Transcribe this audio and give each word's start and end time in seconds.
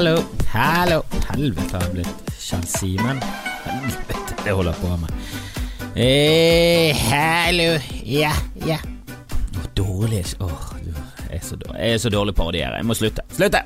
Hallo, 0.00 0.22
hallo. 0.48 1.02
Helvete 1.28 1.74
har 1.76 1.82
jeg 1.84 1.92
blitt 1.98 2.28
Kjell 2.40 2.62
Simen. 2.72 3.18
Helvete, 3.66 4.36
det 4.46 4.54
holder 4.56 4.78
på 4.80 4.94
med. 4.96 5.10
Eh, 5.92 6.96
hallo. 7.10 7.66
Ja, 8.08 8.30
ja. 8.64 8.78
Dårlig 9.76 10.22
Åh, 10.40 10.62
jeg 10.86 11.36
er 11.36 11.44
så 11.44 11.58
dårlig, 11.60 11.82
jeg 11.82 11.98
er 11.98 12.00
så 12.00 12.12
dårlig 12.14 12.34
parodiere. 12.38 12.78
Jeg 12.80 12.88
må 12.88 12.96
slutte. 12.96 13.26
Slutte! 13.36 13.60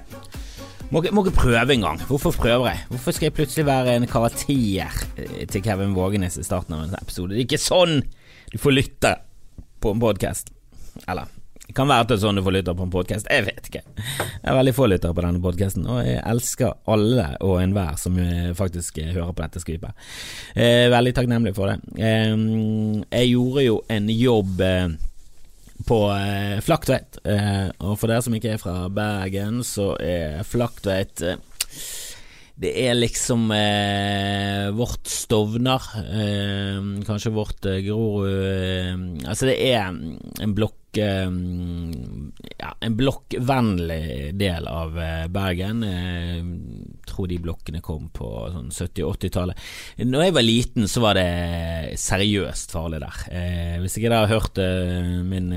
Må, 0.90 1.04
må 1.14 1.22
ikke 1.22 1.36
prøve 1.38 1.76
engang. 1.76 2.02
Hvorfor 2.10 2.34
prøver 2.34 2.72
jeg? 2.72 2.82
Hvorfor 2.90 3.14
skal 3.14 3.30
jeg 3.30 3.36
plutselig 3.38 3.68
være 3.70 3.94
en 4.00 4.10
karakter 4.10 4.90
eh, 5.14 5.46
til 5.46 5.62
Kevin 5.62 5.94
Vågenes 5.94 6.42
i 6.42 6.48
starten 6.50 6.74
av 6.74 6.82
en 6.88 6.98
episode? 6.98 7.36
Det 7.36 7.44
er 7.44 7.46
ikke 7.46 7.62
sånn 7.62 8.00
du 8.50 8.58
får 8.58 8.74
lytte 8.74 9.16
på 9.78 9.94
en 9.94 10.02
podkast. 10.02 10.50
Eller 11.06 11.30
kan 11.72 11.88
være 11.88 12.04
at 12.04 12.10
det 12.10 12.18
er 12.18 12.22
sånn 12.26 12.38
du 12.38 12.42
får 12.44 12.56
lytte 12.58 12.74
på 12.76 12.84
en 12.84 12.92
podkast. 12.92 13.30
Jeg 13.32 13.46
vet 13.46 13.70
ikke. 13.70 13.82
Jeg 13.96 14.50
er 14.50 14.58
veldig 14.58 14.74
få 14.76 14.88
lyttere 14.90 15.16
på 15.16 15.24
denne 15.24 15.40
podkasten, 15.44 15.86
og 15.88 16.02
jeg 16.04 16.20
elsker 16.20 16.76
alle 16.92 17.30
og 17.46 17.56
enhver 17.62 17.96
som 18.00 18.18
eh, 18.20 18.52
faktisk 18.58 19.00
eh, 19.00 19.14
hører 19.14 19.32
på 19.32 19.46
dette 19.46 19.64
skvipet. 19.64 20.04
Eh, 20.52 20.84
veldig 20.92 21.14
takknemlig 21.16 21.54
for 21.56 21.72
det. 21.72 21.78
Eh, 21.96 22.36
jeg 23.08 23.32
gjorde 23.32 23.64
jo 23.64 23.80
en 23.96 24.12
jobb 24.12 24.64
eh, 24.68 24.94
på 25.88 26.00
eh, 26.12 26.60
Flaktveit. 26.64 27.20
Eh, 27.24 27.66
og 27.80 27.96
for 27.96 28.12
dere 28.12 28.26
som 28.28 28.36
ikke 28.36 28.54
er 28.54 28.62
fra 28.62 28.76
Bergen, 28.92 29.62
så 29.66 29.94
er 30.04 30.44
Flaktveit 30.46 31.24
det 32.54 32.70
er 32.84 32.94
liksom 32.94 33.48
eh, 33.50 34.68
vårt 34.78 35.08
Stovner, 35.10 35.82
eh, 36.06 36.78
kanskje 37.02 37.32
vårt 37.34 37.66
eh, 37.66 37.80
Grorud 37.82 38.28
eh, 38.30 38.92
Altså, 39.26 39.48
det 39.50 39.56
er 39.72 39.88
en 39.90 40.54
blokk 40.54 40.78
Ja, 40.98 42.70
en 42.80 42.96
blokkvennlig 42.98 44.34
del 44.38 44.68
av 44.70 44.98
eh, 45.00 45.26
Bergen. 45.32 45.82
Jeg 45.86 46.44
tror 47.08 47.28
de 47.30 47.38
blokkene 47.42 47.82
kom 47.84 48.08
på 48.14 48.28
sånn 48.54 48.70
70-80-tallet. 48.72 49.64
Når 50.04 50.26
jeg 50.26 50.36
var 50.38 50.46
liten, 50.46 50.88
så 50.90 51.04
var 51.04 51.18
det 51.18 51.98
seriøst 52.00 52.74
farlig 52.74 53.02
der. 53.04 53.24
Eh, 53.30 53.76
hvis 53.82 53.98
ikke 53.98 54.10
dere 54.10 54.24
har 54.26 54.34
hørt 54.36 54.60
eh, 54.62 55.22
min 55.24 55.50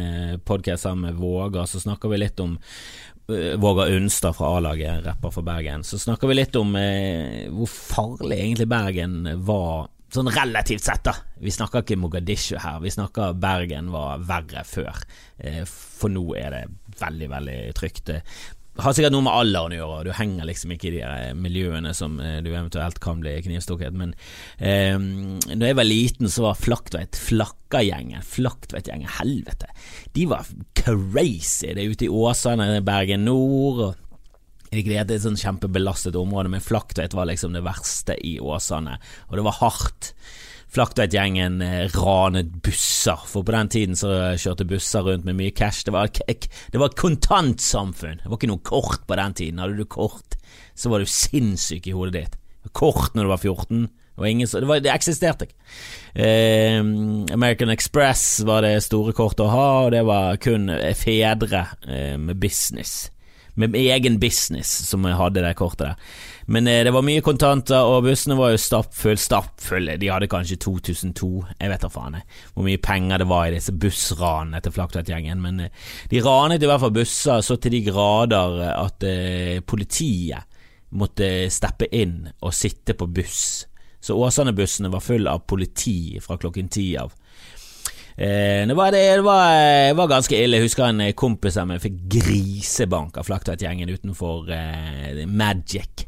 podkast 0.48 0.88
sammen 0.88 1.10
med 1.10 1.22
Våga, 1.22 1.66
så 1.68 1.82
snakker 1.82 2.12
vi 2.12 2.22
litt 2.22 2.40
om 2.44 2.58
eh, 3.30 3.56
Vågar 3.60 3.92
Unstad 3.96 4.36
fra 4.38 4.56
A-laget, 4.58 5.06
rapper 5.06 5.32
for 5.34 5.48
Bergen, 5.48 5.84
så 5.84 6.00
snakker 6.00 6.28
vi 6.30 6.40
litt 6.40 6.56
om 6.60 6.76
eh, 6.80 7.48
hvor 7.54 7.70
farlig 7.72 8.40
egentlig 8.40 8.70
Bergen 8.72 9.22
var, 9.48 9.88
sånn 10.14 10.32
relativt 10.32 10.86
sett, 10.86 11.04
da. 11.08 11.16
Vi 11.44 11.54
snakker 11.54 11.84
ikke 11.84 12.00
Mogadishu 12.00 12.58
her, 12.62 12.80
vi 12.84 12.94
snakker 12.94 13.36
Bergen 13.40 13.92
var 13.94 14.24
verre 14.28 14.64
før. 14.68 15.02
Eh, 15.38 15.64
for 15.68 16.14
nå 16.14 16.24
er 16.40 16.54
det 16.56 16.64
veldig, 17.02 17.30
veldig 17.34 17.60
trygt. 17.78 18.06
Det 18.08 18.22
har 18.86 18.94
sikkert 18.94 19.14
noe 19.16 19.26
med 19.26 19.34
alderen 19.34 19.74
å 19.74 19.78
gjøre, 19.80 20.02
du 20.06 20.12
henger 20.14 20.46
liksom 20.46 20.74
ikke 20.76 20.90
i 20.92 20.96
de 21.00 21.36
miljøene 21.38 21.94
som 21.98 22.20
eh, 22.22 22.40
du 22.46 22.52
eventuelt 22.52 23.00
kan 23.04 23.22
bli 23.24 23.36
knivstukket. 23.46 23.96
Men 23.98 24.14
eh, 24.58 24.98
jeg 25.54 25.78
var 25.80 25.88
liten, 25.88 26.32
så 26.32 26.48
var 26.48 26.60
Flaktveit 26.62 27.18
Flakkagjengen, 27.18 28.26
Flaktveit-gjengen, 28.26 29.10
helvete. 29.20 29.72
De 30.16 30.28
var 30.30 30.50
crazy. 30.78 31.74
Det 31.74 31.84
er 31.84 31.96
ute 31.96 32.08
i 32.08 32.14
Åsane, 32.14 32.78
Bergen 32.86 33.26
nord. 33.28 33.88
og 33.90 34.04
ikke 34.72 34.92
det 34.92 34.98
er 35.00 35.16
et 35.16 35.24
sånn 35.24 35.40
kjempebelastet 35.40 36.18
område, 36.20 36.52
men 36.52 36.64
Flaktveit 36.64 37.16
var 37.16 37.30
liksom 37.30 37.56
det 37.56 37.64
verste 37.66 38.18
i 38.20 38.38
Åsane, 38.44 38.98
og 39.30 39.40
det 39.40 39.46
var 39.48 39.60
hardt. 39.62 40.12
Flaktveit-gjengen 40.76 41.62
eh, 41.64 41.86
ranet 41.96 42.50
busser, 42.66 43.22
for 43.30 43.48
på 43.48 43.54
den 43.56 43.70
tiden 43.72 43.96
så 43.98 44.12
kjørte 44.36 44.68
busser 44.68 45.06
rundt 45.08 45.24
med 45.28 45.38
mye 45.40 45.54
cash. 45.56 45.86
Det 45.88 45.94
var, 45.96 46.12
det 46.12 46.82
var 46.82 46.92
et 46.92 47.00
kontantsamfunn. 47.00 48.20
Det 48.20 48.28
var 48.28 48.36
ikke 48.36 48.52
noe 48.52 48.66
kort 48.68 49.08
på 49.08 49.20
den 49.20 49.38
tiden. 49.40 49.64
Hadde 49.64 49.80
du 49.80 49.88
kort, 49.88 50.36
så 50.76 50.92
var 50.92 51.00
du 51.00 51.08
sinnssyk 51.08 51.88
i 51.88 51.96
hodet 51.96 52.18
ditt. 52.18 52.38
Kort 52.76 53.16
når 53.16 53.30
du 53.30 53.32
var 53.32 53.40
14. 53.40 53.88
Det, 54.18 54.30
ingen, 54.30 54.50
det, 54.52 54.68
var, 54.68 54.84
det 54.84 54.92
eksisterte 54.92 55.48
ikke. 55.48 55.60
Eh, 56.20 56.82
American 57.32 57.72
Express 57.72 58.42
var 58.44 58.68
det 58.68 58.82
store 58.84 59.16
kortet 59.16 59.46
å 59.48 59.54
ha, 59.54 59.68
og 59.86 59.94
det 59.96 60.04
var 60.10 60.42
kun 60.44 60.68
fedre 61.00 61.70
eh, 61.88 62.18
med 62.20 62.36
business 62.44 63.06
med 63.58 63.76
egen 63.76 64.20
business 64.22 64.70
som 64.88 65.06
hadde 65.06 65.42
det 65.44 65.56
kortet 65.58 65.84
der. 65.88 66.10
Men 66.48 66.68
eh, 66.68 66.84
det 66.86 66.94
var 66.96 67.06
mye 67.06 67.24
kontanter, 67.26 67.84
og 67.84 68.06
bussene 68.06 68.38
var 68.40 68.54
jo 68.54 68.62
stappfulle. 68.62 69.20
Stappfulle, 69.20 69.98
de 70.00 70.12
hadde 70.12 70.30
kanskje 70.32 70.60
2002, 70.64 71.32
jeg 71.60 71.72
vet 71.74 71.84
da 71.84 71.90
faen 71.92 72.20
jeg, 72.20 72.28
hvor 72.54 72.68
mye 72.68 72.82
penger 72.84 73.24
det 73.24 73.30
var 73.30 73.48
i 73.48 73.56
disse 73.58 73.76
bussranene 73.76 74.62
til 74.64 74.76
Flaktveit-gjengen. 74.78 75.42
Men 75.44 75.66
eh, 75.66 75.88
de 76.12 76.22
ranet 76.24 76.64
i 76.64 76.70
hvert 76.70 76.84
fall 76.86 76.96
busser 76.96 77.44
så 77.44 77.60
til 77.60 77.76
de 77.76 77.84
grader 77.90 78.62
eh, 78.64 78.76
at 78.86 79.08
eh, 79.08 79.58
politiet 79.66 80.54
måtte 80.98 81.50
steppe 81.52 81.90
inn 81.92 82.22
og 82.40 82.56
sitte 82.56 82.96
på 82.96 83.10
buss. 83.12 83.66
Så 84.00 84.16
Åsane-bussene 84.16 84.92
var 84.94 85.04
full 85.04 85.28
av 85.28 85.44
politi 85.50 86.16
fra 86.24 86.38
klokken 86.40 86.70
ti 86.72 86.94
av. 86.96 87.12
Eh, 88.18 88.66
det, 88.66 88.74
var, 88.74 88.92
det, 88.92 89.04
det, 89.16 89.22
var, 89.22 89.52
det 89.88 89.98
var 90.00 90.10
ganske 90.10 90.38
ille. 90.42 90.58
Jeg 90.58 90.72
husker 90.72 90.90
en 90.90 91.04
kompis 91.18 91.60
av 91.62 91.70
meg 91.70 91.84
fikk 91.84 92.00
grisebank 92.18 93.20
av 93.22 93.28
Flaktveit-gjengen 93.30 93.94
utenfor 93.94 94.50
eh, 94.54 95.24
Magic. 95.30 96.08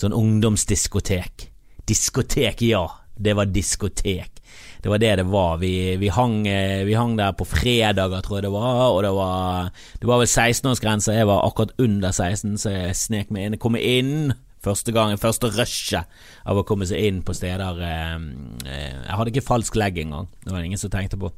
Sånn 0.00 0.16
ungdomsdiskotek. 0.16 1.50
Diskotek, 1.84 2.64
ja. 2.64 2.86
Det 3.20 3.34
var 3.36 3.50
diskotek. 3.52 4.40
Det 4.80 4.88
var 4.88 4.98
det 4.98 5.16
det 5.20 5.26
var. 5.28 5.58
Vi, 5.60 5.96
vi, 6.00 6.08
hang, 6.08 6.46
eh, 6.48 6.84
vi 6.88 6.96
hang 6.96 7.18
der 7.18 7.34
på 7.36 7.44
fredager, 7.44 8.22
tror 8.24 8.38
jeg 8.38 8.46
det 8.48 8.52
var, 8.54 8.86
og 8.94 9.02
det 9.04 9.10
var, 9.12 9.68
det 10.00 10.08
var 10.08 10.22
vel 10.22 10.30
16-årsgrense. 10.30 11.12
Jeg 11.12 11.28
var 11.28 11.44
akkurat 11.44 11.74
under 11.78 12.10
16, 12.10 12.56
så 12.62 12.72
jeg 12.72 12.96
snek 12.96 13.34
meg 13.34 13.44
inn. 13.44 13.58
Jeg 13.58 13.62
kom 13.66 13.76
inn 13.76 14.32
første 14.64 14.92
gangen, 14.96 15.20
første 15.20 15.52
rushet 15.52 16.08
av 16.48 16.60
å 16.60 16.64
komme 16.68 16.88
seg 16.88 17.04
inn 17.10 17.20
på 17.24 17.36
steder 17.36 17.84
eh, 17.84 18.16
eh, 18.64 18.96
Jeg 19.04 19.20
hadde 19.20 19.34
ikke 19.34 19.48
falsk 19.52 19.76
legg 19.80 20.00
engang. 20.00 20.32
Det 20.40 20.52
var 20.52 20.60
det 20.60 20.72
ingen 20.72 20.80
som 20.80 20.92
tenkte 20.92 21.20
på. 21.20 21.32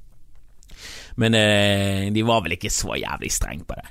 Men 1.21 1.37
eh, 1.39 2.11
de 2.15 2.25
var 2.27 2.45
vel 2.45 2.57
ikke 2.57 2.73
så 2.73 2.97
jævlig 2.99 3.33
strenge 3.33 3.67
på 3.69 3.79
det. 3.79 3.89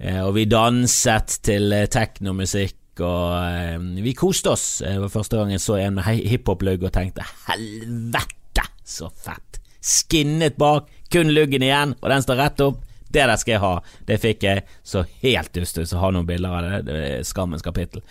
Eh, 0.00 0.20
og 0.24 0.34
vi 0.36 0.46
danset 0.50 1.40
til 1.46 1.72
eh, 1.76 1.88
teknomusikk, 1.92 2.76
og 3.00 4.02
vi 4.04 4.12
koste 4.18 4.52
oss. 4.52 4.66
Det 4.84 4.98
var 5.00 5.12
første 5.12 5.38
gang 5.38 5.54
jeg 5.54 5.62
så 5.64 5.78
en 5.80 5.96
med 5.96 6.04
hiphop-lugg 6.04 6.84
og 6.84 6.92
tenkte 6.92 7.24
helvete, 7.46 8.66
så 8.84 9.08
fett. 9.14 9.60
Skinnet 9.80 10.58
bak, 10.60 10.90
kun 11.12 11.32
luggen 11.32 11.64
igjen, 11.64 11.94
og 12.00 12.12
den 12.12 12.26
står 12.26 12.42
rett 12.42 12.64
opp. 12.66 12.82
Det 13.10 13.26
der 13.26 13.36
skal 13.40 13.56
jeg 13.56 13.62
ha. 13.64 13.72
Det 14.06 14.18
fikk 14.22 14.46
jeg. 14.46 14.64
Så 14.86 15.04
helt 15.24 15.52
dust 15.54 15.80
ut. 15.80 15.88
Så 15.90 15.98
har 15.98 16.14
noen 16.14 16.28
bilder 16.28 16.54
av 16.54 16.66
det. 16.66 16.80
Det 16.86 17.26
skammens 17.28 17.64
kapittel. 17.66 18.04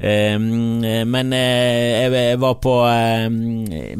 Um, 0.00 0.80
men 1.12 1.34
eh, 1.36 2.06
jeg 2.06 2.40
var 2.40 2.56
på 2.64 2.74
um, 2.88 3.36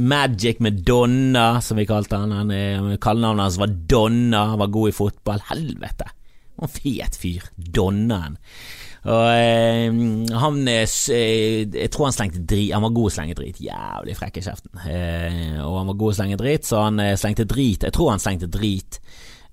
Magic 0.01 0.63
med 0.65 0.81
Donna, 0.87 1.61
som 1.65 1.77
vi 1.81 1.89
kalte 1.89 2.23
han. 2.23 2.33
han 2.33 2.55
eh, 2.57 2.97
Kallenavnet 3.03 3.49
hans 3.49 3.61
var 3.61 3.77
Donna. 3.91 4.47
Han 4.55 4.65
var 4.65 4.73
god 4.79 4.95
i 4.95 4.97
fotball. 4.97 5.45
Helvete! 5.53 6.09
Han 6.57 6.65
var 6.65 6.73
en 6.73 6.77
fet 6.81 7.21
fyr. 7.21 7.47
Donnaen. 7.57 8.41
Og 9.07 9.27
eh, 9.31 9.93
han 10.41 10.57
eh, 10.67 10.97
Jeg 11.07 11.91
tror 11.95 12.09
han 12.09 12.15
slengte 12.17 12.41
drit 12.43 12.73
Han 12.75 12.83
var 12.89 12.95
god 12.97 13.11
å 13.11 13.15
slenge 13.19 13.37
drit. 13.39 13.61
Jævlig 13.63 14.17
frekk 14.19 14.41
i 14.41 14.45
kjeften. 14.47 14.83
Eh, 14.83 15.61
og 15.63 15.79
han 15.79 15.93
var 15.93 16.01
god 16.01 16.15
å 16.15 16.19
slenge 16.21 16.41
drit, 16.41 16.67
så 16.67 16.87
han 16.89 17.03
eh, 17.03 17.15
slengte 17.21 17.47
drit. 17.47 17.87
Jeg 17.87 17.95
tror 17.95 18.15
han 18.15 18.23
slengte 18.23 18.51
drit 18.51 19.01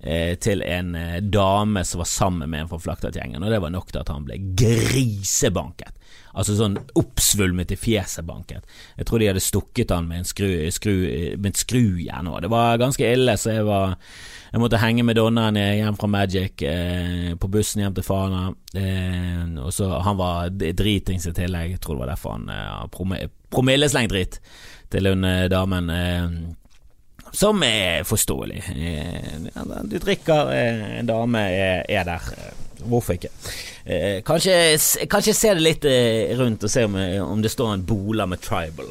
eh, 0.04 0.34
til 0.36 0.62
en 0.62 0.94
eh, 0.94 1.18
dame 1.20 1.84
som 1.84 2.02
var 2.02 2.10
sammen 2.10 2.50
med 2.50 2.64
en 2.64 2.70
fra 2.70 2.80
Flaktveit-gjengen, 2.86 3.42
og 3.42 3.50
det 3.50 3.60
var 3.64 3.74
nok 3.74 3.90
til 3.92 4.02
at 4.04 4.12
han 4.12 4.28
ble 4.28 4.38
grisebanket. 4.60 5.96
Altså 6.34 6.56
sånn 6.58 6.76
oppsvulmet 6.98 7.70
i 7.70 7.78
fjeset 7.78 8.26
banket. 8.26 8.64
Jeg 8.98 9.06
tror 9.06 9.22
de 9.22 9.28
hadde 9.30 9.42
stukket 9.42 9.92
han 9.94 10.08
med 10.10 10.22
en 10.22 10.26
skru, 10.26 10.48
skru, 10.74 10.94
med 11.38 11.52
et 11.52 11.60
skrujern 11.60 12.30
òg. 12.30 12.40
Det 12.42 12.50
var 12.50 12.80
ganske 12.82 13.12
ille, 13.14 13.36
så 13.38 13.54
jeg 13.54 13.68
var 13.68 13.94
jeg 14.54 14.62
måtte 14.62 14.78
henge 14.78 15.02
med 15.02 15.16
Donnaen 15.18 15.56
hjem 15.58 15.96
fra 15.98 16.06
Magic, 16.06 16.62
eh, 16.62 17.32
på 17.34 17.48
bussen 17.50 17.80
hjem 17.82 17.94
til 17.96 18.04
Fana. 18.06 18.52
Eh, 18.74 19.46
og 19.58 19.72
så 19.74 19.88
Han 19.98 20.16
var 20.16 20.50
dritings 20.50 21.26
i 21.26 21.32
tillegg, 21.34 21.70
jeg 21.72 21.80
tror 21.80 21.96
det 21.96 22.04
var 22.04 22.12
derfor 22.12 22.36
han 22.38 22.48
eh, 22.50 23.26
promilleslengt 23.50 24.12
drit 24.12 24.38
til 24.90 25.10
hun 25.10 25.26
damen. 25.50 25.90
Eh, 25.90 26.28
som 27.34 27.62
er 27.66 28.04
forståelig. 28.06 28.60
Eh, 28.74 29.62
Du 29.90 29.98
drikker, 29.98 30.52
eh, 30.54 30.98
en 31.00 31.06
dame 31.10 31.38
er, 31.50 31.84
er 31.88 32.04
der. 32.04 32.30
eh, 32.38 32.52
Hvorfor 32.84 33.14
ikke? 33.14 33.30
Kanskje, 34.26 34.54
kanskje 35.08 35.32
se 35.34 35.52
det 35.54 35.62
litt 35.62 35.84
rundt 36.36 36.64
og 36.66 36.70
se 36.70 36.82
om, 36.84 37.40
det 37.40 37.50
står 37.52 37.70
en 37.74 37.84
bola 37.86 38.26
med 38.28 38.42
tribal 38.44 38.90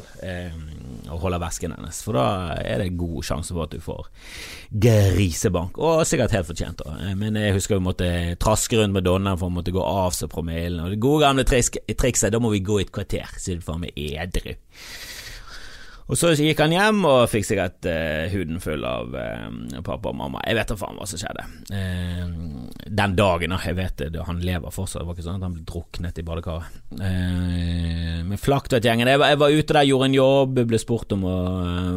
og 1.12 1.20
holder 1.20 1.38
vesken 1.38 1.74
hennes, 1.76 2.00
for 2.02 2.16
da 2.16 2.24
er 2.58 2.80
det 2.82 2.96
god 2.98 3.22
sjanse 3.22 3.52
for 3.54 3.66
at 3.68 3.74
du 3.76 3.78
får 3.84 4.08
grisebank, 4.72 5.78
og 5.78 6.02
sikkert 6.08 6.34
helt 6.34 6.48
fortjent. 6.48 6.82
da. 6.82 7.14
Men 7.14 7.36
jeg 7.38 7.54
husker 7.54 7.78
vi 7.78 7.84
måtte 7.86 8.08
traske 8.42 8.80
rundt 8.80 8.96
med 8.96 9.04
Donna 9.06 9.36
for 9.38 9.46
å 9.52 9.54
måtte 9.60 9.74
gå 9.74 9.82
av 9.84 10.10
seg 10.16 10.32
promillen, 10.32 10.80
og 10.82 10.90
det 10.94 11.00
gode 11.04 11.26
gamle 11.28 11.44
trikset, 11.46 12.32
da 12.34 12.40
må 12.42 12.50
vi 12.54 12.64
gå 12.64 12.80
i 12.80 12.86
et 12.88 12.94
kvarter, 12.94 13.30
siden 13.38 13.62
får 13.62 13.78
med 13.84 13.92
edru. 14.00 14.56
Og 16.04 16.18
så 16.20 16.34
gikk 16.36 16.58
han 16.60 16.74
hjem 16.74 16.98
og 17.08 17.22
fikk 17.32 17.46
sikkert 17.48 17.86
uh, 17.88 18.26
huden 18.32 18.60
full 18.60 18.82
av 18.84 19.14
uh, 19.16 19.78
pappa 19.84 20.10
og 20.10 20.18
mamma. 20.18 20.42
Jeg 20.44 20.58
vet 20.58 20.72
da 20.74 20.76
faen 20.76 20.98
hva 21.00 21.06
som 21.08 21.20
skjedde. 21.20 21.44
Uh, 21.72 22.74
den 22.84 23.14
dagen, 23.16 23.54
da. 23.54 23.60
Jeg 23.64 23.78
vet 23.78 24.02
det, 24.12 24.24
han 24.28 24.42
lever 24.44 24.74
fortsatt. 24.74 25.00
Det 25.00 25.08
var 25.08 25.16
ikke 25.16 25.24
sånn 25.24 25.38
at 25.40 25.46
han 25.46 25.54
ble 25.56 25.64
druknet 25.68 26.20
i 26.20 26.26
badekaret. 26.26 26.76
men 26.98 28.40
Flaktvedt-gjengen 28.40 29.08
jeg, 29.08 29.22
jeg, 29.22 29.40
var 29.40 29.56
ute 29.56 29.76
der, 29.78 29.88
gjorde 29.88 30.10
en 30.10 30.18
jobb, 30.18 30.60
ble 30.68 30.82
spurt 30.82 31.16
om 31.16 31.24
å 31.28 31.38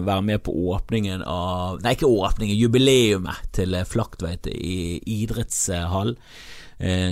være 0.08 0.24
med 0.30 0.44
på 0.46 0.56
åpningen 0.72 1.26
av 1.28 1.84
Nei, 1.84 1.98
ikke 1.98 2.08
åpningen, 2.08 2.58
jubileumet 2.58 3.52
til 3.56 3.76
Flaktveit 3.88 4.48
i 4.54 5.02
idrettshall. 5.18 6.16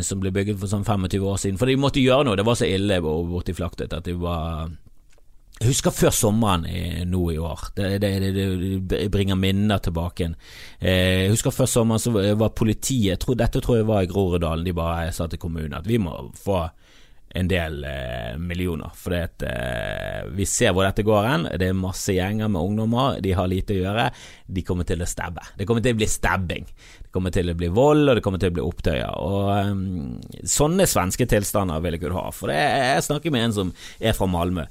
som 0.06 0.19
ble 0.21 0.31
bygget 0.31 0.59
for 0.62 0.69
sånn 0.69 0.86
25 0.86 1.27
år 1.27 1.38
siden. 1.42 1.59
For 1.59 1.68
de 1.68 1.75
måtte 1.81 2.00
gjøre 2.00 2.30
noe. 2.30 2.39
Det 2.39 2.45
var 2.47 2.57
så 2.57 2.69
ille 2.69 3.01
borte 3.03 3.51
i 3.51 3.57
Flaktveit 3.57 3.94
at 3.97 4.07
de 4.07 4.15
var 4.21 4.69
jeg 5.56 5.69
husker 5.69 5.94
før 5.96 6.12
sommeren 6.12 6.66
nå 7.07 7.22
i 7.31 7.38
år. 7.40 7.62
Det, 7.78 7.94
det, 8.04 8.10
det, 8.36 8.48
det 8.92 9.06
bringer 9.12 9.38
minner 9.40 9.80
tilbake. 9.80 10.28
Eh, 10.80 11.22
jeg 11.24 11.30
husker 11.31 11.56
før 11.56 11.69
sommeren 11.72 12.02
så 12.04 12.12
var 12.12 12.52
politiet 12.52 13.24
tror, 13.24 13.38
Dette 13.40 13.62
tror 13.63 13.80
jeg 13.80 13.88
var 13.88 14.04
i 14.04 14.10
Groruddalen. 14.12 14.66
De 14.68 14.75
bare 14.75 15.13
sa 15.16 15.30
til 15.31 15.40
kommunen 15.40 15.78
at 15.80 15.88
vi 15.88 16.02
må 16.02 16.12
få 16.36 16.66
en 17.36 17.48
del 17.48 17.84
eh, 17.84 18.38
millioner. 18.40 18.92
For 18.96 19.14
eh, 19.16 20.24
vi 20.32 20.46
ser 20.48 20.72
hvor 20.72 20.86
dette 20.88 21.04
går 21.04 21.26
hen. 21.28 21.48
Det 21.60 21.68
er 21.68 21.78
masse 21.78 22.14
gjenger 22.16 22.48
med 22.52 22.64
ungdommer. 22.64 23.20
De 23.24 23.34
har 23.36 23.50
lite 23.52 23.76
å 23.76 23.82
gjøre. 23.82 24.06
De 24.48 24.64
kommer 24.64 24.88
til 24.88 25.04
å 25.04 25.08
stabbe. 25.10 25.44
Det 25.58 25.66
kommer 25.68 25.84
til 25.84 25.98
å 25.98 26.00
bli 26.00 26.08
stabbing. 26.08 26.70
Det 27.04 27.12
kommer 27.12 27.32
til 27.36 27.52
å 27.52 27.58
bli 27.58 27.68
vold, 27.76 28.08
og 28.08 28.16
det 28.16 28.24
kommer 28.24 28.40
til 28.40 28.54
å 28.54 28.56
bli 28.56 28.64
opptøyer. 28.64 29.18
Og 29.20 29.68
um, 29.68 30.16
Sånne 30.48 30.88
svenske 30.88 31.28
tilstander 31.32 31.84
vil 31.84 31.98
jeg 31.98 32.06
kunne 32.06 32.24
ha. 32.24 32.32
For 32.36 32.52
det, 32.52 32.60
jeg 32.60 33.06
snakker 33.10 33.30
med 33.36 33.50
en 33.50 33.56
som 33.58 33.74
er 34.00 34.16
fra 34.16 34.28
Malmö. 34.31 34.64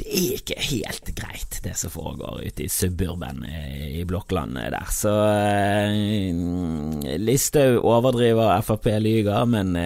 Det 0.00 0.08
er 0.08 0.38
ikke 0.38 0.56
helt 0.70 1.12
greit, 1.16 1.60
det 1.64 1.74
som 1.76 1.92
foregår 1.92 2.46
ute 2.46 2.64
i 2.64 2.70
suburban 2.72 3.44
eh, 3.48 4.00
i 4.00 4.04
blokklandet 4.08 4.72
der. 4.72 4.88
Så 4.94 5.12
uh, 5.12 6.32
Listhaug 7.20 7.84
overdriver, 7.84 8.56
Frp 8.64 8.86
lyver, 9.04 9.44
men 9.52 9.76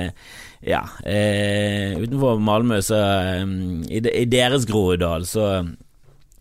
ja, 0.61 0.83
eh, 1.05 1.97
utenfor 1.99 2.39
Malmö, 2.39 2.83
så 2.83 2.99
i, 3.89 4.01
i, 4.01 4.25
deres 4.29 4.67
Groruddal, 4.69 5.27
så 5.27 5.47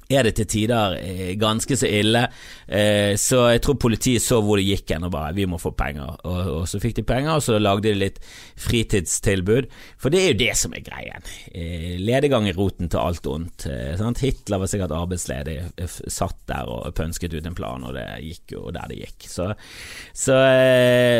er 0.09 0.25
det 0.25 0.31
til 0.39 0.47
tider 0.49 0.95
eh, 0.97 1.35
ganske 1.37 1.75
så 1.77 1.85
ille. 1.85 2.23
Eh, 2.65 3.13
så 3.21 3.43
jeg 3.53 3.61
tror 3.61 3.77
politiet 3.81 4.23
så 4.25 4.39
hvor 4.41 4.57
det 4.57 4.65
gikk 4.65 4.95
hen 4.95 5.05
og 5.05 5.11
bare 5.13 5.35
'vi 5.37 5.45
må 5.45 5.59
få 5.61 5.69
penger'. 5.77 6.25
Og, 6.25 6.65
så 6.67 6.79
fikk 6.81 6.95
de 6.97 7.03
penger, 7.03 7.35
og 7.35 7.43
så 7.45 7.59
lagde 7.59 7.85
de 7.85 7.93
litt 7.93 8.17
fritidstilbud. 8.57 9.69
For 10.01 10.09
det 10.09 10.21
er 10.21 10.31
jo 10.31 10.39
det 10.39 10.55
som 10.57 10.73
er 10.73 10.81
greien. 10.85 11.29
Eh, 11.53 11.99
ledegang 12.01 12.49
er 12.49 12.57
roten 12.57 12.89
til 12.89 12.99
alt 12.99 13.27
ondt. 13.27 13.67
Hitler 14.19 14.57
var 14.57 14.67
sikkert 14.67 14.91
arbeidsledig, 14.97 15.57
satt 16.07 16.41
der 16.49 16.65
og 16.65 16.89
pønsket 16.95 17.33
ut 17.33 17.45
en 17.45 17.55
plan, 17.55 17.83
og 17.83 17.93
det 17.93 18.07
gikk 18.25 18.57
jo 18.57 18.71
der 18.73 18.89
det 18.89 18.97
gikk. 19.03 19.29
Så, 19.29 19.53
så 20.13 20.35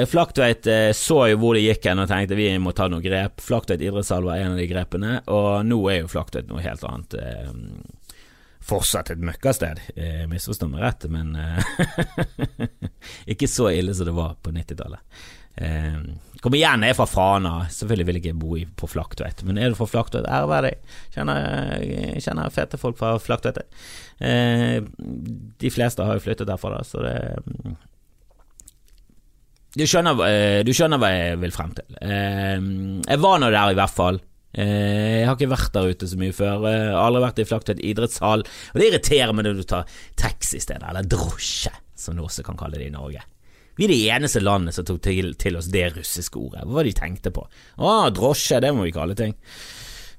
Flaktveit 0.09 0.65
så 0.97 1.19
jo 1.29 1.37
hvor 1.37 1.53
det 1.53 1.63
gikk 1.63 1.85
hen 1.85 2.01
og 2.01 2.09
tenkte 2.09 2.35
vi 2.35 2.49
må 2.57 2.73
ta 2.73 2.89
noen 2.89 3.05
grep. 3.05 3.39
Flaktveit 3.41 3.81
idrettshall 3.85 4.25
var 4.25 4.41
en 4.41 4.57
av 4.57 4.57
de 4.57 4.67
grepene, 4.67 5.21
og 5.29 5.65
nå 5.65 5.79
er 5.89 6.01
jo 6.01 6.11
Flaktveit 6.11 6.49
noe 6.49 6.65
helt 6.65 6.83
annet 6.83 7.17
fortsatt 8.69 9.11
et 9.13 9.25
møkkasted, 9.25 9.81
eh, 9.95 10.23
misforstå 10.29 10.69
meg 10.69 10.85
rett, 10.85 11.09
men 11.11 11.35
eh, 11.39 11.75
ikke 13.33 13.49
så 13.49 13.71
ille 13.73 13.95
som 13.97 14.09
det 14.09 14.15
var 14.17 14.37
på 14.43 14.53
90-tallet. 14.55 15.21
Eh, 15.59 15.97
kom 16.39 16.55
igjen, 16.55 16.85
jeg 16.85 16.93
er 16.93 16.97
fra 16.97 17.09
Fana, 17.09 17.53
selvfølgelig 17.73 18.07
vil 18.07 18.19
jeg 18.19 18.25
ikke 18.25 18.39
bo 18.39 18.61
på 18.79 18.91
Flaktveit, 18.93 19.43
men 19.47 19.59
er 19.59 19.73
du 19.73 19.79
fra 19.79 19.89
Flaktveit, 19.91 20.29
Æreverdig. 20.29 20.75
Kjenner, 21.15 21.83
kjenner 22.23 22.55
fete 22.55 22.79
folk 22.79 22.99
fra 23.01 23.17
Flaktveit. 23.19 23.61
Eh, 24.23 24.79
de 25.65 25.73
fleste 25.73 26.05
har 26.05 26.19
jo 26.19 26.23
flyttet 26.23 26.47
derfra, 26.49 26.77
da, 26.77 26.85
så 26.87 27.03
det 27.03 27.19
mm, 27.43 27.77
du 29.77 29.85
skjønner, 29.85 30.21
eh, 30.25 30.61
du 30.65 30.71
skjønner, 30.73 30.97
hva 30.97 31.11
jeg 31.13 31.37
vil 31.43 31.53
frem 31.53 31.75
til. 31.77 31.85
Eh, 32.01 32.57
jeg 33.05 33.21
var 33.21 33.37
nå 33.41 33.51
der, 33.53 33.73
i 33.73 33.77
hvert 33.77 33.93
fall. 33.93 34.17
Eh, 34.53 35.21
jeg 35.21 35.27
har 35.27 35.35
ikke 35.37 35.51
vært 35.51 35.73
der 35.75 35.91
ute 35.93 36.09
så 36.09 36.19
mye 36.19 36.35
før. 36.35 36.63
Jeg 36.65 36.85
har 36.89 37.01
aldri 37.03 37.25
vært 37.25 37.41
i 37.41 37.47
Flaktveit 37.49 37.83
idrettshall. 37.85 38.45
Og 38.45 38.79
det 38.81 38.87
irriterer 38.89 39.35
meg 39.35 39.45
når 39.47 39.59
du 39.59 39.67
tar 39.69 39.99
taxi 40.19 40.57
i 40.57 40.63
stedet, 40.63 40.85
eller 40.89 41.09
drosje, 41.09 41.73
som 41.99 42.17
du 42.17 42.25
også 42.25 42.45
kan 42.47 42.57
kalle 42.59 42.79
det 42.81 42.89
i 42.89 42.95
Norge. 42.95 43.25
Vi 43.79 43.85
er 43.87 43.93
det 43.93 43.99
eneste 44.11 44.41
landet 44.43 44.75
som 44.75 44.83
tok 44.87 44.97
til, 45.05 45.35
til 45.39 45.55
oss 45.55 45.69
det 45.71 45.85
russiske 45.95 46.39
ordet. 46.39 46.65
Hva 46.65 46.79
var 46.79 46.87
det 46.87 46.91
de 46.91 46.99
tenkte 46.99 47.31
på? 47.31 47.45
Å, 47.79 47.93
drosje, 48.11 48.59
det 48.59 48.73
må 48.75 48.83
vi 48.83 48.95
kalle 48.95 49.15
ting. 49.15 49.37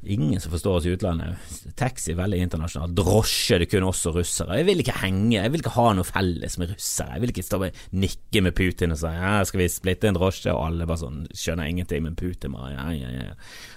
Ingen 0.03 0.41
som 0.41 0.53
forstår 0.53 0.77
oss 0.79 0.87
i 0.89 0.93
utlandet. 0.95 1.37
Taxi 1.77 2.15
er 2.15 2.21
veldig 2.23 2.39
internasjonalt. 2.41 2.95
Drosje, 2.97 3.59
det 3.61 3.67
kunne 3.69 3.91
også 3.91 4.15
russere. 4.15 4.57
Jeg 4.57 4.65
vil 4.71 4.81
ikke 4.81 4.97
henge, 5.03 5.35
jeg 5.35 5.53
vil 5.53 5.61
ikke 5.61 5.75
ha 5.75 5.91
noe 5.93 6.09
felles 6.09 6.57
med 6.61 6.71
russere. 6.73 7.19
Jeg 7.19 7.25
vil 7.25 7.33
ikke 7.35 7.45
stå 7.45 7.59
og 7.67 7.83
nikke 8.01 8.41
med 8.47 8.57
Putin 8.57 8.95
og 8.95 9.01
si 9.03 9.11
ja, 9.13 9.35
skal 9.45 9.61
vi 9.61 9.67
splitte 9.69 10.09
en 10.09 10.17
drosje, 10.17 10.55
og 10.55 10.63
alle 10.71 10.87
bare 10.89 11.03
sånn 11.03 11.27
skjønner 11.37 11.69
ingenting, 11.69 12.07
men 12.07 12.17
Putin 12.17 12.57
bare 12.57 12.71
ja, 12.73 12.87
ja, 12.97 13.11
ja 13.13 13.35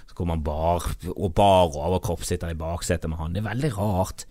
Så 0.08 0.16
kommer 0.16 0.38
han 0.38 0.46
bar 0.46 0.86
og 1.12 1.34
bar 1.36 1.76
overkropp 1.76 2.24
sitter 2.24 2.54
i 2.54 2.56
baksetet 2.56 3.12
med 3.12 3.20
han. 3.20 3.36
Det 3.36 3.42
er 3.42 3.50
veldig 3.50 3.72
rart. 3.76 4.24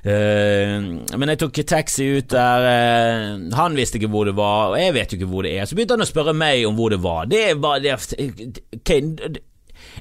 Uh, 0.00 1.04
men 1.14 1.30
jeg 1.30 1.42
tok 1.44 1.60
taxi 1.68 2.08
ut 2.16 2.32
der. 2.34 2.66
Uh, 2.66 3.46
han 3.54 3.78
visste 3.78 4.00
ikke 4.00 4.10
hvor 4.10 4.26
det 4.26 4.34
var, 4.34 4.72
og 4.72 4.82
jeg 4.82 4.96
vet 4.98 5.14
jo 5.14 5.20
ikke 5.20 5.30
hvor 5.30 5.46
det 5.46 5.54
er. 5.60 5.70
Så 5.70 5.78
begynte 5.78 5.94
han 5.94 6.02
å 6.02 6.10
spørre 6.10 6.34
meg 6.34 6.66
om 6.66 6.74
hvor 6.74 6.90
det 6.90 6.98
var. 7.06 7.30
Det 7.30 7.44
var 7.62 7.78
det, 7.86 7.94
okay, 8.80 9.38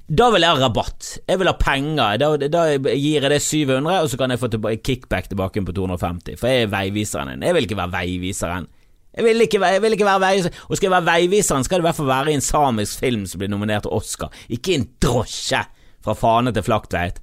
da 0.09 0.29
vil 0.33 0.45
jeg 0.45 0.55
ha 0.55 0.63
rabatt. 0.63 1.11
Jeg 1.29 1.39
vil 1.41 1.49
ha 1.49 1.55
penger. 1.59 2.17
Da, 2.21 2.49
da, 2.49 2.65
gir 2.77 3.21
jeg 3.21 3.31
det 3.31 3.41
700, 3.45 4.01
og 4.03 4.09
så 4.11 4.19
kan 4.19 4.33
jeg 4.33 4.41
få 4.41 4.49
tilbake, 4.53 4.81
kickback 4.85 5.29
tilbake 5.29 5.63
på 5.65 5.75
250. 5.77 6.39
For 6.39 6.51
jeg 6.51 6.65
er 6.65 6.73
veiviseren 6.73 7.33
din. 7.33 7.45
Jeg 7.47 7.57
vil 7.57 7.69
ikke 7.69 7.79
være 7.79 7.95
veiviseren. 7.97 8.69
Jeg 9.17 9.25
vil, 9.25 9.41
ikke, 9.41 9.61
jeg 9.65 9.81
vil 9.81 9.97
ikke, 9.97 10.05
være 10.05 10.23
veiviseren. 10.25 10.59
Og 10.67 10.77
skal 10.77 10.87
jeg 10.87 10.95
være 10.97 11.07
veiviseren, 11.09 11.65
skal 11.65 11.79
det 11.79 11.85
i 11.85 11.87
hvert 11.89 11.99
fall 11.99 12.11
være 12.11 12.31
i 12.31 12.37
en 12.37 12.45
samisk 12.45 12.99
film 13.05 13.25
som 13.29 13.41
blir 13.41 13.51
nominert 13.51 13.87
til 13.87 13.95
Oscar, 13.97 14.33
ikke 14.49 14.77
en 14.77 14.85
drosje 15.01 15.63
fra 16.05 16.15
Fane 16.15 16.53
til 16.55 16.63
Flaktveit. 16.63 17.17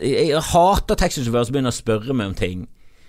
Jeg, 0.00 0.32
hater 0.42 0.98
taxisjåfører 0.98 1.46
som 1.46 1.54
begynner 1.54 1.74
å 1.74 1.76
spørre 1.76 2.16
meg 2.16 2.32
om 2.32 2.38
ting. 2.38 2.64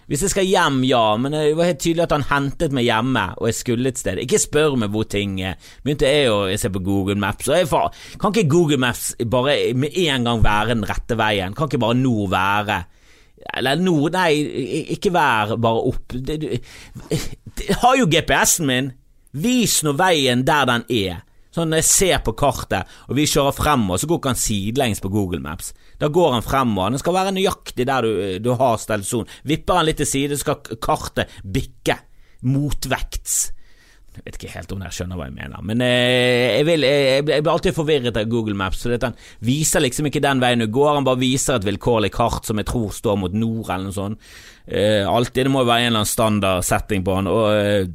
Hvis 0.08 0.22
jeg 0.24 0.32
skal 0.32 0.48
hjem, 0.48 0.82
ja, 0.88 1.04
men 1.20 1.34
det 1.36 1.42
var 1.58 1.68
helt 1.68 1.82
tydelig 1.84 2.06
at 2.06 2.14
han 2.16 2.28
hentet 2.30 2.76
meg 2.76 2.86
hjemme, 2.88 3.26
og 3.36 3.50
jeg 3.50 3.58
skulle 3.58 3.92
et 3.92 4.00
sted. 4.00 4.22
Ikke 4.24 4.40
spør 4.40 4.78
meg 4.80 4.94
hvor 4.94 5.08
ting 5.12 5.36
er. 5.44 5.58
Begynte 5.84 6.08
jeg 6.08 6.32
å 6.32 6.46
se 6.56 6.72
på 6.72 6.84
Google 6.86 7.18
Maps, 7.20 7.50
og 7.52 7.60
jeg 7.60 7.68
far, 7.68 7.90
kan 8.22 8.32
ikke 8.32 8.52
Google 8.54 8.80
Maps 8.80 9.10
bare 9.28 9.58
med 9.76 9.98
en 10.08 10.30
gang 10.30 10.46
være 10.46 10.72
den 10.72 10.88
rette 10.88 11.18
veien? 11.20 11.58
Kan 11.58 11.68
ikke 11.68 11.84
bare 11.84 12.00
nå 12.00 12.30
være 12.32 12.80
eller 13.56 13.80
nord 13.80 14.16
Nei, 14.16 14.32
ikke 14.96 15.12
vær 15.14 15.56
bare 15.62 15.84
opp. 15.88 16.16
Jeg 16.18 17.78
har 17.84 17.96
jo 18.00 18.10
GPS-en 18.12 18.68
min. 18.68 18.92
Vis 19.38 19.80
nå 19.86 19.94
veien 19.98 20.44
der 20.48 20.68
den 20.68 20.86
er. 20.92 21.22
Sånn 21.58 21.74
når 21.74 21.82
jeg 21.82 21.90
ser 21.90 22.24
på 22.26 22.36
kartet, 22.38 22.98
og 23.10 23.18
vi 23.18 23.26
kjører 23.30 23.56
fremover, 23.58 24.02
så 24.02 24.10
går 24.10 24.22
ikke 24.22 24.34
han 24.36 24.42
sidelengs 24.44 25.02
på 25.02 25.12
Google 25.14 25.42
Maps. 25.42 25.74
Da 25.98 26.12
går 26.14 26.38
han 26.38 26.46
fremover. 26.46 26.94
Den 26.94 27.02
skal 27.02 27.18
være 27.18 27.34
nøyaktig 27.34 27.88
der 27.90 28.06
du, 28.06 28.12
du 28.46 28.54
har 28.60 28.78
stelt 28.82 29.08
son. 29.10 29.30
Vipper 29.48 29.82
han 29.82 29.90
litt 29.90 30.02
til 30.04 30.10
side, 30.10 30.38
så 30.38 30.46
skal 30.46 30.82
kartet 30.84 31.34
bikke 31.42 31.98
motvekts. 32.46 33.40
Jeg 34.18 34.26
vet 34.26 34.38
ikke 34.40 34.54
helt 34.56 34.72
om 34.74 34.80
dere 34.82 34.96
skjønner 34.96 35.20
hva 35.20 35.28
jeg 35.28 35.36
mener, 35.36 35.62
men 35.70 35.82
eh, 35.86 36.56
jeg, 36.58 36.66
vil, 36.66 36.86
jeg, 36.88 37.26
jeg, 37.30 37.44
blir 37.46 37.52
alltid 37.52 37.76
forvirret 37.78 38.18
av 38.18 38.30
Google 38.32 38.58
Maps. 38.58 38.82
For 38.82 38.98
Han 39.04 39.18
viser 39.46 39.84
liksom 39.84 40.10
ikke 40.10 40.24
den 40.26 40.42
veien 40.42 40.64
du 40.64 40.66
går, 40.74 40.96
han 40.98 41.06
bare 41.06 41.22
viser 41.22 41.60
et 41.60 41.68
vilkårlig 41.68 42.10
kart 42.16 42.48
som 42.48 42.58
jeg 42.58 42.70
tror 42.70 42.96
står 42.96 43.20
mot 43.22 43.38
nord, 43.38 43.70
eller 43.70 43.92
noe 43.92 43.98
sånt. 43.98 44.34
Eh, 44.66 45.06
alltid, 45.06 45.46
Det 45.46 45.54
må 45.54 45.62
jo 45.62 45.70
være 45.70 45.86
en 45.86 45.92
eller 45.92 46.02
annen 46.02 46.10
standard 46.10 46.66
setting 46.66 47.06
på 47.06 47.20
han. 47.20 47.30
Og, 47.30 47.46
eh, 47.54 47.86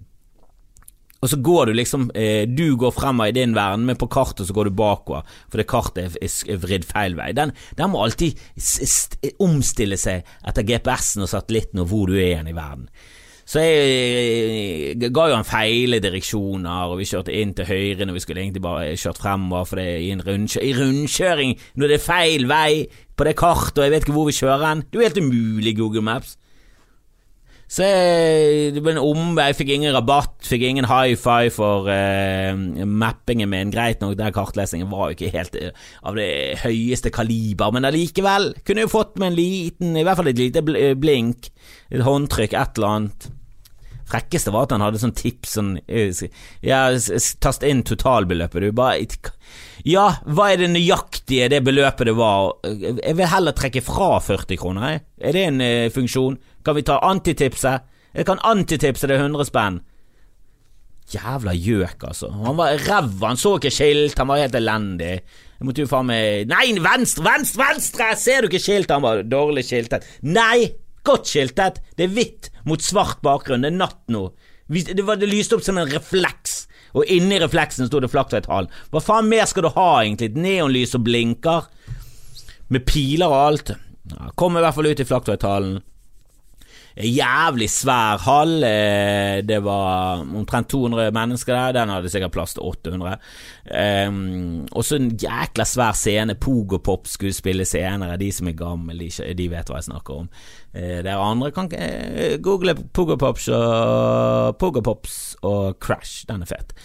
og 1.22 1.30
så 1.30 1.38
går 1.38 1.70
du 1.70 1.76
liksom 1.78 2.08
eh, 2.18 2.48
Du 2.50 2.74
går 2.76 2.94
fremover 2.94 3.30
i 3.30 3.36
din 3.36 3.54
verden, 3.54 3.86
men 3.86 3.98
på 3.98 4.10
kartet 4.10 4.48
så 4.48 4.56
går 4.56 4.68
du 4.68 4.76
bakover, 4.76 5.22
fordi 5.52 5.66
kartet 5.70 6.18
er, 6.18 6.30
er 6.50 6.62
vridd 6.62 6.86
feil 6.88 7.14
vei. 7.18 7.30
Den, 7.36 7.54
den 7.78 7.92
må 7.92 8.02
alltid 8.02 8.38
omstille 9.42 9.98
seg 10.00 10.26
etter 10.42 10.66
GPS-en 10.66 11.26
og 11.26 11.30
satellitten 11.30 11.84
og 11.84 11.92
hvor 11.92 12.10
du 12.10 12.18
er 12.18 12.32
igjen 12.32 12.50
i 12.50 12.56
verden. 12.56 12.88
Så 13.52 13.62
jeg, 13.62 15.10
ga 15.12 15.24
jo 15.28 15.36
han 15.36 15.46
feile 15.46 15.98
direksjoner, 16.02 16.90
og 16.90 17.00
vi 17.00 17.08
kjørte 17.10 17.34
inn 17.34 17.54
til 17.58 17.66
høyre 17.68 18.06
når 18.06 18.16
vi 18.16 18.22
skulle 18.22 18.44
egentlig 18.44 18.62
bare 18.64 18.92
kjørt 18.98 19.18
fremover, 19.22 19.66
for 19.68 19.80
det 19.80 19.86
er 19.90 20.02
i 20.02 20.12
en 20.14 20.22
rundkjøring, 20.26 20.68
i 20.68 20.76
rundkjøring 20.78 21.56
når 21.74 21.90
det 21.90 21.98
er 21.98 22.04
feil 22.06 22.46
vei 22.50 22.70
på 23.18 23.26
det 23.28 23.34
kartet, 23.38 23.78
og 23.78 23.86
jeg 23.86 23.94
vet 23.94 24.06
ikke 24.06 24.14
hvor 24.16 24.30
vi 24.30 24.38
kjører 24.38 24.68
hen. 24.68 24.86
Det 24.86 24.98
er 24.98 25.02
jo 25.02 25.08
helt 25.10 25.22
umulig, 25.26 25.76
Google 25.78 26.06
Maps. 26.06 26.36
Så 27.72 27.86
jeg, 27.88 28.72
det 28.76 28.82
ble 28.84 28.92
en 28.92 29.00
omvei, 29.00 29.48
fikk 29.56 29.70
ingen 29.72 29.94
rabatt, 29.96 30.34
fikk 30.44 30.66
ingen 30.68 30.84
high 30.90 31.16
five 31.16 31.54
for 31.54 31.88
eh, 31.88 32.52
mappingen 32.84 33.48
min. 33.48 33.72
Greit 33.72 34.02
nok, 34.04 34.18
den 34.18 34.34
kartlesingen 34.36 34.90
var 34.92 35.08
jo 35.08 35.16
ikke 35.16 35.32
helt 35.32 35.56
uh, 35.56 35.70
av 36.04 36.18
det 36.20 36.28
høyeste 36.66 37.12
kaliber, 37.14 37.72
men 37.72 37.88
allikevel 37.88 38.50
kunne 38.66 38.84
jeg 38.84 38.92
fått 38.92 39.16
med 39.16 39.32
en 39.32 39.38
liten, 39.38 39.96
i 39.96 40.04
hvert 40.04 40.20
fall 40.20 40.28
et 40.34 40.42
lite 40.42 40.60
blink, 41.00 41.48
et 41.88 42.04
håndtrykk, 42.04 42.58
et 42.60 42.76
eller 42.76 42.98
annet. 42.98 43.30
frekkeste 44.12 44.52
var 44.52 44.66
at 44.66 44.76
han 44.76 44.84
hadde 44.84 45.00
sånn 45.00 45.16
tips 45.16 45.54
sånn 45.56 45.72
Ja, 46.60 46.82
tast 47.40 47.64
inn 47.64 47.80
totalbeløpet, 47.88 48.60
du. 48.60 48.72
Bare 48.76 49.00
Ja, 49.88 50.18
hva 50.28 50.52
er 50.52 50.60
det 50.60 50.74
nøyaktige 50.74 51.48
det 51.48 51.64
beløpet 51.64 52.10
det 52.10 52.18
var? 52.20 52.52
Jeg 52.68 53.16
vil 53.16 53.32
heller 53.32 53.56
trekke 53.56 53.80
fra 53.80 54.18
40 54.20 54.60
kroner, 54.60 54.90
jeg. 54.90 55.06
Er 55.24 55.32
det 55.32 55.46
en 55.48 55.62
funksjon? 55.94 56.36
Kan 56.64 56.78
vi 56.78 56.84
ta 56.86 56.98
antitipset? 57.02 57.88
Jeg 58.12 58.28
kan 58.28 58.42
antitipse 58.44 59.08
det 59.08 59.16
100 59.18 59.48
spenn. 59.48 59.80
Jævla 61.12 61.52
gjøk, 61.56 62.04
altså. 62.08 62.30
Han 62.44 62.56
var 62.56 62.76
ræva, 62.86 63.32
han 63.32 63.40
så 63.40 63.56
ikke 63.58 63.72
skilt, 63.74 64.18
han 64.18 64.30
var 64.30 64.40
helt 64.40 64.54
elendig. 64.56 65.16
Jeg 65.58 65.66
måtte 65.68 65.84
jo 65.84 65.90
faen 65.90 66.08
meg 66.08 66.46
Nei, 66.50 66.72
venstre, 66.82 67.24
venstre, 67.26 67.60
venstre! 67.66 68.08
Ser 68.18 68.42
du 68.42 68.48
ikke 68.48 68.62
skiltet? 68.62 68.94
Han 68.96 69.04
var 69.04 69.24
dårlig 69.26 69.66
skiltet. 69.68 70.06
Nei, 70.22 70.70
godt 71.06 71.28
skiltet! 71.28 71.82
Det 71.98 72.06
er 72.06 72.14
hvitt 72.14 72.50
mot 72.68 72.82
svart 72.84 73.20
bakgrunn, 73.24 73.66
det 73.66 73.72
er 73.72 73.80
natt 73.80 74.02
nå. 74.12 74.28
Det, 74.72 75.02
var, 75.04 75.20
det 75.20 75.28
lyste 75.28 75.58
opp 75.58 75.66
som 75.66 75.80
en 75.80 75.90
refleks, 75.90 76.62
og 76.96 77.08
inni 77.12 77.40
refleksen 77.42 77.88
sto 77.88 78.00
det 78.00 78.12
Flaktveit-hallen. 78.12 78.72
Hva 78.92 79.02
faen 79.04 79.28
mer 79.28 79.44
skal 79.50 79.66
du 79.66 79.72
ha, 79.74 79.88
egentlig? 80.00 80.32
Et 80.32 80.42
neonlys 80.46 80.94
som 80.94 81.04
blinker, 81.04 81.68
med 82.72 82.86
piler 82.88 83.28
og 83.28 83.40
alt. 83.50 83.74
Ja, 84.12 84.30
kom 84.38 84.56
i 84.56 84.62
hvert 84.64 84.76
fall 84.76 84.88
ut 84.88 85.02
i 85.02 85.08
Flaktveit-hallen 85.08 85.80
jævlig 86.96 87.68
svær 87.70 88.20
hall. 88.26 88.62
Eh, 88.64 89.40
det 89.46 89.58
var 89.64 90.22
omtrent 90.22 90.68
200 90.68 91.12
mennesker 91.14 91.54
der. 91.54 91.72
Den 91.72 91.92
hadde 91.92 92.10
sikkert 92.12 92.32
plass 92.32 92.54
til 92.54 92.62
800. 92.62 93.16
Um, 94.08 94.66
og 94.72 94.84
så 94.84 94.98
en 94.98 95.10
jækla 95.16 95.64
svær 95.64 95.96
scene. 95.96 96.34
Pogopop 96.34 97.06
skulle 97.08 97.32
spille 97.32 97.64
senere. 97.64 98.18
De 98.20 98.32
som 98.32 98.48
er 98.48 98.58
gamle, 98.58 98.98
de, 98.98 99.34
de 99.38 99.48
vet 99.50 99.70
hva 99.70 99.80
jeg 99.80 99.88
snakker 99.88 100.24
om. 100.24 100.28
Uh, 100.74 100.98
dere 101.04 101.18
andre 101.20 101.52
kan 101.54 101.70
uh, 101.72 102.36
google 102.42 102.76
Pogopops 102.92 103.48
og, 103.48 104.58
Pogopops 104.58 105.36
og 105.42 105.78
Crash. 105.80 106.26
Den 106.28 106.42
er 106.42 106.52
fet. 106.52 106.76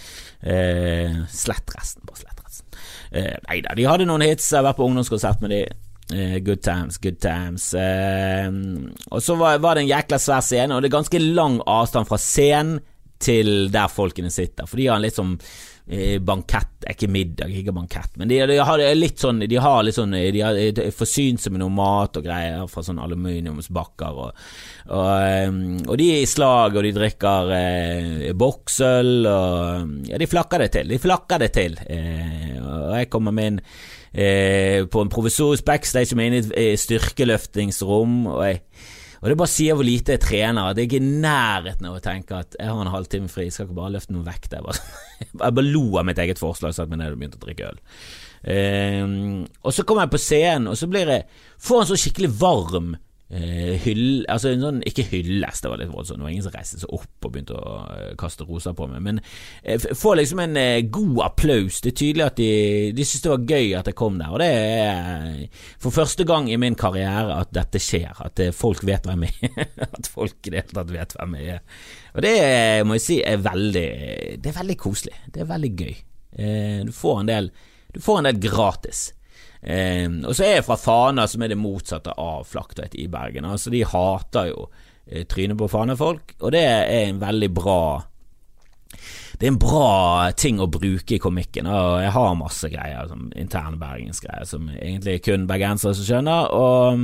Uh, 0.43 1.25
slett 1.31 1.75
resten. 1.75 2.07
Bare 2.07 2.23
slett 2.23 2.45
resten. 2.45 2.79
Uh, 3.11 3.35
nei 3.49 3.61
da, 3.65 3.75
de 3.75 3.89
hadde 3.89 4.07
noen 4.07 4.25
hits. 4.25 4.51
Jeg 4.51 4.61
har 4.61 4.69
vært 4.71 4.79
på 4.79 4.87
ungdomskonsert 4.87 5.43
med 5.43 5.55
de 5.55 5.65
good 6.39 6.61
times, 6.63 6.97
good 6.97 7.19
times. 7.19 7.73
Uh, 7.73 8.51
og 9.11 9.23
så 9.23 9.35
var, 9.35 9.57
var, 9.59 9.75
det 9.75 9.85
en 9.85 9.95
jækla 9.95 10.19
svær 10.21 10.45
scene, 10.45 10.75
og 10.75 10.83
det 10.83 10.91
er 10.91 10.99
ganske 10.99 11.23
lang 11.23 11.59
avstand 11.67 12.07
fra 12.07 12.19
scenen 12.21 12.79
til 13.19 13.71
der 13.73 13.89
folkene 13.89 14.29
sitter. 14.31 14.67
For 14.69 14.77
de 14.77 14.87
har 14.87 14.99
en 14.99 15.03
litt 15.03 15.17
sånn 15.17 15.33
uh, 15.35 16.17
bankett, 16.23 16.85
ikke 16.93 17.09
middag, 17.11 17.51
ikke 17.51 17.73
bankett, 17.75 18.13
men 18.21 18.31
de, 18.31 18.37
de, 18.47 18.59
har 18.61 18.83
litt 18.95 19.19
sånn 19.19 19.41
De 19.49 19.59
har 19.59 19.81
litt 19.83 19.97
sånn 19.97 20.13
De 20.13 20.43
har 20.45 20.93
forsynt 20.95 21.41
seg 21.43 21.55
med 21.55 21.63
noe 21.63 21.73
mat 21.73 22.21
og 22.21 22.29
greier 22.29 22.69
fra 22.71 22.85
sånn 22.85 23.01
aluminiumsbakker, 23.03 24.21
og, 24.23 24.47
og, 24.87 25.59
og, 25.89 25.93
de 25.99 26.09
er 26.13 26.23
i 26.23 26.29
slag, 26.29 26.77
og 26.77 26.87
de 26.87 26.95
drikker 26.95 27.53
eh, 27.57 28.31
boksøl, 28.37 29.13
og 29.33 30.07
Ja, 30.07 30.21
de 30.21 30.29
flakker 30.29 30.63
det 30.63 30.71
til. 30.77 30.95
De 30.95 31.03
flakker 31.03 31.43
det 31.43 31.51
til. 31.57 31.75
og 31.83 32.95
jeg 32.95 33.11
kommer 33.11 33.35
med 33.35 33.51
en 33.51 33.63
eh, 34.13 34.85
på 34.89 35.01
en 35.03 35.11
provisorisk 35.11 35.65
backstage 35.67 36.11
som 36.11 36.21
er 36.21 36.29
inne 36.29 36.39
i 36.39 36.45
et 36.45 36.53
eh, 36.61 36.77
styrkeløftingsrom. 36.79 38.19
Og, 38.33 38.43
jeg, 38.45 38.61
og 39.21 39.31
det 39.31 39.39
bare 39.41 39.53
sier 39.53 39.77
hvor 39.77 39.87
lite 39.87 40.15
jeg 40.15 40.23
trener, 40.25 40.71
at 40.71 40.81
jeg 40.81 40.91
er 40.91 40.99
i 40.99 41.17
nærheten 41.25 41.89
av 41.89 41.97
å 41.97 42.03
tenke 42.03 42.43
at 42.43 42.59
jeg 42.59 42.69
har 42.69 42.83
en 42.83 42.93
halvtime 42.93 43.31
fri, 43.31 43.47
jeg 43.47 43.57
skal 43.57 43.69
ikke 43.69 43.79
bare 43.81 43.95
løfte 43.97 44.15
noen 44.15 44.27
vekt. 44.27 44.53
Jeg 44.57 44.67
bare, 44.67 45.01
jeg 45.25 45.57
bare 45.59 45.67
lo 45.67 45.85
av 45.99 46.07
mitt 46.09 46.21
eget 46.23 46.41
forslag, 46.41 46.75
satte 46.77 46.93
meg 46.93 47.03
ned 47.03 47.15
og 47.15 47.21
begynte 47.21 47.41
å 47.41 47.45
drikke 47.47 47.73
øl. 47.73 47.83
Eh, 48.47 49.03
og 49.63 49.75
så 49.75 49.85
kommer 49.87 50.07
jeg 50.07 50.15
på 50.15 50.23
scenen, 50.27 50.71
og 50.71 50.79
så 50.79 50.89
blir 50.91 51.13
jeg 51.15 51.27
får 51.63 51.83
en 51.83 51.91
så 51.91 51.99
skikkelig 51.99 52.33
varm 52.39 52.95
Uh, 53.27 53.73
hyll, 53.83 54.21
altså 54.31 54.53
sånn, 54.55 54.77
Ikke 54.87 55.03
hyllest, 55.03 55.65
det 55.65 55.67
var 55.67 55.81
litt 55.81 55.89
voldsomt, 55.91 56.21
det 56.21 56.23
var 56.23 56.31
ingen 56.31 56.45
som 56.45 56.53
reiste 56.53 56.77
seg 56.79 56.93
opp 56.95 57.25
og 57.27 57.33
begynte 57.33 57.57
å 57.59 57.73
uh, 57.83 58.13
kaste 58.15 58.45
roser 58.47 58.71
på 58.77 58.85
meg, 58.87 59.01
men 59.03 59.19
uh, 59.19 59.87
få 59.99 60.13
liksom 60.15 60.39
en 60.45 60.55
god 60.95 61.19
applaus. 61.25 61.81
Det 61.83 61.91
er 61.91 61.97
tydelig 61.99 62.23
at 62.23 62.39
de, 62.39 62.47
de 62.95 63.03
syntes 63.03 63.25
det 63.25 63.33
var 63.33 63.51
gøy 63.51 63.73
at 63.81 63.89
jeg 63.91 63.97
kom 63.99 64.21
der, 64.21 64.31
og 64.31 64.39
det 64.39 64.47
er 64.47 65.65
for 65.83 65.97
første 65.97 66.23
gang 66.29 66.47
i 66.47 66.55
min 66.61 66.77
karriere 66.79 67.41
at 67.41 67.51
dette 67.57 67.83
skjer, 67.83 68.15
at 68.23 68.39
folk 68.55 68.85
vet 68.87 69.11
hvem 69.11 69.27
jeg 69.27 69.51
er. 69.51 69.75
at 69.97 70.07
folk 70.07 70.39
i 70.47 70.53
det 70.53 70.63
hele 70.63 70.79
tatt 70.79 70.95
vet 70.95 71.17
hvem 71.19 71.35
jeg 71.41 71.57
er. 71.57 71.85
Og 72.15 72.23
det 72.23 72.35
må 72.87 72.95
jeg 72.95 73.05
si 73.09 73.19
er 73.27 73.43
veldig 73.43 73.87
Det 74.39 74.53
er 74.53 74.59
veldig 74.61 74.79
koselig. 74.79 75.19
Det 75.35 75.43
er 75.43 75.51
veldig 75.51 75.73
gøy. 75.75 75.95
du 76.87 76.95
får 76.95 77.19
en 77.19 77.29
del 77.33 77.51
Du 77.91 77.99
får 78.03 78.21
en 78.21 78.31
del 78.31 78.39
gratis. 78.39 79.09
Eh, 79.61 80.09
og 80.23 80.35
så 80.35 80.45
er 80.45 80.53
jeg 80.57 80.67
fra 80.67 80.77
Fana, 80.79 81.27
som 81.27 81.43
er 81.43 81.53
det 81.53 81.59
motsatte 81.59 82.13
av 82.17 82.45
Flaktveit 82.49 82.97
i 82.97 83.07
Bergen. 83.11 83.47
Altså, 83.47 83.73
de 83.73 83.83
hater 83.87 84.51
jo 84.51 84.67
eh, 85.05 85.25
trynet 85.29 85.59
på 85.59 85.69
Fana-folk, 85.71 86.37
og 86.41 86.53
det 86.55 86.63
er 86.67 86.85
en 87.07 87.21
veldig 87.23 87.51
bra 87.55 87.81
det 89.37 89.45
er 89.45 89.51
en 89.51 89.59
bra 89.61 90.31
ting 90.33 90.57
å 90.57 90.65
bruke 90.71 91.13
i 91.13 91.21
komikken. 91.21 91.67
Og 91.69 91.99
jeg 92.01 92.13
har 92.15 92.37
masse 92.39 92.69
greier, 92.73 93.05
som 93.09 93.27
interne 93.37 93.77
bergensgreier, 93.77 94.47
som 94.49 94.65
egentlig 94.73 95.19
kun 95.27 95.45
bergensere 95.49 95.93
som 95.93 96.07
skjønner. 96.07 96.49
Og, 96.57 97.03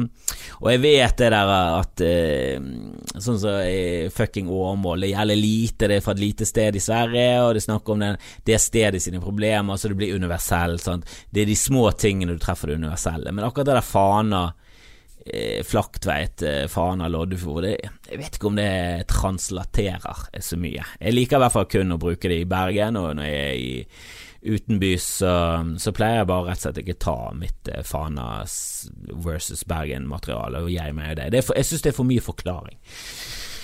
og, 0.57 0.69
jeg 0.71 0.81
vet 0.81 1.21
det 1.21 1.29
der 1.35 1.53
at 1.53 2.03
uh, 2.07 2.71
Sånn 3.13 3.37
som 3.37 3.59
i 3.61 4.09
fucking 4.09 4.49
Åmål, 4.49 5.05
det 5.05 5.11
gjelder 5.11 5.37
lite, 5.37 5.87
det 5.89 5.99
er 5.99 6.03
fra 6.03 6.15
et 6.15 6.23
lite 6.23 6.47
sted 6.49 6.75
i 6.75 6.81
Sverige, 6.81 7.27
og 7.43 7.53
det 7.53 7.61
snakker 7.63 7.93
om 7.93 8.01
den, 8.01 8.17
det 8.47 8.57
stedet 8.61 9.03
sine 9.03 9.21
problemer, 9.21 9.77
så 9.77 9.91
det 9.91 9.99
blir 9.99 10.17
universelt. 10.17 10.81
Sant? 10.81 11.15
Det 11.29 11.43
er 11.43 11.51
de 11.51 11.57
små 11.59 11.85
tingene 11.93 12.33
du 12.33 12.41
treffer 12.41 12.73
det 12.73 12.81
universelle. 12.81 13.31
Men 13.31 13.45
akkurat 13.45 13.69
det 13.69 13.77
der 13.77 13.85
Fana 13.85 14.43
eh, 14.49 14.62
Flaktveit, 15.63 16.41
eh, 16.43 16.65
Fana, 16.67 17.07
Loddefjord 17.07 17.69
Jeg 17.69 18.19
vet 18.19 18.35
ikke 18.35 18.49
om 18.49 18.57
det 18.59 19.07
translaterer 19.07 20.27
så 20.43 20.59
mye. 20.59 20.83
Jeg 20.99 21.15
liker 21.15 21.39
i 21.39 21.43
hvert 21.45 21.55
fall 21.55 21.69
kun 21.71 21.95
å 21.95 22.01
bruke 22.01 22.31
det 22.31 22.41
i 22.43 22.49
Bergen, 22.49 22.99
og 22.99 23.15
når 23.15 23.29
jeg 23.29 23.43
er 23.47 23.61
i 23.61 23.73
utenbys, 24.43 25.05
så, 25.21 25.33
så 25.79 25.93
pleier 25.95 26.21
jeg 26.21 26.29
bare 26.29 26.49
rett 26.49 26.59
og 26.59 26.65
slett 26.65 26.81
ikke 26.83 26.99
ta 26.99 27.17
mitt 27.37 27.71
eh, 27.71 27.85
Fana 27.87 28.43
versus 29.23 29.63
Bergen-materiale 29.69 30.65
og 30.65 30.73
jeg 30.73 30.95
med 30.97 31.17
det. 31.21 31.31
det 31.37 31.45
for, 31.47 31.55
jeg 31.55 31.69
syns 31.69 31.85
det 31.85 31.93
er 31.93 31.99
for 32.01 32.09
mye 32.09 32.23
forklaring. 32.23 32.79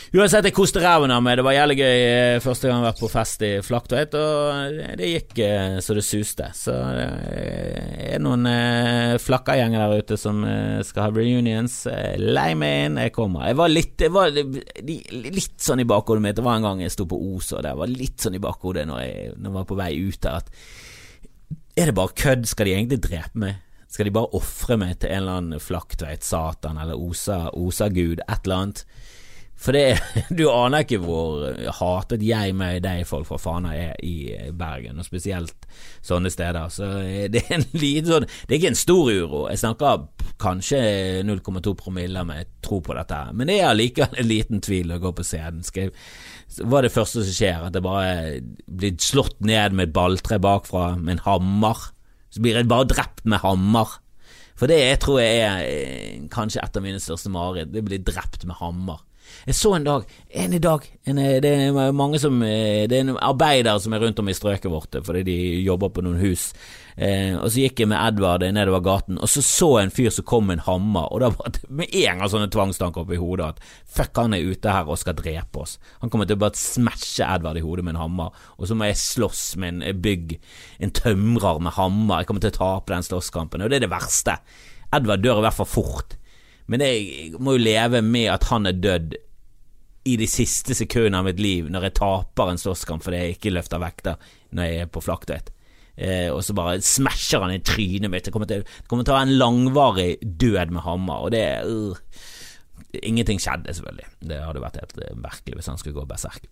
Uansett, 0.09 0.47
jeg 0.47 0.55
koste 0.57 0.81
ræven 0.81 1.11
av 1.13 1.19
meg. 1.21 1.35
Det 1.37 1.43
var 1.45 1.53
jævlig 1.53 1.75
gøy 1.83 1.99
eh, 2.01 2.39
første 2.41 2.65
gang 2.65 2.79
jeg 2.79 2.85
vært 2.87 3.01
på 3.03 3.09
fest 3.13 3.43
i 3.45 3.49
Flaktveit, 3.61 4.15
og 4.17 4.77
det 4.97 5.09
gikk 5.11 5.41
eh, 5.45 5.75
så 5.85 5.93
det 5.93 6.03
suste. 6.07 6.47
Så 6.57 6.73
det 6.97 7.03
er 8.15 8.23
noen 8.23 8.47
eh, 8.49 9.19
flakkergjenger 9.21 9.83
der 9.83 10.01
ute 10.01 10.17
som 10.17 10.41
skal 10.87 11.03
ha 11.05 11.13
reunions. 11.13 11.75
Lei 12.17 12.47
meg 12.57 12.87
inn, 12.87 12.97
jeg 13.05 13.13
kommer. 13.13 13.45
Jeg 13.51 13.59
var 13.59 13.69
litt, 13.69 13.93
jeg 14.01 14.15
var 14.15 14.33
litt 14.33 15.61
sånn 15.61 15.83
i 15.83 15.85
bakhodet 15.93 16.25
mitt. 16.25 16.39
Det 16.39 16.45
var 16.47 16.57
en 16.57 16.65
gang 16.65 16.81
jeg 16.81 16.95
sto 16.95 17.05
på 17.05 17.19
Os, 17.35 17.51
og 17.53 17.61
det 17.67 17.75
var 17.77 17.93
litt 17.93 18.25
sånn 18.25 18.39
i 18.39 18.41
bakhodet 18.41 18.87
når 18.89 19.03
jeg, 19.05 19.35
når 19.37 19.51
jeg 19.51 19.57
var 19.59 19.69
på 19.69 19.77
vei 19.83 19.91
ut 20.01 20.19
der, 20.25 20.41
at 20.41 21.77
er 21.77 21.91
det 21.91 21.97
bare 22.01 22.17
kødd? 22.17 22.49
Skal 22.49 22.65
de 22.65 22.73
egentlig 22.79 23.03
drepe 23.05 23.43
meg? 23.45 23.61
Skal 23.93 24.09
de 24.09 24.17
bare 24.17 24.33
ofre 24.41 24.81
meg 24.81 24.97
til 25.03 25.13
en 25.13 25.21
eller 25.21 25.37
annen 25.43 25.61
flaktveit, 25.61 26.25
Satan 26.25 26.81
eller 26.81 26.97
Osa-gud, 26.97 28.25
et 28.25 28.49
eller 28.49 28.57
annet? 28.57 28.83
For 29.59 29.75
det, 29.75 29.99
du 30.37 30.45
aner 30.51 30.85
ikke 30.85 31.01
hvor 31.03 31.43
hatet 31.81 32.23
jeg 32.23 32.55
med 32.57 32.79
deg 32.85 33.03
folk 33.07 33.27
fra 33.27 33.39
Fana 33.41 33.73
er 33.75 33.97
i 34.05 34.31
Bergen, 34.55 35.01
og 35.01 35.07
spesielt 35.07 35.67
sånne 36.05 36.31
steder. 36.31 36.71
Så 36.71 36.87
det 37.31 37.43
er 37.45 37.57
en 37.59 37.67
liten 37.83 38.09
sånn 38.09 38.27
Det 38.29 38.53
er 38.53 38.57
ikke 38.61 38.73
en 38.73 38.79
stor 38.79 39.11
uro. 39.11 39.43
Jeg 39.51 39.61
snakker 39.63 40.07
kanskje 40.39 40.81
0,2 41.27 41.75
promille 41.79 42.23
med 42.27 42.55
tro 42.63 42.79
på 42.85 42.95
dette, 42.95 43.19
men 43.35 43.51
det 43.51 43.59
er 43.59 43.71
allikevel 43.73 44.21
en 44.21 44.29
liten 44.29 44.63
tvil 44.63 44.95
å 44.95 45.01
gå 45.03 45.13
på 45.17 45.27
scenen. 45.27 45.65
Skal 45.67 45.91
hva 46.65 46.79
er 46.79 46.87
det 46.87 46.95
første 46.95 47.21
som 47.21 47.35
skjer? 47.35 47.61
At 47.67 47.75
jeg 47.77 47.85
bare 47.85 48.13
blir 48.65 48.95
slått 49.03 49.37
ned 49.45 49.75
med 49.75 49.89
et 49.89 49.95
balltre 49.95 50.39
bakfra 50.41 50.95
med 50.97 51.17
en 51.17 51.25
hammer? 51.27 51.89
Så 52.33 52.41
blir 52.41 52.57
jeg 52.57 52.69
bare 52.69 52.87
drept 52.89 53.21
med 53.29 53.43
hammer. 53.43 53.99
For 54.59 54.69
det 54.71 54.79
jeg 54.79 54.99
tror 55.03 55.21
jeg 55.21 55.43
er 55.43 55.61
eh, 55.67 56.25
kanskje 56.31 56.63
et 56.63 56.79
av 56.79 56.83
mine 56.83 56.99
største 57.01 57.31
mareritt. 57.31 57.71
Det 57.73 57.83
blir 57.85 58.01
drept 58.05 58.43
med 58.49 58.57
hammer. 58.59 59.03
Jeg 59.47 59.55
så 59.55 59.71
en 59.75 59.85
dag, 59.85 60.03
en 60.35 60.53
i 60.53 60.59
dag 60.59 60.83
en, 61.07 61.17
eh, 61.17 61.39
Det 61.41 61.49
er 61.49 61.91
mange 61.95 62.19
som 62.19 62.41
eh, 62.43 62.87
Det 62.89 62.97
er 62.97 63.05
en 63.05 63.17
arbeidere 63.17 63.79
som 63.79 63.93
er 63.93 64.03
rundt 64.03 64.19
om 64.19 64.29
i 64.29 64.35
strøket 64.35 64.71
vårt 64.71 64.95
eh, 64.95 65.03
fordi 65.05 65.23
de 65.23 65.37
jobber 65.63 65.89
på 65.89 66.03
noen 66.03 66.19
hus. 66.19 66.51
Eh, 66.99 67.37
og 67.39 67.47
så 67.47 67.63
gikk 67.63 67.79
jeg 67.79 67.87
med 67.87 67.99
Edvard 68.01 68.43
nedover 68.43 68.83
gaten, 68.83 69.19
og 69.23 69.29
så 69.31 69.39
så 69.45 69.69
jeg 69.77 69.87
en 69.87 69.93
fyr 69.95 70.09
som 70.11 70.25
kom 70.27 70.49
med 70.49 70.59
en 70.59 70.65
hammer. 70.65 71.07
Og 71.13 71.21
da 71.23 71.29
var 71.31 71.53
det 71.55 71.63
med 71.81 71.95
en 71.95 72.19
gang 72.19 72.31
sånne 72.33 72.49
tvangstanker 72.51 73.05
opp 73.05 73.13
i 73.15 73.21
hodet 73.21 73.53
at 73.53 73.63
fuck, 73.87 74.11
han 74.19 74.35
er 74.35 74.43
ute 74.43 74.73
her 74.75 74.89
og 74.89 74.99
skal 74.99 75.15
drepe 75.15 75.63
oss. 75.63 75.77
Han 76.03 76.11
kommer 76.11 76.27
til 76.27 76.35
å 76.35 76.43
bare 76.43 76.59
smashe 76.59 77.23
Edvard 77.23 77.61
i 77.61 77.63
hodet 77.63 77.87
med 77.87 77.95
en 77.95 78.03
hammer, 78.03 78.35
og 78.57 78.67
så 78.67 78.75
må 78.75 78.89
jeg 78.89 78.99
slåss 78.99 79.45
med 79.63 79.79
en 79.79 80.03
bygg, 80.03 80.35
en 80.83 80.91
tømrer 80.99 81.63
med 81.63 81.77
hammer. 81.79 82.19
Jeg 82.19 82.31
kommer 82.31 82.43
til 82.43 82.51
å 82.51 82.59
tape 82.59 82.93
den 82.93 83.07
slåsskampen, 83.07 83.63
og 83.63 83.71
det 83.71 83.79
er 83.79 83.87
det 83.87 83.93
verste. 83.95 84.39
Edvard 84.91 85.23
dør 85.23 85.39
i 85.39 85.47
hvert 85.47 85.59
fall 85.61 85.71
fort. 85.71 86.19
Men 86.69 86.83
jeg 86.83 87.39
må 87.41 87.55
jo 87.55 87.63
leve 87.63 88.03
med 88.05 88.27
at 88.35 88.45
han 88.51 88.67
er 88.69 88.77
dødd 88.77 89.15
i 90.09 90.17
de 90.19 90.27
siste 90.29 90.75
sekundene 90.77 91.21
av 91.21 91.29
mitt 91.29 91.39
liv, 91.41 91.69
når 91.71 91.89
jeg 91.89 91.97
taper 92.01 92.51
en 92.51 92.61
slåsskamp 92.61 93.05
fordi 93.05 93.21
jeg 93.21 93.37
ikke 93.37 93.53
løfter 93.53 93.81
vekter 93.81 94.29
når 94.55 94.69
jeg 94.69 94.83
er 94.83 94.91
på 94.93 95.03
flaktvett. 95.05 95.53
Eh, 95.99 96.29
og 96.31 96.41
så 96.45 96.55
bare 96.55 96.79
smasher 96.85 97.43
han 97.43 97.53
i 97.53 97.63
trynet 97.65 98.11
mitt. 98.11 98.25
Det 98.27 98.33
kommer 98.33 98.49
til, 98.49 98.63
det 98.63 98.91
kommer 98.91 99.05
til 99.05 99.13
å 99.13 99.19
være 99.19 99.29
en 99.29 99.39
langvarig 99.41 100.11
død 100.23 100.75
med 100.75 100.85
hammer, 100.85 101.25
og 101.25 101.33
det 101.35 101.43
uh, 101.67 102.23
ingenting 103.03 103.41
skjedde, 103.43 103.75
selvfølgelig. 103.75 104.07
Det 104.31 104.39
hadde 104.45 104.63
vært 104.63 104.79
helt 104.79 104.97
merkelig 105.19 105.59
hvis 105.59 105.71
han 105.71 105.81
skulle 105.81 105.99
gå 105.99 106.07
berserk. 106.09 106.47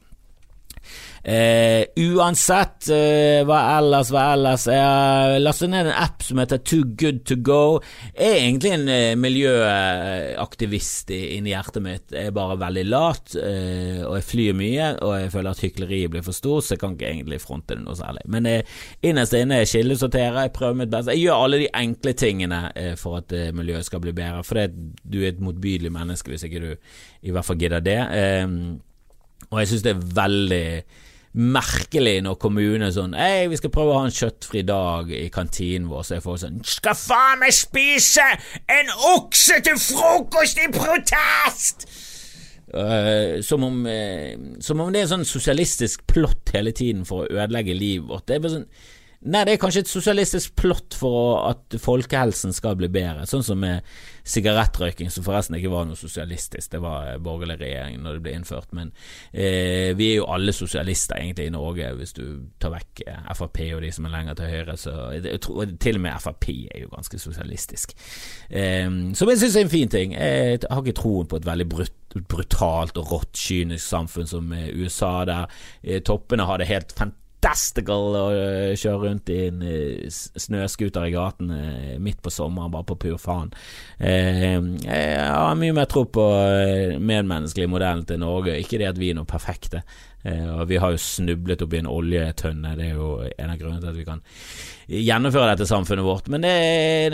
Uh, 1.28 1.84
uansett, 2.16 2.88
eh, 2.94 3.42
hva 3.44 3.58
ellers, 3.76 4.14
hva 4.14 4.22
ellers 4.32 4.64
Jeg 4.72 5.42
lastet 5.42 5.72
ned 5.74 5.90
en 5.90 5.98
app 6.00 6.24
som 6.24 6.40
heter 6.40 6.62
Too 6.64 6.86
Good 6.96 7.26
To 7.28 7.36
Go. 7.44 7.82
Jeg 8.14 8.30
er 8.30 8.40
egentlig 8.46 8.72
en 8.72 8.86
eh, 8.94 9.18
miljøaktivist 9.20 11.12
inni 11.16 11.52
hjertet 11.52 11.84
mitt. 11.84 12.06
Jeg 12.16 12.32
er 12.32 12.36
bare 12.36 12.56
veldig 12.62 12.86
lat, 12.88 13.36
og 13.36 14.16
jeg 14.16 14.28
flyr 14.30 14.58
mye, 14.58 14.88
og 15.04 15.14
jeg 15.18 15.34
føler 15.36 15.52
at 15.52 15.66
hykleriet 15.66 16.14
blir 16.14 16.26
for 16.26 16.38
stort, 16.38 16.68
så 16.68 16.76
jeg 16.76 16.84
kan 16.86 16.96
ikke 16.96 17.12
egentlig 17.12 17.42
fronte 17.44 17.76
det 17.76 17.84
noe 17.84 17.98
særlig. 18.00 18.24
Men 18.32 18.48
innerst 18.48 19.36
inne 19.38 19.60
kildesorterer, 19.68 20.42
jeg 20.46 20.56
prøver 20.56 20.82
mitt 20.82 20.94
beste. 20.94 21.16
Jeg 21.16 21.28
gjør 21.28 21.46
alle 21.46 21.62
de 21.66 21.70
enkle 21.84 22.16
tingene 22.18 22.64
for 23.02 23.20
at 23.20 23.36
miljøet 23.58 23.88
skal 23.88 24.04
bli 24.04 24.16
bedre, 24.16 24.46
for 24.48 24.64
du 24.64 25.22
er 25.22 25.32
et 25.34 25.44
motbydelig 25.44 25.92
menneske 25.94 26.32
hvis 26.32 26.48
ikke 26.48 26.64
du 26.64 26.72
i 27.28 27.36
hvert 27.36 27.48
fall 27.48 27.60
gidder 27.60 27.84
det. 27.84 28.02
Og 29.52 29.62
jeg 29.62 29.72
syns 29.72 29.86
det 29.86 29.94
er 29.94 30.08
veldig 30.18 30.68
merkelig 31.38 32.16
når 32.26 32.38
kommunen 32.42 32.94
sånn 32.94 33.14
Hei, 33.18 33.46
vi 33.52 33.60
skal 33.60 33.72
prøve 33.74 33.94
å 33.94 34.00
ha 34.00 34.08
en 34.08 34.16
kjøttfri 34.16 34.64
dag 34.66 35.12
i 35.14 35.28
kantinen 35.34 35.90
vår, 35.92 36.04
så 36.08 36.18
jeg 36.18 36.26
får 36.26 36.42
sånn 36.44 36.60
Skal 36.66 36.98
faen 36.98 37.42
meg 37.44 37.54
spise 37.56 38.26
en 38.74 38.92
okse 39.14 39.62
til 39.66 39.80
frokost 39.82 40.62
i 40.64 40.70
protest! 40.74 41.90
Uh, 42.68 43.40
som, 43.48 43.64
om, 43.64 43.86
uh, 43.88 44.58
som 44.60 44.82
om 44.84 44.90
det 44.92 45.00
er 45.00 45.06
en 45.06 45.14
sånn 45.14 45.30
sosialistisk 45.30 46.02
plott 46.10 46.52
hele 46.52 46.74
tiden 46.76 47.06
for 47.08 47.24
å 47.24 47.30
ødelegge 47.32 47.72
livet 47.72 48.10
vårt. 48.10 48.26
Det 48.28 48.36
er 48.36 48.42
bare 48.44 48.58
sånn 48.58 48.66
Nei, 49.28 49.42
det 49.44 49.56
er 49.56 49.60
kanskje 49.60 49.82
et 49.84 49.90
sosialistisk 49.92 50.54
plott 50.60 50.96
for 50.96 51.42
at 51.50 51.76
folkehelsen 51.84 52.54
skal 52.56 52.78
bli 52.80 52.88
bedre, 52.92 53.26
sånn 53.28 53.44
som 53.44 53.60
med 53.60 53.84
sigarettrøyking, 54.28 55.10
som 55.12 55.26
forresten 55.26 55.58
ikke 55.58 55.72
var 55.72 55.88
noe 55.88 56.00
sosialistisk, 56.00 56.70
det 56.72 56.80
var 56.84 57.20
borgerlig 57.24 57.58
regjering 57.60 58.00
når 58.04 58.18
det 58.18 58.24
ble 58.24 58.36
innført, 58.38 58.72
men 58.78 58.94
eh, 59.32 59.92
vi 60.00 60.14
er 60.14 60.22
jo 60.22 60.30
alle 60.32 60.56
sosialister 60.56 61.20
egentlig 61.20 61.50
i 61.50 61.54
Norge, 61.56 61.92
hvis 62.00 62.16
du 62.16 62.24
tar 62.62 62.76
vekk 62.78 63.04
eh, 63.08 63.30
Frp 63.36 63.62
og 63.76 63.84
de 63.84 63.92
som 63.98 64.08
er 64.08 64.16
lenger 64.16 64.40
til 64.40 64.52
høyre, 64.54 64.78
så 64.80 64.96
jeg 65.18 65.44
tror, 65.44 65.76
til 65.76 66.00
og 66.00 66.06
med 66.08 66.24
Frp 66.24 66.50
er 66.56 66.82
jo 66.86 66.96
ganske 66.96 67.22
sosialistisk. 67.28 67.96
Eh, 68.48 68.88
som 69.18 69.34
jeg 69.34 69.44
syns 69.44 69.60
er 69.60 69.68
en 69.68 69.76
fin 69.76 69.92
ting. 69.92 70.16
Jeg 70.16 70.64
har 70.64 70.84
ikke 70.84 71.02
troen 71.02 71.28
på 71.28 71.40
et 71.42 71.48
veldig 71.48 71.70
brutt 71.76 71.96
brutalt 72.32 72.98
og 72.98 73.12
rått, 73.12 73.36
kynisk 73.38 73.84
samfunn 73.84 74.30
som 74.30 74.52
USA, 74.56 75.14
der 75.28 75.48
eh, 75.84 76.00
toppene 76.02 76.48
har 76.48 76.64
det 76.64 76.72
helt 76.72 76.96
fantastisk 76.96 77.24
fantastical 77.38 78.16
å 78.18 78.24
eh, 78.34 78.74
kjøre 78.78 79.04
rundt 79.04 79.30
i 79.30 79.38
en 79.48 79.62
uh, 79.62 80.10
snøscooter 80.10 81.06
i 81.08 81.14
gaten 81.14 81.52
uh, 81.52 81.98
midt 82.02 82.22
på 82.22 82.32
sommeren, 82.34 82.72
bare 82.72 82.88
på 82.88 82.98
pur 82.98 83.18
faen. 83.18 83.52
Jeg 84.00 85.30
har 85.30 85.56
mye 85.58 85.74
mer 85.76 85.88
tro 85.90 86.06
på 86.06 86.26
medmenneskelig 87.00 87.70
modell 87.70 88.04
til 88.08 88.20
Norge, 88.22 88.58
ikke 88.60 88.80
det 88.82 88.90
at 88.90 89.00
vi 89.00 89.12
er 89.12 89.18
noe 89.18 89.30
perfekte. 89.30 89.84
Vi 90.68 90.80
har 90.82 90.92
jo 90.92 91.00
snublet 91.00 91.62
oppi 91.64 91.80
en 91.80 91.88
oljetønne, 91.88 92.74
det 92.76 92.90
er 92.90 92.98
jo 92.98 93.12
en 93.24 93.54
av 93.54 93.60
grunnene 93.60 93.82
til 93.82 93.92
at 93.94 93.98
vi 93.98 94.08
kan 94.08 94.24
gjennomføre 94.88 95.54
dette 95.54 95.70
samfunnet 95.70 96.06
vårt. 96.06 96.28
Men 96.34 96.44
det, 96.44 96.56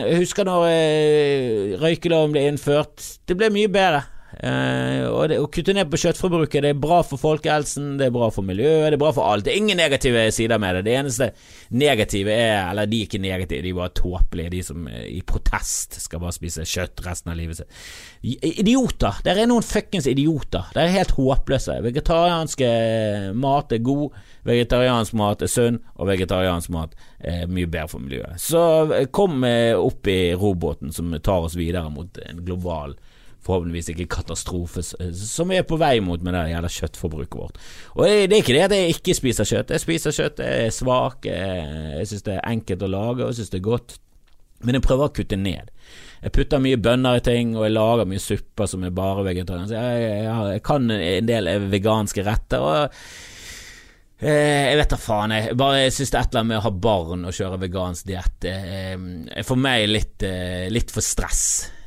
jeg 0.01 0.23
husker 0.23 0.47
når 0.47 1.79
røykeloven 1.83 2.33
ble 2.33 2.47
innført, 2.49 3.05
det 3.29 3.37
ble 3.37 3.51
mye 3.53 3.71
bedre. 3.71 4.05
Uh, 4.41 5.05
og 5.13 5.27
det, 5.29 5.37
Å 5.37 5.49
kutte 5.53 5.75
ned 5.77 5.91
på 5.91 5.99
kjøttforbruket 6.01 6.63
Det 6.65 6.71
er 6.73 6.79
bra 6.81 7.03
for 7.05 7.21
folkehelsen, 7.21 7.99
det 7.99 8.07
er 8.07 8.15
bra 8.15 8.31
for 8.33 8.45
miljøet, 8.45 8.87
det 8.89 8.97
er 8.97 9.03
bra 9.03 9.11
for 9.13 9.29
alt. 9.29 9.45
Det 9.45 9.53
er 9.53 9.61
ingen 9.61 9.77
negative 9.77 10.23
sider 10.33 10.61
med 10.61 10.79
det. 10.79 10.83
Det 10.87 10.95
eneste 10.97 11.27
negative 11.77 12.33
er 12.33 12.71
Eller 12.71 12.89
de 12.89 13.03
er 13.03 13.09
ikke 13.09 13.21
negative, 13.21 13.61
de 13.61 13.73
er 13.73 13.77
bare 13.77 13.93
tåpelige, 13.99 14.53
de 14.55 14.63
som 14.65 14.89
uh, 14.89 15.03
i 15.05 15.21
protest 15.27 15.99
skal 16.01 16.23
bare 16.23 16.33
spise 16.35 16.65
kjøtt 16.65 17.05
resten 17.05 17.33
av 17.33 17.37
livet 17.37 17.61
sitt. 17.61 17.79
Idioter! 18.23 19.21
Det 19.23 19.35
er 19.35 19.49
noen 19.49 19.65
fuckings 19.67 20.09
idioter. 20.09 20.73
Det 20.73 20.81
er 20.81 20.95
helt 20.97 21.15
håpløse. 21.17 21.77
Vegetarianske 21.85 22.73
mat 23.37 23.75
er 23.75 23.85
god, 23.85 24.17
vegetariansk 24.49 25.17
mat 25.19 25.45
er 25.45 25.51
sunn, 25.51 25.81
og 25.99 26.09
vegetariansk 26.09 26.73
mat 26.73 26.97
er 27.19 27.45
mye 27.51 27.69
bedre 27.69 27.91
for 27.91 28.03
miljøet. 28.03 28.41
Så 28.41 28.63
eh, 28.95 29.09
kom 29.13 29.43
opp 29.43 30.07
i 30.09 30.33
roboten 30.39 30.93
som 30.95 31.13
tar 31.21 31.49
oss 31.49 31.59
videre 31.59 31.91
mot 31.93 32.17
en 32.23 32.41
global 32.47 32.95
forhåpentligvis 33.43 33.91
ikke 33.93 34.09
katastrofe 34.11 34.83
som 34.83 35.51
vi 35.51 35.59
er 35.59 35.67
på 35.67 35.79
vei 35.81 35.97
mot 36.03 36.21
med 36.23 36.35
det 36.35 36.45
jævla 36.53 36.71
kjøttforbruket 36.77 37.39
vårt. 37.39 37.59
Og 37.97 38.07
det 38.07 38.29
er 38.29 38.39
ikke 38.39 38.55
det 38.55 38.63
at 38.67 38.77
jeg 38.77 38.95
ikke 38.95 39.17
spiser 39.17 39.49
kjøtt. 39.49 39.73
Jeg 39.75 39.83
spiser 39.83 40.15
kjøtt, 40.15 40.39
jeg 40.43 40.69
er 40.69 40.73
svak, 40.75 41.27
jeg 41.27 42.07
syns 42.09 42.25
det 42.27 42.37
er 42.37 42.47
enkelt 42.53 42.87
å 42.87 42.91
lage, 42.93 43.21
og 43.21 43.31
jeg 43.31 43.41
syns 43.41 43.53
det 43.53 43.59
er 43.59 43.67
godt. 43.67 43.99
Men 44.63 44.79
jeg 44.79 44.85
prøver 44.85 45.09
å 45.09 45.15
kutte 45.15 45.39
ned. 45.39 45.73
Jeg 46.23 46.31
putter 46.37 46.63
mye 46.63 46.79
bønner 46.79 47.19
i 47.19 47.25
ting, 47.25 47.51
og 47.57 47.67
jeg 47.67 47.75
lager 47.75 48.07
mye 48.07 48.23
supper 48.23 48.69
som 48.71 48.85
er 48.87 48.95
bare 48.95 49.25
vegetarianske. 49.27 49.75
Jeg, 49.75 50.07
jeg, 50.07 50.49
jeg, 50.55 50.63
kan 50.63 50.87
en 50.95 51.27
del 51.27 51.51
veganske 51.73 52.23
retter. 52.23 52.63
og 52.63 54.23
eh, 54.23 54.71
jeg 54.71 54.79
vet 54.79 54.95
da 54.95 54.99
faen, 55.03 55.35
jeg 55.35 55.59
bare 55.59 55.83
jeg 55.83 55.95
syns 55.97 56.13
det 56.13 56.19
er 56.21 56.27
et 56.27 56.31
eller 56.31 56.45
annet 56.45 56.53
med 56.53 56.61
å 56.61 56.65
ha 56.69 56.75
barn 56.87 57.27
og 57.27 57.35
kjøre 57.35 57.61
vegansk 57.65 58.07
diett 58.07 58.47
for 59.43 59.59
meg 59.59 59.89
litt, 59.91 60.23
eh, 60.23 60.69
litt 60.71 60.95
for 60.95 61.03
stress. 61.03 61.43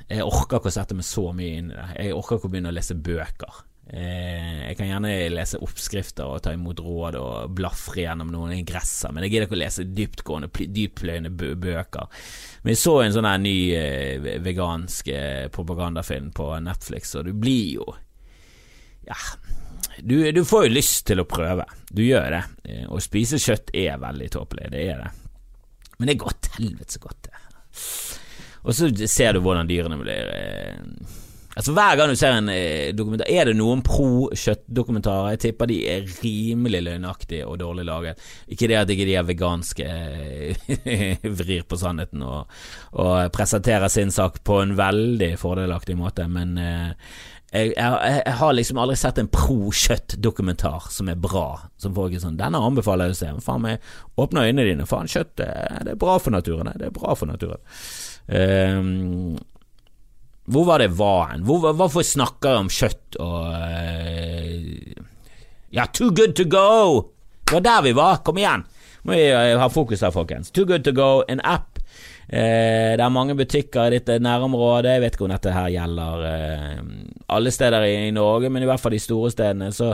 Jeg 0.06 0.22
orker 0.22 0.60
ikke 0.60 0.70
å 0.70 0.74
sette 0.76 0.94
meg 0.94 1.06
så 1.06 1.30
mye 1.34 1.60
inn 1.60 1.72
i 1.72 1.74
det. 1.74 1.86
Jeg 1.98 2.14
orker 2.14 2.38
ikke 2.38 2.48
å 2.48 2.52
begynne 2.52 2.70
å 2.70 2.76
lese 2.76 2.94
bøker. 2.94 3.64
Eh, 3.86 4.62
jeg 4.66 4.76
kan 4.78 4.88
gjerne 4.88 5.10
lese 5.30 5.60
oppskrifter 5.62 6.26
og 6.26 6.40
ta 6.42 6.50
imot 6.54 6.80
råd 6.82 7.18
og 7.20 7.52
blafre 7.54 8.02
gjennom 8.02 8.32
noen 8.34 8.56
ingresser, 8.56 9.12
men 9.14 9.22
jeg 9.22 9.34
gidder 9.34 9.46
ikke 9.46 9.58
å 9.58 9.60
lese 9.60 9.86
dyptgående, 9.86 10.50
dyppløyende 10.74 11.30
bøker. 11.34 12.24
Men 12.64 12.74
jeg 12.74 12.80
så 12.82 12.96
en 13.02 13.14
sånn 13.14 13.28
her 13.30 13.38
ny 13.42 13.58
eh, 13.78 14.32
vegansk 14.42 15.12
eh, 15.14 15.46
propagandafilm 15.54 16.32
på 16.34 16.48
Netflix, 16.66 17.14
og 17.18 17.30
du 17.30 17.34
blir 17.38 17.76
jo 17.78 17.86
Ja, 19.06 19.18
du, 20.02 20.18
du, 20.34 20.42
får 20.44 20.66
jo 20.66 20.74
lyst 20.74 21.04
til 21.06 21.22
å 21.22 21.28
prøve. 21.30 21.62
Du 21.94 22.02
gjør 22.02 22.26
det. 22.34 22.42
Å 22.90 22.98
spise 23.00 23.38
kjøtt 23.38 23.70
er 23.70 24.00
veldig 24.02 24.32
tåpelig, 24.34 24.70
det 24.74 24.82
er 24.82 25.04
det. 25.04 25.12
Men 25.96 26.10
det 26.10 26.16
er 26.16 26.24
godt, 26.26 26.50
helvete 26.58 26.98
så 26.98 27.04
godt 27.06 27.28
det 27.28 27.42
og 28.66 28.74
så 28.74 28.90
ser 29.06 29.36
du 29.36 29.44
hvordan 29.44 29.68
dyrene 29.70 29.98
blir 30.00 30.34
eh, 30.34 31.14
Altså 31.56 31.72
Hver 31.72 31.94
gang 31.96 32.10
du 32.12 32.18
ser 32.20 32.34
en 32.36 32.50
eh, 32.52 32.92
dokumentar 32.92 33.30
Er 33.32 33.48
det 33.48 33.54
noen 33.56 33.80
pro-kjøttdokumentarer? 33.86 35.30
Jeg 35.32 35.40
tipper 35.46 35.70
de 35.70 35.78
er 35.88 36.10
rimelig 36.20 36.82
løgnaktige 36.84 37.46
og 37.48 37.56
dårlig 37.62 37.86
laget. 37.88 38.26
Ikke 38.52 38.68
det 38.68 38.76
at 38.76 38.92
ikke 38.92 39.06
de 39.08 39.14
er 39.16 39.24
veganske 39.24 39.86
eh, 39.86 41.24
vrir 41.40 41.64
på 41.64 41.78
sannheten 41.80 42.26
og, 42.26 42.52
og, 42.92 43.30
presenterer 43.32 43.88
sin 43.88 44.12
sak 44.12 44.42
på 44.44 44.60
en 44.60 44.76
veldig 44.76 45.32
fordelaktig 45.40 45.96
måte, 45.96 46.26
men 46.28 46.58
jeg, 46.58 47.72
jeg, 47.72 47.94
jeg, 48.26 48.34
har 48.40 48.52
liksom 48.52 48.80
aldri 48.82 48.96
sett 49.00 49.20
en 49.22 49.30
pro-kjøtt-dokumentar 49.32 50.90
som 50.92 51.08
er 51.08 51.16
bra. 51.20 51.46
Som 51.80 51.94
folk 51.96 52.12
er 52.12 52.20
sånn 52.20 52.36
'Denne 52.36 52.60
anbefaler 52.68 53.08
jeg 53.08 53.16
å 53.16 53.20
se'. 53.20 53.32
Faen 53.46 53.64
meg, 53.64 53.88
åpne 54.20 54.44
øynene 54.48 54.68
dine. 54.68 54.88
Faen, 54.90 55.08
kjøtt 55.08 55.38
det, 55.40 55.48
det 55.86 55.94
er 55.94 56.04
bra 56.04 56.18
for 56.20 56.36
naturen. 56.36 56.74
Det 56.76 56.90
er 56.90 56.96
bra 56.96 57.16
for 57.16 57.30
naturen. 57.30 57.64
Um, 58.26 59.36
hvor 60.50 60.64
var 60.66 60.82
det 60.82 60.94
var 60.98 61.32
hen? 61.32 61.44
Hvor, 61.46 61.72
hvorfor 61.74 62.02
snakker 62.06 62.50
jeg 62.52 62.64
om 62.64 62.70
kjøtt 62.70 63.18
og 63.22 63.52
uh, 63.54 65.04
Ja, 65.74 65.86
Too 65.92 66.10
Good 66.14 66.34
To 66.38 66.46
Go! 66.50 66.66
Det 67.46 67.58
var 67.58 67.64
der 67.66 67.86
vi 67.86 67.94
var. 67.94 68.20
Kom 68.26 68.38
igjen! 68.38 68.66
Må 69.06 69.14
vi 69.14 69.26
uh, 69.30 69.56
ha 69.62 69.68
fokus 69.70 70.02
her, 70.02 70.14
folkens. 70.14 70.50
Too 70.50 70.66
Good 70.66 70.86
To 70.86 70.94
Go, 70.94 71.10
en 71.30 71.42
app. 71.46 71.78
Uh, 72.26 72.94
det 72.98 73.02
er 73.02 73.14
mange 73.14 73.36
butikker 73.38 73.90
i 73.90 73.98
ditt 73.98 74.10
nærområde. 74.22 74.94
Jeg 74.96 75.04
vet 75.04 75.18
ikke 75.18 75.28
om 75.28 75.34
dette 75.34 75.54
her 75.54 75.70
gjelder 75.74 76.26
alle 77.30 77.54
steder 77.54 77.86
i, 77.86 77.94
i 78.08 78.14
Norge, 78.14 78.50
men 78.50 78.62
i 78.62 78.70
hvert 78.70 78.82
fall 78.82 78.94
de 78.94 79.02
store 79.02 79.30
stedene. 79.34 79.70
Så 79.74 79.92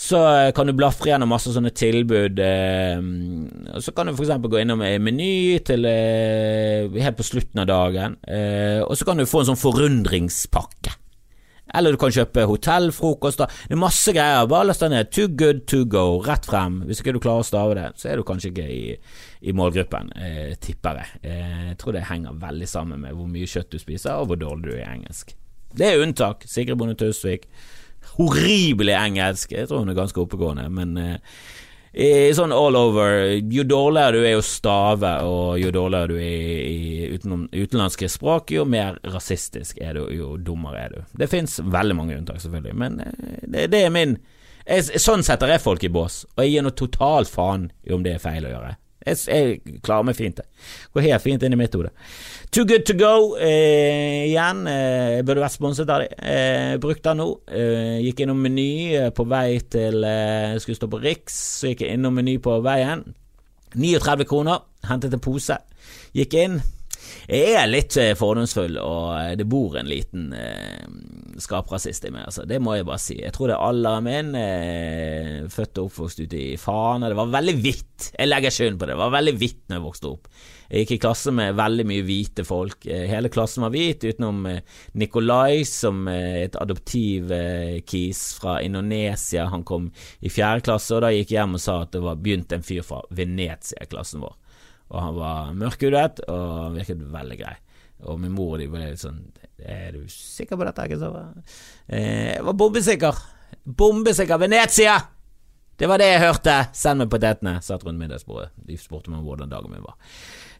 så 0.00 0.20
eh, 0.30 0.50
kan 0.56 0.68
du 0.68 0.72
blafre 0.72 1.10
gjennom 1.10 1.28
masse 1.28 1.52
sånne 1.52 1.74
tilbud. 1.76 2.40
Eh, 2.40 3.02
så 3.84 3.92
kan 3.92 4.08
du 4.08 4.14
f.eks. 4.14 4.32
gå 4.40 4.62
innom 4.62 4.80
Meny 4.80 5.60
til 5.66 5.84
eh, 5.90 6.88
helt 7.04 7.18
på 7.18 7.26
slutten 7.26 7.60
av 7.60 7.68
dagen, 7.68 8.16
og 8.86 8.96
så 8.96 9.06
kan 9.06 9.20
du 9.20 9.28
få 9.28 9.42
en 9.42 9.52
sånn 9.52 9.60
forundringspakke. 9.60 10.96
Eller 11.74 11.94
du 11.94 12.00
kan 12.02 12.10
kjøpe 12.10 12.46
hotellfrokost. 12.50 13.44
Det 13.68 13.76
er 13.76 13.78
masse 13.78 14.14
greier. 14.14 14.48
Bare 14.50 14.66
last 14.66 14.82
ned. 14.82 15.12
Too 15.14 15.28
good 15.38 15.64
to 15.70 15.84
go. 15.86 16.18
Rett 16.24 16.48
frem. 16.48 16.80
Hvis 16.88 17.02
ikke 17.02 17.14
du 17.14 17.20
klarer 17.22 17.44
å 17.44 17.46
stave 17.46 17.76
det, 17.78 17.88
så 18.00 18.10
er 18.10 18.18
du 18.18 18.26
kanskje 18.26 18.50
ikke 18.50 18.66
i, 18.66 18.96
i 19.46 19.54
målgruppen, 19.56 20.10
eh, 20.18 20.56
tipper 20.58 21.02
jeg. 21.02 21.20
Eh, 21.30 21.58
jeg 21.70 21.76
tror 21.80 21.94
det 21.94 22.08
henger 22.10 22.40
veldig 22.42 22.70
sammen 22.70 23.04
med 23.04 23.14
hvor 23.14 23.30
mye 23.30 23.50
kjøtt 23.50 23.70
du 23.76 23.78
spiser, 23.82 24.18
og 24.18 24.32
hvor 24.32 24.40
dårlig 24.40 24.66
du 24.66 24.72
er 24.74 24.82
i 24.82 24.88
engelsk. 24.96 25.36
Det 25.76 25.86
er 25.86 26.02
unntak. 26.02 26.42
Sigrid 26.50 26.80
Bonde 26.80 26.98
Tusvik 26.98 27.46
horribel 28.18 28.92
engelsk. 28.94 29.52
Jeg 29.52 29.70
tror 29.70 29.84
hun 29.84 29.92
er 29.92 29.98
ganske 29.98 30.20
oppegående, 30.22 30.66
men 30.72 30.96
eh, 31.00 32.30
sånn 32.36 32.54
all 32.54 32.76
over 32.78 33.24
Jo 33.50 33.64
dårligere 33.66 34.18
du 34.18 34.26
er 34.26 34.38
å 34.38 34.44
stave, 34.46 35.14
og 35.26 35.58
jo 35.58 35.72
dårligere 35.74 36.12
du 36.12 36.18
er 36.22 36.66
i 36.70 37.62
utenlandske 37.62 38.08
språk, 38.08 38.52
jo 38.54 38.64
mer 38.64 39.00
rasistisk 39.10 39.80
er 39.82 39.98
du, 39.98 40.04
jo 40.14 40.36
dummere 40.38 40.84
er 40.84 40.94
du. 40.94 41.00
Det 41.18 41.30
fins 41.30 41.58
veldig 41.60 41.96
mange 41.98 42.18
unntak, 42.18 42.42
selvfølgelig, 42.42 42.76
men 42.78 43.00
eh, 43.06 43.66
det, 43.66 43.82
er 43.82 43.90
min 43.94 44.18
jeg, 44.66 45.00
Sånn 45.02 45.24
setter 45.26 45.50
jeg 45.50 45.64
folk 45.64 45.82
i 45.84 45.90
bås, 45.90 46.22
og 46.36 46.44
jeg 46.44 46.54
gir 46.54 46.66
noe 46.66 46.78
totalt 46.78 47.30
faen 47.32 47.70
i 47.86 47.94
om 47.96 48.04
det 48.06 48.16
er 48.16 48.22
feil 48.22 48.46
å 48.46 48.54
gjøre. 48.54 48.76
Jeg, 49.06 49.16
jeg 49.30 49.80
klarer 49.84 50.04
meg 50.04 50.16
fint. 50.18 50.40
Går 50.92 51.06
helt 51.06 51.24
fint 51.24 51.44
inn 51.46 51.56
i 51.56 51.58
mitt 51.58 51.74
hode. 51.76 51.92
Too 52.52 52.66
good 52.68 52.84
to 52.88 52.96
go 52.98 53.36
eh, 53.40 54.26
igjen. 54.26 54.64
Eh, 54.68 55.20
burde 55.24 55.44
vært 55.44 55.56
sponset 55.56 55.88
av 55.92 56.02
dem. 56.04 56.16
Eh, 56.20 56.74
brukte 56.82 57.08
den 57.08 57.22
nå. 57.22 57.28
Eh, 57.48 58.00
gikk 58.04 58.24
innom 58.24 58.42
Meny 58.44 58.70
eh, 58.98 59.08
på 59.14 59.24
vei 59.30 59.60
til 59.72 60.04
eh, 60.04 60.58
Skulle 60.60 60.80
stå 60.80 60.90
på 60.90 61.00
Riks, 61.00 61.38
så 61.60 61.70
gikk 61.70 61.86
jeg 61.86 61.96
innom 61.96 62.18
Meny 62.18 62.36
på 62.42 62.58
veien. 62.66 63.06
39 63.78 64.28
kroner. 64.28 64.66
Hentet 64.90 65.14
en 65.16 65.22
pose. 65.22 65.56
Gikk 66.16 66.36
inn. 66.42 66.60
Jeg 67.30 67.54
er 67.56 67.68
litt 67.70 67.96
eh, 68.00 68.16
fordomsfull, 68.18 68.78
og 68.82 69.06
eh, 69.14 69.34
det 69.38 69.46
bor 69.50 69.76
en 69.78 69.90
liten 69.90 70.30
eh, 70.36 70.86
skaprasist 71.40 72.06
i 72.08 72.12
meg, 72.12 72.26
altså. 72.28 72.46
Det 72.48 72.58
må 72.62 72.74
jeg 72.76 72.86
bare 72.88 73.02
si. 73.02 73.18
Jeg 73.20 73.34
tror 73.36 73.50
det 73.50 73.56
er 73.56 73.66
alderen 73.68 74.06
min, 74.06 74.32
eh, 74.38 75.50
født 75.50 75.80
og 75.80 75.90
oppvokst 75.90 76.24
ute 76.24 76.40
i 76.40 76.56
Fana. 76.60 77.10
Det 77.10 77.18
var 77.18 77.34
veldig 77.36 77.54
hvitt. 77.60 78.10
Jeg 78.16 78.30
legger 78.30 78.54
skylden 78.54 78.80
på 78.80 78.88
det. 78.88 78.96
Det 78.96 79.02
var 79.04 79.14
veldig 79.16 79.36
hvitt 79.40 79.62
når 79.68 79.78
jeg 79.78 79.86
vokste 79.86 80.10
opp. 80.10 80.28
Jeg 80.70 80.84
gikk 80.84 80.92
i 80.94 81.00
klasse 81.02 81.34
med 81.34 81.56
veldig 81.58 81.86
mye 81.90 82.06
hvite 82.06 82.46
folk. 82.46 82.86
Eh, 82.86 83.06
hele 83.10 83.32
klassen 83.32 83.66
var 83.66 83.74
hvit, 83.74 84.06
utenom 84.10 84.44
Nikolai, 85.00 85.64
som 85.68 86.04
er 86.10 86.44
et 86.44 86.60
adoptiv-kis 86.60 88.24
fra 88.40 88.60
Indonesia. 88.66 89.48
Han 89.54 89.66
kom 89.66 89.90
i 90.20 90.30
fjerde 90.32 90.66
klasse, 90.70 90.94
og 90.96 91.06
da 91.06 91.14
gikk 91.14 91.34
jeg 91.34 91.42
hjem 91.42 91.58
og 91.58 91.64
sa 91.64 91.80
at 91.84 91.94
det 91.96 92.04
var 92.04 92.20
begynt 92.20 92.54
en 92.54 92.66
fyr 92.66 92.86
fra 92.86 93.02
Venezia 93.14 93.86
i 93.86 93.90
klassen 93.90 94.22
vår 94.26 94.39
og 94.90 94.98
han 94.98 95.18
var 95.18 95.52
mørkhudet 95.58 96.24
og 96.28 96.74
virket 96.74 97.02
veldig 97.12 97.38
grei. 97.38 97.54
Og 98.08 98.18
min 98.20 98.32
mor 98.34 98.56
og 98.56 98.62
de 98.62 98.68
ble 98.70 98.80
litt 98.80 99.02
sånn 99.02 99.18
Er 99.60 99.92
du 99.92 100.06
sikker 100.08 100.56
på 100.56 100.64
dette? 100.64 100.86
Eh, 101.86 102.36
jeg 102.36 102.44
var 102.46 102.56
bombesikker. 102.56 103.18
Bombesikker 103.64 104.40
Venezia! 104.40 104.96
Det 105.80 105.88
var 105.88 106.00
det 106.00 106.10
jeg 106.10 106.22
hørte. 106.24 106.54
Send 106.76 107.00
meg 107.00 107.10
potetene. 107.12 107.54
Satt 107.64 107.84
rundt 107.86 108.00
middagsbordet. 108.00 108.50
De 108.68 108.76
spurte 108.80 109.12
meg 109.12 109.24
hvordan 109.24 109.52
dagen 109.52 109.72
min 109.72 109.84
var. 109.84 109.96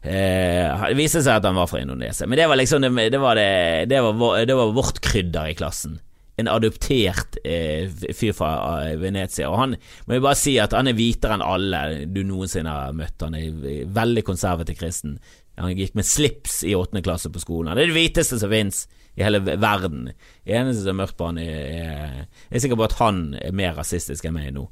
Eh, 0.01 0.85
det 0.87 0.97
viste 0.97 1.21
seg 1.21 1.37
at 1.37 1.45
han 1.45 1.57
var 1.57 1.69
fra 1.69 1.81
Indonesia. 1.81 2.25
Men 2.29 2.41
det 2.41 2.47
var 2.49 2.57
liksom 2.57 2.81
det, 2.81 2.93
det, 3.13 3.19
var, 3.21 3.37
det, 3.37 3.89
det 3.89 4.01
var, 4.01 4.17
var 4.17 4.73
vårt 4.77 5.01
krydder 5.05 5.51
i 5.51 5.57
klassen 5.57 5.99
en 6.39 6.49
adoptert 6.49 7.37
eh, 7.43 7.89
fyr 8.15 8.33
fra 8.35 8.51
eh, 8.85 8.95
Venezia. 9.01 9.49
Og 9.51 9.59
han 9.59 9.75
må 10.07 10.15
jeg 10.17 10.23
bare 10.25 10.39
si 10.39 10.55
at 10.61 10.75
han 10.77 10.89
er 10.89 10.97
hvitere 10.97 11.37
enn 11.37 11.45
alle 11.45 11.83
du 12.07 12.23
noensinne 12.27 12.71
har 12.71 12.97
møtt. 12.97 13.21
Han 13.25 13.37
er 13.37 13.85
veldig 13.91 14.25
konservativ 14.27 14.79
kristen. 14.79 15.19
Han 15.59 15.75
gikk 15.77 15.97
med 15.97 16.07
slips 16.07 16.61
i 16.65 16.75
åttende 16.77 17.03
klasse 17.05 17.29
på 17.33 17.43
skolen. 17.43 17.73
Han 17.73 17.81
er 17.81 17.91
det 17.91 17.97
hviteste 17.97 18.39
som 18.41 18.51
fins 18.53 18.85
i 19.19 19.25
hele 19.25 19.41
verden. 19.43 20.09
Det 20.45 20.55
eneste 20.55 20.85
som 20.85 20.95
er 20.95 21.01
mørkt 21.03 21.17
på 21.19 21.27
han, 21.27 21.39
er, 21.41 21.63
er, 21.83 22.27
er 22.49 22.63
sikkert 22.63 22.79
på 22.79 22.87
at 22.87 22.99
han 23.01 23.23
er 23.41 23.55
mer 23.55 23.75
rasistisk 23.77 24.27
enn 24.27 24.37
meg 24.37 24.53
nå. 24.55 24.69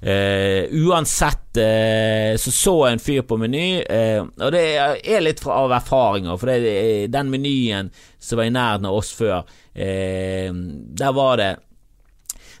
Uh, 0.00 0.64
uansett 0.88 1.56
uh, 1.60 2.36
så 2.40 2.50
så 2.50 2.72
jeg 2.86 2.96
en 2.96 3.02
fyr 3.04 3.24
på 3.28 3.36
Meny, 3.36 3.82
uh, 3.84 4.22
og 4.40 4.54
det 4.54 4.62
er 4.80 5.20
litt 5.20 5.42
fra, 5.44 5.58
av 5.66 5.74
erfaringer, 5.76 6.38
for 6.40 6.48
det, 6.48 7.10
den 7.12 7.28
menyen 7.28 7.90
som 8.16 8.40
var 8.40 8.48
i 8.48 8.54
nærheten 8.54 8.88
av 8.88 8.96
oss 8.96 9.10
før, 9.16 9.44
der 9.74 11.12
var 11.14 11.36
det 11.40 11.50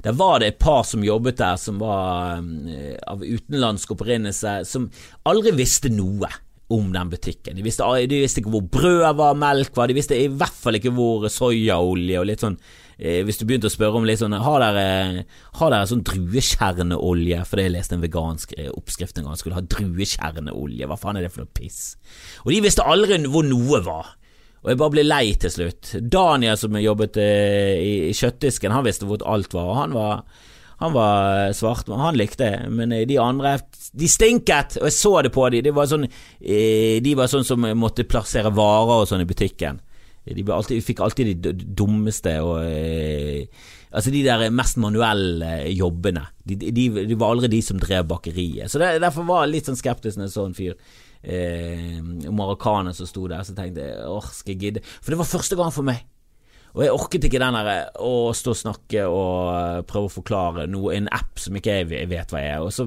der 0.00 0.14
var 0.16 0.38
det 0.40 0.46
et 0.48 0.60
par 0.62 0.84
som 0.88 1.02
jobbet 1.04 1.36
der 1.36 1.58
som 1.60 1.76
var 1.82 2.38
av 2.40 3.20
utenlandsk 3.20 3.90
opprinnelse, 3.92 4.54
som 4.64 4.86
aldri 5.28 5.52
visste 5.58 5.90
noe 5.92 6.30
om 6.72 6.86
den 6.94 7.10
butikken. 7.12 7.58
De 7.58 7.66
visste, 7.66 7.84
de 8.08 8.22
visste 8.22 8.40
ikke 8.40 8.54
hvor 8.54 8.64
brød 8.72 9.18
var, 9.18 9.36
melk 9.36 9.76
var, 9.76 9.90
de 9.90 9.98
visste 9.98 10.16
i 10.16 10.30
hvert 10.30 10.56
fall 10.56 10.78
ikke 10.78 10.94
hvor 10.96 11.26
soyaolje 11.28 12.22
og 12.22 12.30
litt 12.30 12.46
sånn 12.46 12.56
eh, 13.00 13.24
Hvis 13.26 13.40
du 13.40 13.46
begynte 13.48 13.70
å 13.70 13.72
spørre 13.72 13.98
om 13.98 14.06
litt 14.06 14.20
sånn 14.20 14.36
Har 14.36 14.62
dere, 14.62 15.24
har 15.58 15.72
dere 15.72 15.88
sånn 15.90 16.04
druekjerneolje? 16.06 17.40
For 17.48 17.62
jeg 17.62 17.74
leste 17.74 17.96
en 17.96 18.04
vegansk 18.04 18.54
eh, 18.58 18.70
oppskrift 18.70 19.18
en 19.18 19.26
gang, 19.28 19.40
skulle 19.40 19.58
ha 19.58 19.64
druekjerneolje. 19.64 20.86
Hva 20.86 21.00
faen 21.00 21.18
er 21.18 21.26
det 21.26 21.32
for 21.34 21.44
noe 21.44 21.54
piss? 21.56 21.96
Og 22.44 22.54
de 22.54 22.62
visste 22.64 22.86
aldri 22.86 23.18
hvor 23.26 23.46
noe 23.48 23.82
var. 23.86 24.14
Og 24.60 24.72
jeg 24.72 24.80
bare 24.80 24.92
ble 24.92 25.06
lei 25.06 25.24
til 25.40 25.52
slutt. 25.52 25.94
Daniel 26.12 26.58
som 26.60 26.76
jobbet 26.76 27.18
eh, 27.20 27.80
i, 27.80 27.92
kjøttdisken, 28.16 28.74
han 28.76 28.84
visste 28.84 29.08
hvor 29.08 29.24
alt 29.24 29.56
var, 29.56 29.72
og 29.72 29.78
han 29.80 29.96
var 29.96 30.24
han 30.80 30.94
var 30.96 31.52
svart, 31.52 31.90
men 31.92 32.00
han 32.00 32.16
likte 32.16 32.46
det. 32.46 32.68
Men 32.72 32.92
eh, 32.96 33.04
de 33.08 33.18
andre, 33.20 33.58
de 33.92 34.08
stinket! 34.08 34.78
Og 34.80 34.88
jeg 34.88 34.96
så 34.96 35.12
det 35.26 35.32
på 35.34 35.44
dem. 35.52 35.66
De 35.66 35.86
sånn, 35.88 36.06
eh, 36.40 36.96
de 37.04 37.12
var 37.18 37.28
sånn 37.28 37.44
som 37.44 37.66
måtte 37.76 38.08
plassere 38.08 38.52
varer 38.56 39.02
og 39.02 39.08
sånn 39.10 39.24
i 39.24 39.28
butikken. 39.28 39.82
De 40.28 40.44
alltid, 40.52 40.82
fikk 40.84 41.00
alltid 41.00 41.30
de 41.42 41.52
dummeste 41.76 42.34
og 42.44 42.58
eh, 42.62 43.46
Altså 43.90 44.12
de 44.14 44.20
der 44.22 44.52
mest 44.54 44.76
manuelle 44.78 45.64
jobbene. 45.74 46.22
De, 46.46 46.54
de, 46.54 46.84
de, 46.94 47.16
var 47.18 47.32
aldri 47.32 47.48
de 47.50 47.58
som 47.64 47.80
drev 47.80 48.04
bakeriet. 48.06 48.70
Så 48.70 48.78
det, 48.78 49.00
Derfor 49.02 49.24
var 49.26 49.42
jeg 49.42 49.56
litt 49.56 49.66
sånn 49.66 49.78
skeptisk 49.80 50.20
når 50.20 50.36
en 50.44 50.54
fyr 50.54 50.76
eh, 51.24 51.98
marokkaner 52.30 52.94
som 52.94 53.08
sto 53.10 53.24
der. 53.26 53.42
Så 53.42 53.56
tenkte 53.56 53.88
jeg 53.88 54.06
åh, 54.06 54.28
skal 54.30 54.54
jeg 54.54 54.60
gidde? 54.62 54.84
For 55.00 55.10
det 55.10 55.18
var 55.18 55.30
første 55.32 55.58
gang 55.58 55.74
for 55.74 55.88
meg. 55.88 56.04
Og 56.70 56.84
jeg 56.84 56.94
orket 56.94 57.26
ikke 57.26 57.40
den 57.42 57.56
derre 57.58 57.78
å 57.98 58.30
stå 58.36 58.54
og 58.54 58.60
snakke 58.60 59.08
og 59.10 59.48
eh, 59.56 59.80
prøve 59.90 60.06
å 60.06 60.14
forklare 60.20 60.68
noe 60.70 60.94
i 60.94 61.00
en 61.00 61.10
app 61.10 61.42
som 61.42 61.58
ikke 61.58 61.80
jeg 61.80 62.10
vet 62.12 62.30
hva 62.30 62.44
jeg 62.44 62.52
er. 62.60 62.62
Og 62.62 62.70
så, 62.76 62.86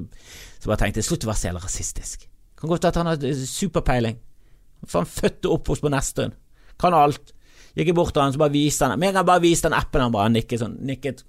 så 0.55 0.71
bare 0.71 0.85
tenkte 0.85 1.03
jeg 1.03 1.09
slutt 1.09 1.27
å 1.27 1.33
være 1.33 1.41
så 1.41 1.49
jævla 1.49 1.65
rasistisk. 1.65 2.23
Kan 2.59 2.71
godt 2.71 2.87
at 2.87 3.01
han 3.01 3.11
har 3.11 3.27
superpeiling. 3.43 4.23
Faen, 4.87 5.07
født 5.07 5.49
og 5.49 5.59
oppvokst 5.59 5.83
på 5.83 5.91
Nesttun. 5.91 6.37
Kan 6.81 6.95
alt. 6.97 7.33
Gikk 7.73 7.89
jeg 7.89 7.97
bort 7.97 8.13
til 8.13 8.21
han, 8.21 8.33
så 8.33 8.41
bare 8.41 8.53
viste 8.53 8.85
han 8.85 8.99
Men 9.01 9.09
en 9.09 9.15
gang 9.17 9.25
bare 9.25 9.41
viste 9.41 9.65
den 9.65 9.77
appen, 9.77 10.03
han 10.03 10.13
bare 10.13 10.29
nikket 10.29 10.61
sånn 10.61 10.75
Nikket 10.85 11.23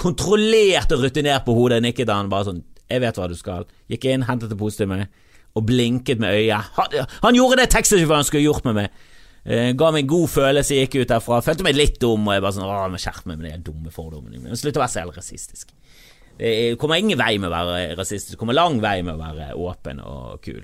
kontrollert 0.00 0.92
og 0.96 1.02
rutinert 1.04 1.44
på 1.44 1.52
hodet. 1.56 1.82
Nikket 1.84 2.08
han 2.08 2.30
bare 2.32 2.48
sånn 2.48 2.62
Jeg 2.88 3.02
vet 3.04 3.20
hva 3.20 3.28
du 3.30 3.36
skal. 3.38 3.66
Gikk 3.92 4.08
inn, 4.08 4.24
hentet 4.28 4.52
det 4.52 4.58
positive 4.60 4.88
med 4.94 5.10
og 5.58 5.64
blinket 5.66 6.20
med 6.22 6.30
øyet. 6.30 6.68
Han, 6.76 6.92
han 7.24 7.34
gjorde 7.34 7.56
det 7.58 7.72
taxisjåføren 7.74 8.26
skulle 8.26 8.44
gjort 8.44 8.66
med 8.68 8.76
meg. 8.76 9.00
Uh, 9.40 9.72
ga 9.74 9.88
meg 9.90 10.04
en 10.04 10.12
god 10.12 10.28
følelse, 10.30 10.76
gikk 10.78 11.00
ut 11.00 11.10
derfra. 11.10 11.40
Følte 11.44 11.66
meg 11.66 11.78
litt 11.78 11.98
dum, 12.02 12.28
og 12.28 12.36
jeg 12.36 12.44
bare 12.44 12.54
sånn 12.54 12.68
Å, 12.68 12.76
må 12.92 13.00
skjerpe 13.00 13.32
meg 13.32 13.40
med 13.40 13.48
de 13.50 13.70
dumme 13.70 13.90
fordommene. 13.94 14.58
Slutt 14.58 14.78
å 14.78 14.84
være 14.84 14.94
så 14.94 15.06
rasistisk. 15.10 15.72
Det 16.40 16.52
kommer 16.80 16.96
ingen 16.96 17.18
vei 17.20 17.34
med 17.36 17.50
å 17.50 17.52
være 17.52 17.96
rasistisk, 17.98 18.32
det 18.32 18.40
kommer 18.40 18.56
lang 18.56 18.78
vei 18.80 19.00
med 19.04 19.12
å 19.12 19.20
være 19.20 19.50
åpen 19.60 19.98
og 20.00 20.38
kul. 20.44 20.62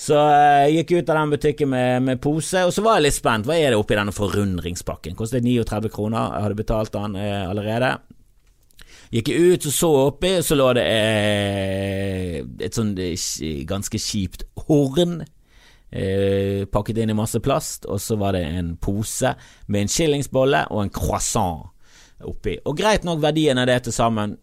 Så 0.00 0.16
eh, 0.16 0.68
jeg 0.70 0.78
gikk 0.78 0.94
ut 0.96 1.10
av 1.12 1.18
den 1.20 1.34
butikken 1.34 1.72
med, 1.74 2.06
med, 2.06 2.20
pose, 2.24 2.62
og 2.64 2.72
så 2.72 2.84
var 2.84 2.98
jeg 2.98 3.08
litt 3.08 3.18
spent. 3.18 3.48
Hva 3.48 3.58
er 3.58 3.74
det 3.74 3.80
oppi 3.80 3.98
denne 3.98 4.14
forundringspakken? 4.16 5.18
Kostet 5.18 5.44
39 5.44 5.92
kroner, 5.92 6.32
jeg 6.36 6.46
hadde 6.46 6.60
betalt 6.62 6.94
den 6.96 7.18
eh, 7.20 7.42
allerede. 7.44 7.98
Gikk 9.10 9.28
jeg 9.28 9.50
ut 9.50 9.66
og 9.66 9.74
så 9.74 9.90
oppi, 10.06 10.32
så 10.46 10.56
lå 10.56 10.70
det 10.78 10.86
eh, 10.86 12.40
et 12.62 12.78
sånn 12.78 12.94
ganske 13.68 14.00
kjipt 14.00 14.46
horn 14.68 15.20
Eh, 15.90 16.66
pakket 16.70 17.00
inn 17.02 17.10
i 17.10 17.18
masse 17.18 17.40
plast, 17.42 17.86
og 17.90 17.98
så 17.98 18.14
var 18.16 18.36
det 18.36 18.44
en 18.46 18.76
pose 18.78 19.32
med 19.66 19.82
en 19.82 19.90
skillingsbolle 19.90 20.68
og 20.70 20.84
en 20.84 20.92
croissant 20.94 21.64
oppi. 22.22 22.60
Og 22.64 22.76
greit 22.78 23.06
nok, 23.06 23.18
verdien 23.22 23.58
av 23.58 23.66
det 23.66 23.80
til 23.86 23.96
sammen 23.96 24.36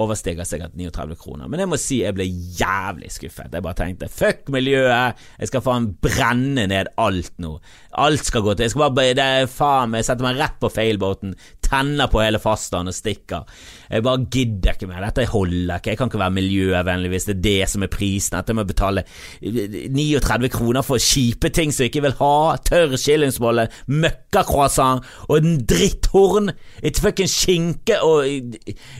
overstiger 0.00 0.46
sikkert 0.48 0.74
39 0.78 1.16
kroner. 1.20 1.48
Men 1.50 1.62
jeg 1.62 1.70
må 1.70 1.78
si 1.80 2.00
jeg 2.02 2.16
ble 2.16 2.26
jævlig 2.26 3.12
skuffet. 3.14 3.52
Jeg 3.54 3.64
bare 3.64 3.78
tenkte 3.78 4.10
fuck 4.10 4.50
miljøet, 4.54 5.20
jeg 5.38 5.50
skal 5.50 5.64
faen 5.64 5.90
brenne 6.02 6.66
ned 6.70 6.90
alt 7.00 7.32
nå. 7.42 7.56
Alt 8.04 8.26
skal 8.26 8.42
gå 8.42 8.54
til 8.54 8.66
Jeg 8.66 8.74
skal 8.74 8.94
bare 8.96 9.14
det 9.14 9.24
er 9.24 9.50
faen 9.50 9.94
jeg 9.94 10.08
setter 10.08 10.26
meg 10.26 10.40
rett 10.40 10.56
på 10.62 10.72
feilbåten, 10.72 11.36
tenner 11.64 12.10
på 12.12 12.22
hele 12.22 12.40
fastlandet 12.42 12.94
og 12.94 12.98
stikker. 12.98 13.48
Jeg 13.90 14.04
bare 14.04 14.24
gidder 14.32 14.74
ikke 14.74 14.88
mer. 14.90 15.04
Dette 15.04 15.26
holder 15.30 15.78
ikke. 15.78 15.92
Jeg 15.92 16.00
kan 16.00 16.10
ikke 16.10 16.22
være 16.22 16.36
miljøvennlig 16.38 17.10
hvis 17.12 17.28
det 17.28 17.36
er 17.36 17.42
det 17.44 17.70
som 17.72 17.84
er 17.86 17.92
prisen. 17.92 18.38
At 18.38 18.50
jeg 18.50 18.66
betale 18.68 19.04
39 19.42 20.50
kroner 20.54 20.86
for 20.86 21.02
kjipe 21.02 21.50
ting 21.54 21.72
som 21.72 21.84
jeg 21.84 21.92
ikke 21.92 22.04
vil 22.06 22.16
ha. 22.20 22.34
Tørr 22.68 22.96
skillingsbolle, 23.00 23.68
møkkacroissant 23.88 25.04
og 25.28 25.36
en 25.38 25.58
dritthorn. 25.68 26.52
Et 26.84 27.00
fuckings 27.00 27.34
skinke 27.44 28.00
og 28.04 28.24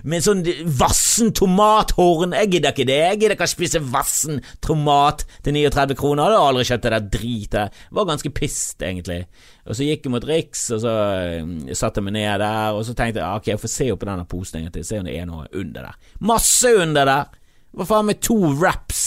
med 0.04 0.24
sånn 0.24 0.44
vassen 0.78 1.32
tomathorn. 1.36 2.36
Jeg 2.38 2.56
gidder 2.56 2.74
ikke 2.74 2.88
det. 2.88 3.00
Jeg 3.04 3.20
gidder 3.20 3.38
ikke 3.38 3.48
å 3.48 3.54
spise 3.54 3.82
vassen 3.94 4.42
tomat 4.64 5.26
til 5.44 5.56
39 5.56 5.98
kroner. 5.98 6.28
Jeg 6.28 6.38
hadde 6.38 6.46
aldri 6.50 6.68
kjøpt 6.70 6.86
det 6.86 6.94
der 6.94 7.10
dritet. 7.18 7.82
Var 7.94 8.08
ganske 8.10 8.34
pissed, 8.34 8.82
egentlig. 8.84 9.24
Og 9.64 9.76
så 9.76 9.86
gikk 9.86 10.04
jeg 10.04 10.12
mot 10.12 10.26
Riks, 10.28 10.66
og 10.76 10.82
så 10.82 10.92
uh, 11.40 11.72
satte 11.72 12.00
jeg 12.00 12.08
meg 12.08 12.18
ned 12.18 12.42
der, 12.42 12.76
og 12.76 12.84
så 12.84 12.92
tenkte 12.96 13.22
jeg 13.22 13.40
ok, 13.40 13.50
jeg 13.54 13.62
får 13.62 13.72
se 13.72 13.90
opp 13.94 14.04
denne 14.04 14.26
posen 14.28 14.60
en 14.60 14.66
gang 14.66 14.74
til, 14.74 14.84
se 14.84 15.00
om 15.00 15.08
det 15.08 15.16
er 15.16 15.28
noe 15.28 15.46
under 15.56 15.88
der. 15.88 16.00
Masse 16.20 16.74
under 16.82 17.08
der! 17.08 17.38
Hva 17.74 17.86
faen 17.88 18.06
med 18.06 18.20
to 18.22 18.36
wraps 18.54 19.04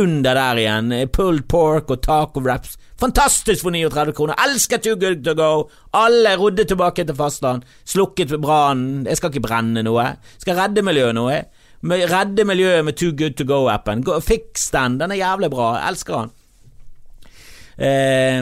under 0.00 0.34
der 0.34 0.58
igjen? 0.58 0.94
Pulled 1.14 1.44
pork 1.52 1.92
og 1.94 2.00
taco 2.02 2.42
wraps. 2.42 2.78
Fantastisk 2.98 3.62
for 3.66 3.74
39 3.74 4.14
kroner! 4.16 4.38
Elsker 4.46 4.80
Too 4.82 4.96
Good 4.98 5.22
To 5.26 5.36
Go! 5.38 5.50
Alle 5.94 6.32
rodde 6.40 6.64
tilbake 6.64 7.04
til 7.04 7.18
fastland. 7.18 7.68
Slukket 7.84 8.32
brannen. 8.42 9.04
Jeg 9.06 9.20
skal 9.20 9.30
ikke 9.30 9.44
brenne 9.46 9.84
noe. 9.86 10.08
Jeg 10.16 10.46
skal 10.46 10.58
redde 10.58 10.82
miljøet 10.86 11.14
noe. 11.18 11.42
Redde 11.84 12.46
miljøet 12.48 12.86
med 12.86 12.96
Too 12.96 13.12
Good 13.12 13.36
To 13.38 13.46
Go-appen. 13.46 14.02
Fiks 14.24 14.70
den, 14.74 14.98
den 15.02 15.12
er 15.12 15.20
jævlig 15.20 15.52
bra. 15.52 15.74
Jeg 15.76 15.92
elsker 15.92 16.16
den. 16.22 16.34
Eh, 17.74 18.40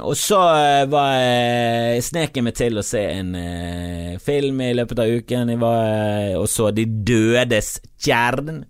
og 0.00 0.14
så 0.16 0.40
eh, 0.56 0.86
var 0.88 1.10
jeg 1.18 2.04
snek 2.06 2.38
jeg 2.38 2.46
meg 2.46 2.56
til 2.56 2.80
å 2.80 2.84
se 2.86 3.02
en 3.12 3.34
eh, 3.36 4.14
film 4.24 4.62
i 4.64 4.72
løpet 4.78 5.02
av 5.04 5.12
uken. 5.20 5.52
Jeg 5.52 5.60
var, 5.60 5.84
eh, 5.90 6.34
og 6.40 6.48
så 6.48 6.70
De 6.74 6.86
dødes 6.88 7.76
kjern. 8.00 8.64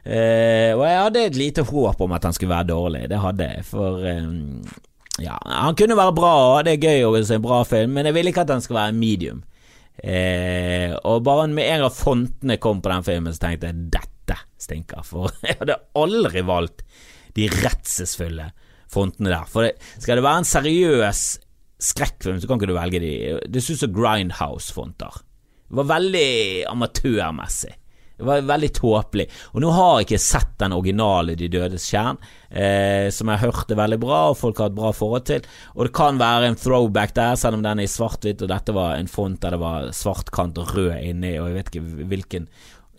Eh, 0.00 0.72
og 0.72 0.84
jeg 0.86 1.00
hadde 1.02 1.24
et 1.28 1.36
lite 1.36 1.64
håp 1.68 2.00
om 2.00 2.14
at 2.16 2.24
han 2.24 2.32
skulle 2.32 2.54
være 2.54 2.70
dårlig, 2.72 3.02
det 3.10 3.18
hadde 3.20 3.48
jeg, 3.50 3.64
for 3.68 4.00
eh, 4.08 4.30
ja, 5.20 5.36
han 5.44 5.76
kunne 5.76 5.98
være 5.98 6.14
bra, 6.16 6.32
det 6.64 6.78
er 6.78 6.86
gøy 6.88 7.04
å 7.04 7.12
se 7.20 7.36
en 7.36 7.44
bra 7.44 7.60
film, 7.68 7.92
men 7.98 8.08
jeg 8.08 8.16
ville 8.16 8.32
ikke 8.32 8.46
at 8.46 8.54
han 8.54 8.64
skulle 8.64 8.80
være 8.80 8.96
medium. 8.96 9.42
Eh, 10.00 10.94
og 11.04 11.20
bare 11.26 11.50
med 11.52 11.68
en 11.68 11.84
gang 11.84 11.92
fontene 11.92 12.56
kom 12.62 12.80
på 12.80 12.92
den 12.94 13.04
filmen, 13.04 13.36
så 13.36 13.44
tenkte 13.44 13.68
jeg 13.68 13.90
dette 13.98 14.38
stinker, 14.60 15.04
for 15.04 15.28
jeg 15.44 15.60
hadde 15.60 15.76
aldri 16.00 16.46
valgt 16.48 16.86
de 17.36 17.50
redselsfulle 17.52 18.48
fontene 18.90 19.32
der. 19.32 19.48
For 19.50 19.66
det, 19.66 19.74
skal 19.98 20.20
det 20.20 20.26
være 20.26 20.42
en 20.42 20.50
seriøs 20.50 21.24
skrekkfilm, 21.80 22.40
så 22.40 22.48
kan 22.48 22.60
ikke 22.60 22.70
du 22.70 22.76
velge 22.76 23.02
de. 23.02 23.12
Det 23.48 23.64
ut 23.64 23.82
som 23.82 23.92
Grindhouse-fonter. 23.94 25.20
Det 25.70 25.78
var 25.78 25.92
veldig 25.94 26.30
amatørmessig. 26.70 27.76
Det 28.20 28.26
var 28.28 28.42
veldig 28.44 28.68
tåpelig. 28.76 29.24
Og 29.54 29.62
nå 29.64 29.70
har 29.72 29.92
jeg 29.94 30.06
ikke 30.10 30.20
sett 30.20 30.50
den 30.60 30.74
originale 30.76 31.36
De 31.40 31.46
dødes 31.48 31.86
kjern, 31.88 32.18
eh, 32.50 33.08
som 33.16 33.30
jeg 33.32 33.40
hørte 33.46 33.78
veldig 33.78 33.96
bra, 34.02 34.18
og 34.28 34.36
folk 34.36 34.60
har 34.60 34.68
et 34.68 34.76
bra 34.76 34.90
forhold 34.92 35.24
til. 35.30 35.46
Og 35.72 35.88
det 35.88 35.94
kan 35.96 36.20
være 36.20 36.50
en 36.50 36.58
throwback 36.60 37.14
der, 37.16 37.38
selv 37.40 37.56
om 37.56 37.64
den 37.64 37.80
er 37.80 37.88
i 37.88 37.94
svart-hvitt, 37.94 38.44
og 38.44 38.52
dette 38.52 38.76
var 38.76 38.98
en 38.98 39.08
font 39.08 39.40
der 39.40 39.56
det 39.56 39.62
var 39.62 39.88
svart 39.96 40.28
kant 40.36 40.60
og 40.60 40.74
rød 40.76 40.98
inni, 41.00 41.38
og 41.40 41.48
jeg 41.48 41.56
vet 41.56 41.72
ikke 41.72 42.04
hvilken 42.12 42.50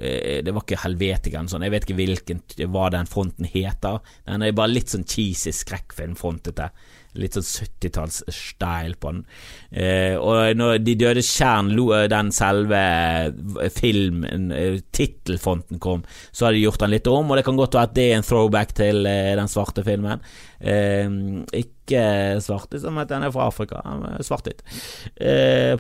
det 0.02 0.50
var 0.52 0.64
ikke 0.66 0.82
Helvetikeren 0.82 1.50
sånn, 1.52 1.66
jeg 1.68 1.74
vet 1.76 1.86
ikke 1.86 2.00
hvilken, 2.00 2.42
hva 2.74 2.88
den 2.94 3.10
fonten 3.10 3.46
heter. 3.46 4.00
Den 4.26 4.46
er 4.48 4.56
bare 4.58 4.74
litt 4.74 4.90
sånn 4.94 5.06
cheesy 5.06 5.54
skrekkfilmfontete. 5.54 6.72
Litt 7.20 7.36
sånn 7.36 7.44
70-talls-style 7.44 8.96
på 9.02 9.10
den. 9.12 9.24
Eh, 9.72 10.14
og 10.16 10.56
når 10.56 10.78
De 10.80 10.94
døde 10.96 11.24
tjern, 11.26 11.74
eh, 11.76 12.06
den 12.12 12.30
selve 12.32 12.80
eh, 12.80 13.72
filmen, 13.76 14.46
eh, 14.56 14.78
tittelfonten 14.96 15.82
kom, 15.84 16.06
så 16.32 16.48
har 16.48 16.56
de 16.56 16.62
gjort 16.64 16.80
den 16.86 16.94
litt 16.94 17.10
om, 17.12 17.28
og 17.28 17.36
det 17.36 17.44
kan 17.48 17.60
godt 17.60 17.76
være 17.76 17.90
at 17.90 17.98
det 17.98 18.06
er 18.08 18.16
en 18.22 18.28
throwback 18.28 18.72
til 18.78 19.04
eh, 19.10 19.34
den 19.36 19.52
svarte 19.52 19.84
filmen. 19.84 20.24
Eh, 20.62 21.12
ikke 21.60 22.06
svarte 22.40 22.80
som 22.80 23.02
at 23.02 23.12
den 23.12 23.26
er 23.28 23.34
fra 23.36 23.50
Afrika, 23.52 23.82
svart-hvitt. 24.24 24.64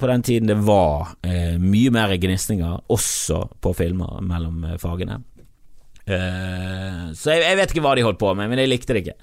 på 0.01 0.09
den 0.09 0.23
tiden 0.27 0.49
det 0.49 0.57
var 0.67 1.13
mye 1.23 1.93
mer 1.95 2.11
gnisninger, 2.19 2.81
også 2.91 3.45
på 3.63 3.71
filmer 3.77 4.19
mellom 4.19 4.65
fagene. 4.81 5.21
så 6.03 7.31
jeg, 7.31 7.45
jeg 7.45 7.57
vet 7.61 7.71
ikke 7.71 7.85
hva 7.85 7.95
de 7.95 8.03
holdt 8.03 8.19
på 8.19 8.33
med, 8.35 8.51
men 8.51 8.59
jeg 8.59 8.73
likte 8.73 8.97
det 8.97 9.05
ikke. 9.05 9.15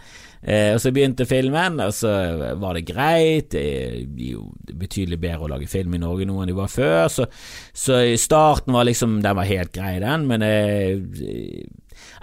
Eh, 0.42 0.74
og 0.74 0.80
Så 0.82 0.92
begynte 0.94 1.26
filmen, 1.28 1.80
og 1.82 1.92
så 1.94 2.12
var 2.60 2.78
det 2.78 2.86
greit. 2.88 3.50
Det 3.54 3.64
er 3.64 3.98
jo 4.28 4.46
betydelig 4.68 5.20
bedre 5.20 5.48
å 5.48 5.52
lage 5.54 5.70
film 5.70 5.96
i 5.96 6.02
Norge 6.02 6.28
nå 6.28 6.38
enn 6.42 6.52
de 6.52 6.56
var 6.58 6.72
før, 6.72 7.08
så, 7.12 7.28
så 7.74 8.00
starten 8.20 8.76
var 8.76 8.86
liksom 8.88 9.20
Den 9.24 9.38
var 9.38 9.48
helt 9.48 9.72
grei, 9.74 9.98
den, 10.02 10.26
men 10.30 10.44
eh, 10.46 11.64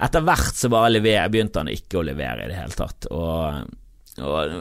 etter 0.05 0.23
hvert 0.25 0.55
så 0.55 0.71
bare 0.71 0.93
lever, 0.93 1.29
begynte 1.31 1.63
han 1.63 1.71
ikke 1.71 1.99
å 2.01 2.05
levere 2.07 2.45
i 2.45 2.51
det 2.51 2.59
hele 2.59 2.77
tatt. 2.77 3.07
Og, 3.11 3.71
og 4.23 4.55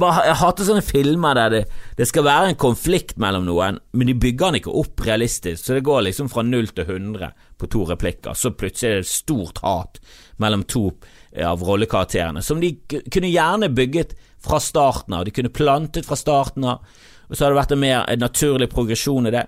bare, 0.00 0.24
Jeg 0.26 0.38
hater 0.40 0.66
sånne 0.66 0.84
filmer 0.84 1.36
der 1.36 1.52
det, 1.52 1.62
det, 1.98 2.08
skal 2.08 2.26
være 2.26 2.50
en 2.50 2.60
konflikt 2.60 3.18
mellom 3.20 3.44
noen, 3.48 3.80
men 3.92 4.10
de 4.10 4.16
bygger 4.16 4.50
den 4.50 4.60
ikke 4.62 4.76
opp 4.82 5.04
realistisk, 5.06 5.62
så 5.64 5.76
det 5.76 5.84
går 5.86 6.06
liksom 6.08 6.30
fra 6.32 6.44
null 6.46 6.70
til 6.72 6.88
100 6.88 7.32
på 7.60 7.68
to 7.70 7.84
replikker, 7.90 8.36
så 8.36 8.54
plutselig 8.56 8.90
er 8.90 9.04
det 9.04 9.12
stort 9.12 9.60
hat 9.64 10.00
mellom 10.40 10.64
to 10.64 10.88
av 11.36 11.62
rollekarakterene, 11.62 12.42
som 12.42 12.62
de 12.62 12.72
kunne 12.88 13.30
gjerne 13.30 13.70
bygget 13.76 14.16
fra 14.40 14.58
starten 14.62 15.14
av. 15.14 15.26
De 15.28 15.34
kunne 15.34 15.52
plantet 15.52 16.08
fra 16.08 16.16
starten 16.18 16.64
av, 16.66 16.82
og 17.28 17.36
så 17.36 17.44
hadde 17.44 17.54
det 17.54 17.60
vært 17.60 17.74
en 17.76 17.84
mer 17.84 18.18
naturlig 18.18 18.70
progresjon 18.72 19.28
i 19.28 19.34
det. 19.34 19.44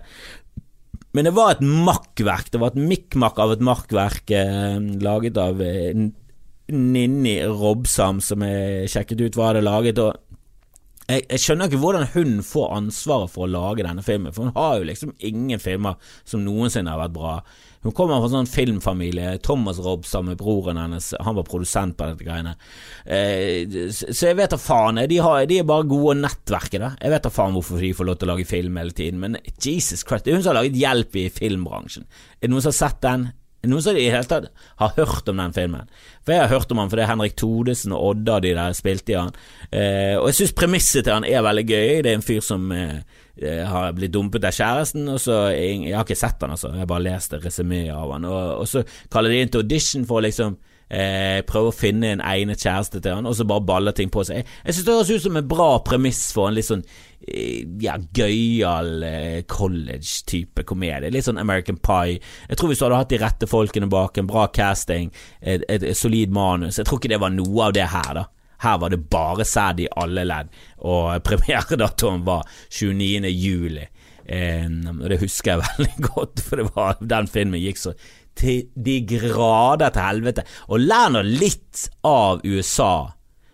Men 1.13 1.29
det 1.29 1.35
var 1.37 1.53
et 1.53 1.65
makkverk. 1.65 2.53
Det 2.53 2.61
var 2.61 2.73
et 2.73 2.85
mikkmakk 2.89 3.41
av 3.43 3.57
et 3.57 3.65
makkverk 3.65 4.33
eh, 4.37 4.79
laget 5.05 5.41
av 5.41 5.61
eh, 5.65 6.07
Ninni 6.73 7.39
Robsam, 7.47 8.21
som 8.25 8.45
jeg 8.47 8.91
sjekket 8.93 9.25
ut 9.27 9.39
hva 9.39 9.53
hadde 9.53 9.65
laget. 9.65 10.01
og 10.03 10.17
jeg, 11.11 11.25
jeg, 11.27 11.41
skjønner 11.43 11.69
ikke 11.69 11.81
hvordan 11.83 12.07
hun 12.15 12.39
får 12.47 12.71
ansvaret 12.77 13.33
for 13.33 13.45
å 13.45 13.51
lage 13.51 13.85
denne 13.85 14.05
filmen, 14.07 14.33
for 14.35 14.49
hun 14.49 14.57
har 14.57 14.79
jo 14.79 14.87
liksom 14.89 15.13
ingen 15.27 15.61
filmer 15.61 15.99
som 16.29 16.45
noensinne 16.45 16.93
har 16.93 17.01
vært 17.01 17.17
bra. 17.17 17.35
Hun 17.83 17.95
kommer 17.97 18.21
fra 18.21 18.29
en 18.29 18.35
sånn 18.37 18.51
filmfamilie. 18.51 19.35
Thomas 19.43 19.81
Robsam 19.83 20.29
med 20.31 20.39
broren 20.41 20.79
hennes, 20.79 21.11
han 21.19 21.37
var 21.37 21.47
produsent 21.49 21.97
på 21.99 22.07
dette 22.07 22.27
greiene. 22.27 22.55
Eh, 23.03 23.91
så 23.91 24.31
jeg 24.31 24.39
vet 24.39 24.55
da 24.55 24.61
faen. 24.63 25.03
De, 25.11 25.19
har, 25.25 25.43
de, 25.51 25.59
er 25.59 25.69
bare 25.69 25.89
gode 25.91 26.21
nettverket, 26.21 26.79
da. 26.85 26.93
Jeg 27.03 27.17
vet 27.17 27.27
da 27.27 27.35
faen 27.35 27.59
hvorfor 27.59 27.83
de 27.83 27.93
får 27.99 28.09
lov 28.09 28.21
til 28.21 28.31
å 28.31 28.35
lage 28.37 28.49
film 28.49 28.79
hele 28.79 28.95
tiden, 28.97 29.23
men 29.25 29.41
Jesus 29.59 30.07
Christ, 30.07 30.25
det 30.25 30.33
er 30.33 30.39
hun 30.39 30.47
som 30.47 30.55
har 30.55 30.63
laget 30.63 30.79
Hjelp 30.79 31.19
i 31.19 31.29
filmbransjen. 31.35 32.07
Er 32.39 32.47
det 32.47 32.55
noen 32.55 32.65
som 32.65 32.71
har 32.71 32.79
sett 32.79 33.03
den? 33.03 33.31
Noen 33.63 33.83
som 33.85 33.95
i 33.95 34.03
det 34.03 34.15
hele 34.15 34.27
tatt 34.27 34.49
har 34.81 34.95
hørt 34.97 35.29
om 35.31 35.39
den 35.39 35.55
filmen? 35.55 35.91
For 36.27 36.35
jeg 36.35 36.45
har 36.45 36.55
hørt 36.55 36.73
om 36.75 36.81
han 36.83 36.91
fordi 36.91 37.07
Henrik 37.07 37.37
Todesen 37.39 37.95
og 37.95 38.09
Odda 38.13 38.41
de 38.43 38.55
der 38.59 38.75
spilte 38.79 39.15
i 39.15 39.19
han. 39.19 39.35
Eh, 39.71 40.17
og 40.19 40.31
jeg 40.31 40.41
syns 40.41 40.57
premisset 40.59 41.07
til 41.07 41.15
han 41.15 41.29
er 41.29 41.45
veldig 41.47 41.67
gøy. 41.69 42.01
Det 42.03 42.11
er 42.11 42.19
en 42.19 42.27
fyr 42.27 42.43
som 42.43 42.73
eh, 42.75 43.03
Eh, 43.37 43.65
har 43.65 43.95
blitt 43.97 44.13
dumpet 44.13 44.45
av 44.45 44.53
kjæresten, 44.53 45.07
og 45.09 45.17
så 45.21 45.55
Jeg 45.57 45.95
har 45.97 46.05
ikke 46.05 46.15
sett 46.15 46.43
han, 46.43 46.51
altså, 46.51 46.69
jeg 46.69 46.85
har 46.85 46.87
bare 46.87 47.03
lest 47.07 47.33
resymé 47.33 47.89
av 47.91 48.13
han, 48.13 48.25
og, 48.29 48.61
og, 48.61 48.69
så 48.69 48.83
kaller 49.09 49.31
de 49.31 49.39
inn 49.41 49.49
til 49.49 49.63
audition 49.65 50.05
for 50.05 50.21
å 50.21 50.27
liksom 50.27 50.59
eh, 50.89 51.41
prøve 51.49 51.71
å 51.71 51.77
finne 51.77 52.13
en 52.13 52.25
egnet 52.25 52.63
kjæreste 52.63 53.01
til 53.01 53.17
han, 53.17 53.29
og 53.29 53.37
så 53.37 53.47
bare 53.49 53.65
baller 53.69 53.97
ting 53.97 54.11
på 54.13 54.25
seg. 54.27 54.43
Jeg, 54.43 54.51
jeg 54.67 54.77
synes 54.77 54.89
det 54.89 54.97
høres 54.97 55.13
ut 55.13 55.27
som 55.27 55.41
en 55.41 55.49
bra 55.55 55.71
premiss 55.87 56.23
for 56.35 56.49
en 56.49 56.59
litt 56.59 56.69
sånn 56.69 56.85
eh, 57.27 57.63
ja, 57.83 57.97
gøyal 58.17 59.07
eh, 59.09 59.39
college-type 59.51 60.67
komedie. 60.69 61.13
Litt 61.15 61.29
sånn 61.29 61.41
American 61.43 61.81
Pie. 61.81 62.21
Jeg 62.49 62.61
tror 62.61 62.73
hvis 62.73 62.83
du 62.83 62.87
hadde 62.89 63.01
hatt 63.03 63.15
de 63.15 63.23
rette 63.23 63.51
folkene 63.51 63.91
bak, 63.93 64.19
en 64.19 64.31
bra 64.31 64.47
casting, 64.53 65.11
et, 65.41 65.67
et, 65.69 65.83
et 65.83 65.99
solid 65.99 66.33
manus 66.35 66.79
Jeg 66.81 66.89
tror 66.89 67.01
ikke 67.01 67.13
det 67.15 67.23
var 67.23 67.35
noe 67.35 67.69
av 67.69 67.77
det 67.77 67.89
her, 67.95 68.15
da. 68.23 68.29
Her 68.63 68.79
var 68.79 68.93
det 68.93 69.01
bare 69.11 69.45
sæd 69.49 69.81
i 69.83 69.91
alle 69.99 70.23
ledd, 70.29 70.53
og 70.87 71.17
premieredatoen 71.29 72.23
var 72.29 72.47
29. 72.71 73.27
juli. 73.33 73.89
Eh, 74.23 74.69
og 74.93 75.09
det 75.11 75.19
husker 75.23 75.57
jeg 75.57 75.65
veldig 75.79 76.11
godt, 76.13 76.43
for 76.47 76.61
det 76.61 76.69
var, 76.77 77.01
den 77.01 77.31
filmen 77.31 77.63
gikk 77.63 77.81
så 77.81 77.97
til 78.39 78.69
de 78.75 79.01
grader 79.09 79.93
til 79.93 80.07
helvete. 80.07 80.47
Og 80.71 80.83
lær 80.83 81.13
nå 81.13 81.25
litt 81.27 81.89
av 82.07 82.45
USA. 82.45 83.11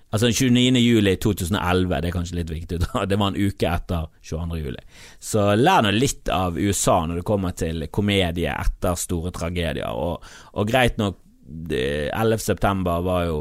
Altså 0.08 0.30
29. 0.32 0.80
juli 0.80 1.16
2011, 1.20 2.00
det 2.00 2.08
er 2.08 2.14
kanskje 2.14 2.38
litt 2.38 2.50
viktig, 2.50 2.78
det 3.10 3.18
var 3.20 3.28
en 3.28 3.36
uke 3.36 3.68
etter 3.68 4.06
22. 4.24 4.60
juli. 4.62 4.84
Så 5.20 5.50
lær 5.58 5.84
nå 5.84 5.92
litt 5.92 6.30
av 6.32 6.56
USA 6.56 7.02
når 7.04 7.20
det 7.20 7.28
kommer 7.28 7.56
til 7.58 7.84
komedie 7.92 8.54
etter 8.54 8.96
store 8.96 9.34
tragedier. 9.36 9.90
Og, 9.92 10.24
og 10.54 10.70
greit 10.70 11.00
nok, 11.00 11.20
11. 11.48 12.40
september 12.44 13.00
var 13.04 13.22
jo 13.24 13.38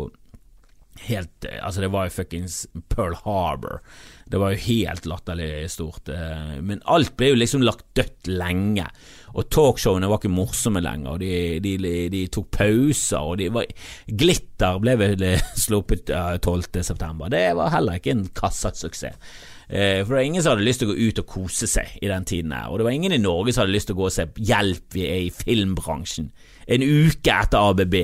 helt 1.08 1.46
eh, 1.46 1.60
Altså, 1.64 1.82
det 1.84 1.92
var 1.94 2.08
jo 2.08 2.16
fuckings 2.16 2.62
Pearl 2.90 3.16
Harbor. 3.26 3.82
Det 4.26 4.40
var 4.42 4.54
jo 4.54 4.64
helt 4.68 5.08
latterlig 5.10 5.70
stort. 5.72 6.10
Eh, 6.10 6.58
men 6.64 6.84
alt 6.86 7.16
ble 7.20 7.34
jo 7.34 7.40
liksom 7.40 7.66
lagt 7.66 7.86
dødt 7.98 8.30
lenge. 8.32 8.88
Og 9.36 9.50
talkshowene 9.52 10.08
var 10.10 10.22
ikke 10.22 10.32
morsomme 10.34 10.82
lenger. 10.84 11.20
De, 11.22 11.32
de, 11.64 11.76
de, 12.14 12.24
tok 12.32 12.48
pauser, 12.56 13.20
og 13.20 13.38
de 13.42 13.50
var 13.54 13.68
Glitter 14.08 14.80
ble 14.84 14.96
vel 15.00 15.28
sluppet 15.66 16.10
12. 16.10 16.82
september. 16.82 17.32
Det 17.34 17.44
var 17.58 17.74
heller 17.76 18.00
ikke 18.00 18.16
en 18.16 18.28
kassasuksess. 18.38 19.20
Eh, 19.68 20.00
for 20.06 20.14
det 20.14 20.16
var 20.16 20.26
ingen 20.26 20.44
som 20.44 20.54
hadde 20.54 20.64
lyst 20.64 20.80
til 20.80 20.88
å 20.88 20.94
gå 20.94 21.10
ut 21.10 21.20
og 21.20 21.28
kose 21.28 21.68
seg 21.68 21.98
i 22.00 22.08
den 22.08 22.28
tiden 22.28 22.54
her. 22.56 22.70
Og 22.72 22.80
det 22.80 22.88
var 22.88 22.96
ingen 22.96 23.16
i 23.16 23.20
Norge 23.20 23.54
som 23.54 23.66
hadde 23.66 23.76
lyst 23.76 23.92
til 23.92 23.98
å 23.98 24.02
gå 24.02 24.08
og 24.08 24.16
se 24.16 24.30
Hjelp, 24.48 24.86
vi 24.96 25.04
er 25.10 25.26
i 25.26 25.34
filmbransjen. 25.34 26.32
En 26.68 26.86
uke 26.86 27.36
etter 27.36 27.74
ABB. 27.74 27.98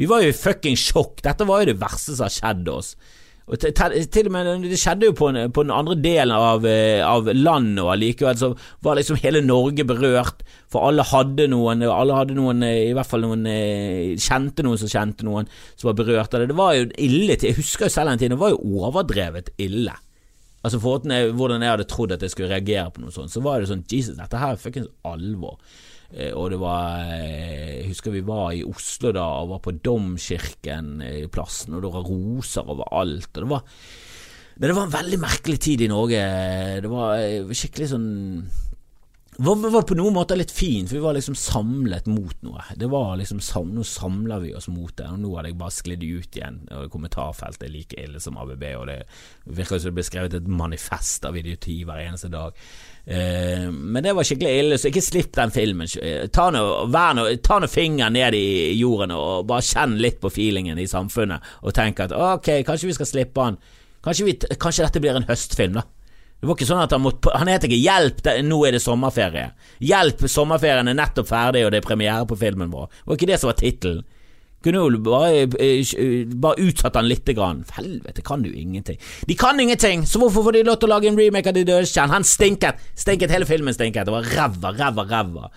Vi 0.00 0.08
var 0.08 0.24
jo 0.24 0.32
i 0.32 0.36
fucking 0.36 0.76
sjokk. 0.80 1.22
Dette 1.24 1.46
var 1.48 1.62
jo 1.62 1.72
det 1.72 1.80
verste 1.80 2.14
som 2.14 2.28
har 2.28 2.34
skjedd 2.34 2.68
oss. 2.72 2.94
Og 3.50 3.58
til, 3.58 3.72
til, 4.14 4.28
og 4.28 4.34
med 4.34 4.62
Det 4.62 4.78
skjedde 4.78 5.08
jo 5.08 5.14
på, 5.18 5.28
en, 5.32 5.50
på 5.50 5.64
den 5.66 5.72
andre 5.74 5.96
delen 5.98 6.34
av, 6.36 6.66
eh, 6.68 7.02
av 7.02 7.26
landet, 7.34 7.80
og 7.82 7.90
allikevel 7.96 8.38
så 8.38 8.52
var 8.86 9.00
liksom 9.00 9.18
hele 9.24 9.42
Norge 9.42 9.86
berørt. 9.88 10.44
For 10.70 10.86
alle 10.86 11.02
hadde 11.08 11.48
noen, 11.50 11.82
alle 11.82 12.14
hadde 12.14 12.36
noen 12.38 12.62
eh, 12.66 12.92
i 12.92 12.94
hvert 12.94 13.10
fall 13.10 13.26
noen 13.26 13.42
eh, 13.50 14.14
kjente 14.22 14.62
noen 14.66 14.78
som 14.78 14.92
kjente 14.92 15.26
noen 15.26 15.50
som 15.74 15.90
var 15.90 15.98
berørt 15.98 16.36
av 16.36 16.44
det. 16.44 16.52
Det 16.52 16.60
var 16.60 16.76
jo 16.78 16.86
ille 16.94 17.34
til 17.34 17.50
Jeg 17.50 17.58
husker 17.58 17.88
jo 17.88 17.96
selv 17.96 18.12
den 18.12 18.22
tiden, 18.22 18.36
det 18.36 18.44
var 18.44 18.54
jo 18.54 18.86
overdrevet 18.86 19.50
ille. 19.58 19.98
Altså 20.60 20.78
for 20.78 21.00
Hvordan 21.00 21.62
jeg 21.64 21.72
hadde 21.72 21.88
trodd 21.90 22.14
at 22.14 22.22
jeg 22.22 22.30
skulle 22.34 22.52
reagere 22.52 22.90
på 22.94 23.02
noe 23.02 23.14
sånt, 23.14 23.32
så 23.32 23.42
var 23.42 23.58
det 23.58 23.70
sånn 23.72 23.86
Jesus, 23.90 24.18
dette 24.18 24.38
her 24.38 24.54
er 24.54 24.60
fuckings 24.60 24.90
alvor. 25.08 25.58
Eh, 26.10 26.32
og 26.34 26.50
det 26.50 26.58
var 26.58 27.06
eh, 27.06 27.80
Jeg 27.80 27.90
husker 27.92 28.14
vi 28.14 28.24
var 28.26 28.50
i 28.54 28.64
Oslo 28.66 29.12
da 29.14 29.26
og 29.40 29.52
var 29.54 29.60
på 29.64 29.76
Domkirken 29.78 30.98
i 31.06 31.26
plassen, 31.30 31.76
og 31.76 31.84
det 31.84 31.92
var 31.94 32.08
roser 32.08 32.66
overalt. 32.66 33.30
Og 33.34 33.44
det 33.44 33.50
var, 33.52 33.62
det 34.60 34.74
var 34.74 34.88
en 34.88 34.96
veldig 34.96 35.20
merkelig 35.22 35.60
tid 35.68 35.86
i 35.86 35.90
Norge. 35.92 36.24
Det 36.82 36.90
var 36.90 37.22
eh, 37.22 37.54
skikkelig 37.54 37.92
sånn 37.94 38.10
var, 39.40 39.70
var 39.72 39.82
på 39.88 39.96
noen 39.96 40.12
måter 40.12 40.36
litt 40.36 40.50
fint, 40.52 40.88
for 40.90 40.98
vi 40.98 41.02
var 41.02 41.14
liksom 41.16 41.36
samlet 41.38 42.08
mot 42.10 42.42
noe. 42.44 42.64
Det 42.76 42.88
var 42.92 43.14
liksom 43.16 43.40
Nå 43.70 43.84
samler 43.88 44.42
vi 44.42 44.50
oss 44.56 44.68
mot 44.68 44.92
det, 44.96 45.06
og 45.08 45.20
nå 45.22 45.30
hadde 45.36 45.52
jeg 45.52 45.58
bare 45.60 45.74
sklidd 45.74 46.04
ut 46.04 46.36
igjen. 46.36 46.58
Og 46.76 46.90
kommentarfeltet 46.92 47.64
er 47.64 47.72
like 47.72 47.96
ille 48.00 48.20
som 48.20 48.36
ABB, 48.40 48.64
og 48.76 48.86
det 48.90 48.98
virker 49.48 49.80
som 49.80 49.88
det 49.88 49.96
ble 49.96 50.04
skrevet 50.04 50.36
et 50.36 50.50
manifest 50.60 51.24
av 51.24 51.38
idioti 51.40 51.78
hver 51.88 52.02
eneste 52.04 52.28
dag. 52.32 52.58
Eh, 53.04 53.70
men 53.70 54.04
det 54.04 54.12
var 54.16 54.28
skikkelig 54.28 54.64
ille, 54.64 54.80
så 54.80 54.90
ikke 54.90 55.04
slipp 55.08 55.32
den 55.38 55.54
filmen. 55.54 55.88
Eh, 56.02 56.26
ta 56.28 56.50
nå, 56.52 56.64
ta 57.40 57.60
nå 57.62 57.70
fingeren 57.70 58.18
ned 58.18 58.36
i 58.36 58.74
jorden 58.76 59.16
og 59.16 59.48
bare 59.48 59.64
kjenn 59.64 59.96
litt 60.04 60.20
på 60.20 60.32
feelingen 60.34 60.80
i 60.80 60.88
samfunnet, 60.90 61.54
og 61.64 61.76
tenk 61.76 62.04
at 62.04 62.12
ok, 62.12 62.58
kanskje 62.68 62.92
vi 62.92 62.98
skal 62.98 63.08
slippe 63.08 63.48
han. 63.48 63.56
Kanskje, 64.04 64.28
vi, 64.28 64.36
kanskje 64.60 64.84
dette 64.84 65.00
blir 65.00 65.16
en 65.16 65.28
høstfilm, 65.28 65.80
da. 65.80 65.88
Det 66.40 66.48
var 66.48 66.56
ikke 66.56 66.68
sånn 66.70 66.80
at 66.80 66.94
Han 66.96 67.02
måtte 67.04 67.32
Han 67.36 67.50
het 67.52 67.66
ikke 67.68 67.76
'Hjelp, 67.80 68.24
nå 68.48 68.60
er 68.66 68.72
det 68.72 68.82
sommerferie'. 68.82 69.50
'Hjelp, 69.80 70.24
sommerferien 70.28 70.88
er 70.88 70.96
nettopp 70.96 71.28
ferdig, 71.28 71.66
og 71.66 71.72
det 71.72 71.82
er 71.82 71.88
premiere 71.88 72.26
på 72.26 72.38
filmen 72.38 72.72
vår'. 72.72 72.88
Det 72.88 73.06
var 73.06 73.16
ikke 73.16 73.32
det 73.32 73.40
som 73.40 73.52
var 73.52 73.60
tittelen. 73.60 74.02
Kunne 74.62 74.76
jo 74.76 74.98
bare, 75.00 75.48
eh, 75.58 75.84
eh, 75.96 76.26
bare 76.26 76.60
utsatt 76.60 76.94
han 76.94 77.08
lite 77.08 77.32
grann. 77.32 77.64
Helvete, 77.72 78.22
kan 78.22 78.42
du 78.42 78.50
ingenting. 78.52 78.98
De 79.26 79.34
kan 79.34 79.58
ingenting, 79.60 80.04
så 80.04 80.18
hvorfor 80.18 80.44
får 80.44 80.52
de 80.52 80.62
lov 80.64 80.76
til 80.76 80.88
å 80.88 80.92
lage 80.92 81.08
en 81.08 81.16
remake 81.16 81.48
av 81.48 81.54
De 81.54 81.64
dødes 81.64 81.92
kjern? 81.92 82.10
Han 82.10 82.22
stinket! 82.22 82.76
Stinket, 82.94 83.30
hele 83.30 83.46
filmen 83.46 83.72
stinket. 83.72 84.04
Det 84.04 84.12
var 84.12 84.22
ræva, 84.22 84.76
ræva, 84.76 85.06
ræva. 85.08 85.50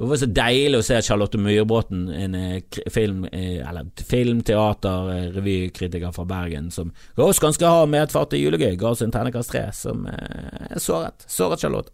Det 0.00 0.06
var 0.08 0.16
så 0.16 0.26
deilig 0.32 0.78
å 0.80 0.84
se 0.84 0.96
Charlotte 1.04 1.36
Myhrbråten, 1.36 2.06
en 2.08 2.36
eh, 2.38 2.76
film, 2.88 3.26
eh, 3.28 3.60
eller 3.68 3.90
film, 4.08 4.38
teater, 4.40 5.10
eh, 5.12 6.12
fra 6.16 6.24
Bergen, 6.24 6.70
som 6.72 6.92
ga 7.16 7.26
oss 7.28 7.38
ganske 7.38 7.68
hard 7.68 7.90
medfart 7.92 8.32
i 8.32 8.40
julegøy, 8.40 8.78
ga 8.80 8.94
oss 8.94 9.02
en 9.04 9.12
ternekast 9.12 9.52
tre, 9.52 9.66
som 9.76 10.06
er 10.08 10.80
såret. 10.80 11.26
Såret 11.28 11.60
Charlotte. 11.60 11.92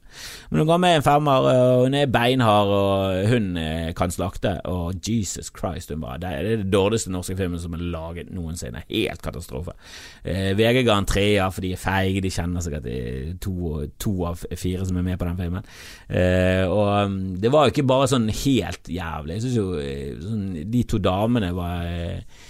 Men 0.51 0.63
hun 0.63 0.69
ga 0.69 0.77
meg 0.79 1.01
en 1.01 1.03
femmer, 1.03 1.49
og 1.51 1.89
hun 1.89 1.97
er 1.99 2.07
beinhard, 2.07 2.71
og 2.71 3.27
hun 3.33 3.59
kan 3.99 4.15
slakte, 4.15 4.55
og 4.71 5.03
Jesus 5.03 5.51
Christ, 5.51 5.91
hun 5.91 6.05
bare 6.05 6.21
Det 6.23 6.31
er 6.31 6.49
det 6.63 6.71
dårligste 6.71 7.11
norske 7.11 7.37
filmen 7.37 7.59
som 7.59 7.75
er 7.75 7.83
laget 7.91 8.31
noensinne. 8.31 8.85
Helt 8.87 9.23
katastrofe. 9.23 9.75
VG 10.23 10.85
ga 10.87 11.01
en 11.01 11.11
treer, 11.11 11.51
for 11.51 11.67
de 11.67 11.75
er 11.75 11.83
feige, 11.83 12.23
de 12.23 12.31
kjenner 12.31 12.63
sikkert 12.63 12.87
to, 13.43 13.83
to 13.99 14.15
av 14.31 14.47
fire 14.55 14.87
som 14.87 15.03
er 15.03 15.09
med 15.11 15.19
på 15.19 15.27
den 15.27 15.43
filmen. 15.43 15.69
og 16.71 17.11
mm, 17.11 17.21
det 17.43 17.53
var 17.53 17.67
jo 17.67 17.75
ikke 17.75 17.87
bare 17.87 17.96
bare 18.01 18.13
sånn 18.13 18.29
helt 18.31 18.91
jævlig. 18.93 19.37
Jeg 19.39 19.45
syns 19.47 19.59
jo 19.59 19.67
eh, 19.81 20.13
sånn, 20.23 20.47
de 20.73 20.85
to 20.89 21.01
damene 21.03 21.53
var 21.57 21.87
eh, 21.89 22.43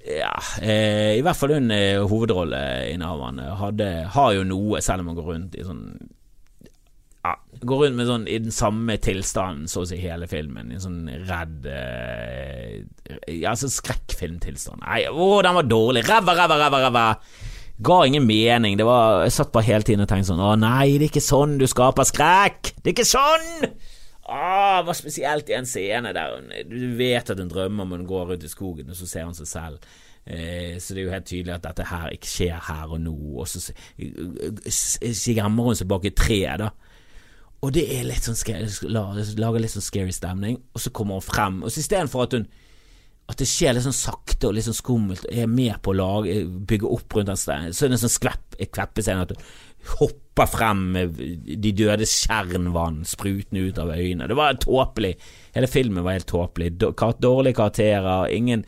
ja, 0.00 0.32
eh, 0.62 1.18
i 1.18 1.24
hvert 1.24 1.36
fall 1.36 1.52
hun 1.58 1.70
eh, 1.74 2.00
hovedrolleinnehaveren 2.08 3.42
har 4.14 4.32
jo 4.36 4.46
noe, 4.48 4.80
selv 4.84 5.04
om 5.04 5.12
hun 5.12 5.18
går 5.18 5.28
rundt 5.34 5.58
i 5.60 5.66
sånn 5.66 5.84
ja, 7.20 7.34
Går 7.68 7.82
rundt 7.84 7.98
med 7.98 8.08
sånn 8.08 8.24
i 8.32 8.38
den 8.40 8.54
samme 8.54 8.96
tilstanden 9.04 9.68
så 9.68 9.82
å 9.82 9.88
si 9.90 9.98
hele 10.00 10.24
filmen. 10.30 10.70
I 10.72 10.80
sånn 10.80 11.02
redd 11.28 11.66
eh, 11.68 12.80
Ja, 13.36 13.52
sånn 13.60 13.72
skrekkfilmtilstand. 13.74 14.80
Nei, 14.86 15.02
å, 15.12 15.42
den 15.44 15.58
var 15.58 15.68
dårlig. 15.68 16.06
Ræva, 16.08 16.32
ræva, 16.38 16.56
ræva, 16.62 16.80
ræva. 16.86 17.04
Ga 17.84 17.98
ingen 18.08 18.24
mening. 18.24 18.78
Det 18.80 18.88
var, 18.88 19.26
jeg 19.26 19.36
satt 19.36 19.52
bare 19.52 19.68
hele 19.68 19.84
tiden 19.84 20.04
og 20.06 20.08
tenkte 20.08 20.30
sånn 20.32 20.40
Å 20.44 20.54
nei, 20.60 20.96
det 20.96 21.10
er 21.10 21.12
ikke 21.12 21.24
sånn 21.24 21.58
du 21.60 21.66
skaper 21.68 22.08
skrekk! 22.08 22.72
Det 22.80 22.88
er 22.88 22.96
ikke 22.96 23.08
sånn! 23.08 23.68
Ah, 24.30 24.82
var 24.86 24.94
spesielt 24.94 25.48
i 25.50 25.56
en 25.58 25.66
scene 25.66 26.12
der 26.14 26.36
hun, 26.36 26.52
du 26.70 26.92
vet 26.98 27.32
at 27.32 27.40
hun 27.40 27.50
drømmer 27.50 27.82
om 27.82 27.96
hun 27.96 28.06
går 28.06 28.28
rundt 28.32 28.46
i 28.46 28.52
skogen, 28.52 28.92
og 28.92 28.96
så 28.98 29.08
ser 29.10 29.26
hun 29.26 29.34
seg 29.34 29.50
selv. 29.50 29.90
Eh, 30.26 30.76
så 30.78 30.94
det 30.94 31.02
er 31.02 31.08
jo 31.08 31.14
helt 31.16 31.26
tydelig 31.26 31.56
at 31.56 31.66
dette 31.66 31.88
her 31.90 32.14
ikke 32.14 32.30
skjer 32.30 32.62
her 32.68 32.94
og 32.94 33.00
nå, 33.02 33.16
og 33.40 33.48
så 33.50 33.72
gjemmer 35.34 35.70
hun 35.70 35.78
seg 35.78 35.90
bak 35.90 36.06
et 36.06 36.18
tre, 36.18 36.40
da. 36.60 36.70
Og 37.60 37.74
det 37.76 37.84
er 37.92 38.06
litt 38.08 38.24
sånn 38.24 38.38
lager 38.88 39.60
litt 39.60 39.74
sånn 39.74 39.84
scary 39.84 40.14
stemning, 40.14 40.60
og 40.72 40.80
så 40.80 40.92
kommer 40.94 41.18
hun 41.18 41.26
frem, 41.26 41.62
og 41.64 41.72
så 41.72 41.82
istedenfor 41.82 42.28
at 42.28 42.38
hun 42.38 42.50
at 43.30 43.38
det 43.38 43.46
skjer 43.46 43.76
litt 43.76 43.84
sånn 43.84 43.94
sakte 43.94 44.48
og 44.48 44.56
litt 44.56 44.66
sånn 44.66 44.74
skummelt, 44.74 45.26
og 45.28 45.36
er 45.38 45.50
med 45.50 45.76
på 45.84 45.92
å 45.94 46.22
bygge 46.66 46.88
opp 46.90 47.14
rundt 47.14 47.30
den 47.30 47.38
steinen, 47.38 47.74
så 47.76 47.86
er 47.86 47.92
det 47.92 48.00
en 48.00 48.02
sånn 48.02 48.16
skvepp, 48.16 48.56
kveppescene 48.74 49.26
at 49.26 49.34
hun 49.36 49.44
hopper 49.96 50.48
frem 50.50 50.86
med 50.94 51.18
de 51.62 51.72
dødes 51.76 52.12
kjernvann 52.26 53.02
sprutende 53.08 53.66
ut 53.68 53.80
av 53.80 53.92
øynene. 53.96 54.28
Det 54.30 54.38
var 54.38 54.60
tåpelig. 54.60 55.14
Hele 55.56 55.70
filmen 55.70 56.04
var 56.06 56.18
helt 56.18 56.30
tåpelig. 56.30 56.72
Dårlige 56.78 57.58
karakterer, 57.60 58.30
ingen 58.34 58.64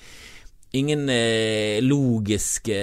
Ingen 0.72 1.04
eh, 1.12 1.82
logiske 1.84 2.76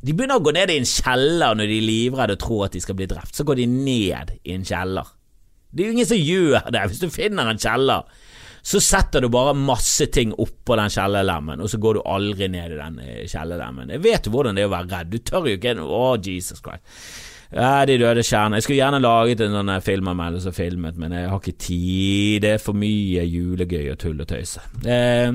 De 0.00 0.12
begynner 0.16 0.38
å 0.40 0.40
gå 0.40 0.54
ned 0.56 0.70
i 0.72 0.78
en 0.80 0.86
kjeller 0.88 1.52
når 1.52 1.68
de 1.68 1.76
er 1.76 1.84
livredde 1.84 2.36
og 2.38 2.40
tror 2.40 2.62
at 2.64 2.72
de 2.72 2.80
skal 2.80 2.96
bli 2.96 3.08
drept. 3.10 3.36
Så 3.36 3.44
går 3.44 3.60
de 3.60 3.66
ned 3.68 4.32
i 4.40 4.54
en 4.54 4.64
kjeller. 4.64 5.10
Det 5.68 5.84
er 5.84 5.90
jo 5.90 5.96
ingen 5.98 6.08
som 6.08 6.16
gjør 6.16 6.70
det. 6.72 6.86
Hvis 6.88 7.02
du 7.02 7.12
finner 7.12 7.50
en 7.50 7.60
kjeller, 7.60 8.08
så 8.62 8.80
setter 8.80 9.20
du 9.20 9.28
bare 9.32 9.52
masse 9.56 10.08
ting 10.12 10.32
oppå 10.32 10.76
den 10.80 10.92
kjellerlemmen, 10.92 11.60
og 11.60 11.70
så 11.72 11.80
går 11.80 11.96
du 11.96 12.00
aldri 12.08 12.48
ned 12.52 12.74
i 12.74 12.80
den 12.80 12.98
eh, 13.04 13.26
kjellerlemmen. 13.28 13.92
Jeg 13.96 14.04
vet 14.04 14.26
jo 14.26 14.34
hvordan 14.34 14.56
det 14.56 14.64
er 14.64 14.70
å 14.70 14.74
være 14.74 14.90
redd. 14.94 15.12
Du 15.12 15.20
tør 15.20 15.48
jo 15.48 15.60
ikke 15.60 15.76
Å, 15.80 15.86
oh, 15.86 16.14
Jesus 16.16 16.64
Christ. 16.64 16.88
Ja, 17.50 17.84
De 17.86 17.98
døde 17.98 18.22
kjerner. 18.22 18.60
Jeg 18.60 18.66
skulle 18.66 18.78
gjerne 18.78 19.02
laget 19.02 19.40
en 19.42 19.56
sånn 19.58 19.72
filmanmeldelse 19.82 20.52
og 20.52 20.58
filmet, 20.58 20.98
men 21.00 21.14
jeg 21.16 21.30
har 21.32 21.40
ikke 21.40 21.58
tid. 21.58 22.42
Det 22.44 22.52
er 22.56 22.62
for 22.62 22.78
mye 22.78 23.24
julegøy 23.26 23.88
og 23.90 23.98
tull 23.98 24.22
og 24.22 24.28
tøys. 24.30 24.52
Eh, 24.86 25.32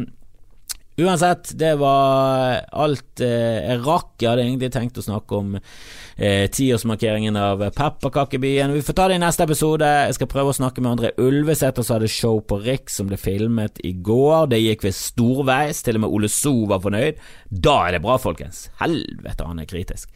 uansett, 1.03 1.51
det 1.59 1.73
var 1.81 2.61
alt 2.71 3.19
eh, 3.19 3.59
jeg 3.67 3.83
rakk. 3.83 4.13
Jeg 4.23 4.29
hadde 4.31 4.45
egentlig 4.47 4.71
tenkt 4.71 5.01
å 5.01 5.03
snakke 5.03 5.41
om 5.41 5.57
eh, 5.59 6.47
tiårsmarkeringen 6.55 7.35
av 7.35 7.65
Pepperkakebyen. 7.75 8.71
Vi 8.79 8.85
får 8.87 8.95
ta 9.01 9.09
det 9.11 9.19
i 9.19 9.23
neste 9.25 9.43
episode. 9.43 9.91
Jeg 10.07 10.15
skal 10.15 10.31
prøve 10.31 10.55
å 10.55 10.59
snakke 10.61 10.79
med 10.85 10.93
André 10.95 11.11
Ulvesæter, 11.19 11.83
som 11.83 11.97
hadde 11.97 12.13
show 12.15 12.39
på 12.47 12.61
Riks 12.63 12.95
som 13.01 13.11
ble 13.11 13.19
filmet 13.19 13.83
i 13.83 13.91
går. 13.99 14.47
Det 14.55 14.63
gikk 14.63 14.87
ved 14.87 14.95
storveis. 14.95 15.83
Til 15.83 15.99
og 15.99 16.07
med 16.07 16.15
Ole 16.15 16.31
So 16.31 16.61
var 16.71 16.79
fornøyd. 16.87 17.19
Da 17.51 17.81
er 17.89 17.97
det 17.97 18.05
bra, 18.07 18.15
folkens. 18.23 18.69
Helvete, 18.79 19.51
han 19.51 19.59
er 19.59 19.67
kritisk. 19.67 20.07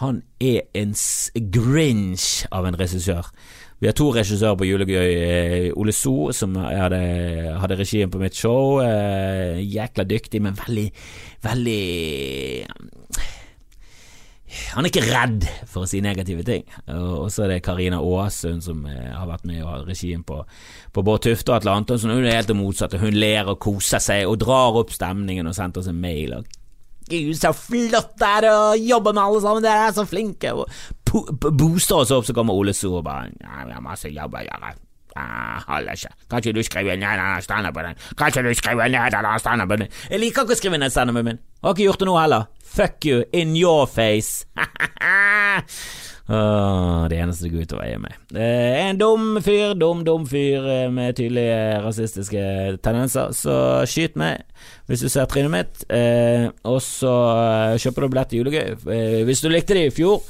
Han 0.00 0.22
er 0.40 0.62
en 0.78 0.94
grinch 1.52 2.46
av 2.50 2.66
en 2.66 2.78
regissør. 2.78 3.28
Vi 3.82 3.88
har 3.90 3.96
to 3.98 4.12
regissører 4.14 4.56
på 4.56 4.66
Julegøy. 4.68 5.10
Eh, 5.10 5.68
Ole 5.76 5.92
So, 5.92 6.30
som 6.32 6.54
hadde, 6.54 7.02
hadde 7.58 7.78
regien 7.80 8.10
på 8.10 8.20
mitt 8.22 8.38
show. 8.38 8.78
Eh, 8.80 9.58
jækla 9.58 10.06
dyktig, 10.06 10.42
men 10.42 10.54
veldig, 10.54 10.88
veldig 11.42 11.80
han 14.72 14.84
er 14.84 14.90
ikke 14.90 15.04
redd 15.06 15.44
for 15.68 15.84
å 15.84 15.88
si 15.88 16.02
negative 16.04 16.44
ting. 16.44 16.64
Og 16.92 17.30
så 17.32 17.46
er 17.46 17.54
det 17.54 17.62
Karina 17.64 18.00
Aasund 18.04 18.64
som 18.64 18.84
eh, 18.88 19.12
har 19.14 19.28
vært 19.28 19.46
med 19.48 19.62
og 19.64 19.70
har 19.70 19.86
regien 19.88 20.24
på, 20.26 20.42
på 20.92 21.04
Bård 21.04 21.24
Tufte 21.24 21.52
og 21.52 21.58
Atle 21.58 21.76
Antonsen. 21.80 22.12
Hun 22.12 22.26
er 22.26 22.36
helt 22.36 22.50
det 22.50 22.58
motsatte. 22.58 23.00
Hun 23.00 23.16
ler 23.16 23.48
og 23.48 23.60
koser 23.62 24.02
seg 24.02 24.28
og 24.28 24.38
drar 24.42 24.76
opp 24.82 24.92
stemningen 24.92 25.48
og 25.48 25.56
sendte 25.56 25.80
oss 25.80 25.88
en 25.90 26.00
mail. 26.00 26.36
Og 26.36 26.61
Gud, 27.12 27.34
så 27.38 27.52
flott 27.56 28.14
det 28.20 28.30
er 28.38 28.48
å 28.50 28.60
jobbe 28.78 29.12
med 29.12 29.22
alle 29.24 29.42
sammen, 29.44 29.64
dere 29.64 29.88
er 29.90 29.96
så 29.96 30.06
flinke. 30.08 30.54
Og 30.56 31.44
booster 31.52 32.00
oss 32.00 32.12
opp, 32.14 32.24
så 32.28 32.34
kommer 32.36 32.56
Ole 32.56 32.72
So 32.76 32.96
og 33.00 33.04
bare 33.04 33.28
Ja, 33.42 33.66
vi 33.68 33.76
har 33.76 33.84
masse 33.84 34.10
jobb 34.12 34.38
å 34.38 34.42
gjøre. 34.46 34.72
Ah, 35.16 35.60
holder 35.68 35.92
ikke. 35.92 36.08
Kan 36.30 36.40
ikke 36.40 36.52
du 36.56 36.62
skrive 36.64 36.94
ned 36.96 37.18
denne 37.20 37.42
standupen 37.44 37.90
din? 37.90 37.98
Kan 38.16 38.32
ikke 38.32 38.46
du 38.46 38.54
skrive 38.56 38.86
ned 38.88 39.12
denne 39.12 39.32
standupen 39.42 39.84
din? 39.84 39.90
Jeg 40.08 40.22
liker 40.22 40.46
ikke 40.46 40.56
å 40.56 40.60
skrive 40.62 40.80
ned 40.80 40.94
standupen 40.94 41.26
min. 41.28 41.40
Har 41.62 41.76
ikke 41.76 41.84
gjort 41.84 42.00
det 42.00 42.08
nå 42.08 42.16
heller. 42.16 42.46
Fuck 42.64 43.04
you, 43.04 43.24
in 43.32 43.52
your 43.56 43.84
face. 43.86 44.46
Åh, 46.32 47.08
det 47.12 47.18
eneste 47.20 47.44
det 47.44 47.52
går 47.52 47.66
utover, 47.66 47.84
er 47.84 48.00
meg. 48.00 48.14
Eh, 48.32 48.78
en 48.86 49.00
dum 49.00 49.36
fyr, 49.44 49.74
dum, 49.76 50.00
dum 50.06 50.24
fyr 50.28 50.64
eh, 50.64 50.86
med 50.92 51.18
tydelige 51.18 51.80
rasistiske 51.84 52.44
tendenser, 52.84 53.34
så 53.36 53.56
skyt 53.88 54.16
meg 54.20 54.40
hvis 54.88 55.04
du 55.04 55.10
ser 55.12 55.28
trynet 55.28 55.52
mitt. 55.52 55.82
Eh, 55.92 56.46
og 56.68 56.80
så 56.84 57.12
eh, 57.34 57.80
kjøper 57.82 58.06
du 58.06 58.14
billett 58.14 58.32
til 58.32 58.40
julegøy. 58.42 59.26
Hvis 59.28 59.44
du 59.44 59.50
likte 59.52 59.76
det 59.76 59.90
i 59.90 59.94
fjor, 59.94 60.22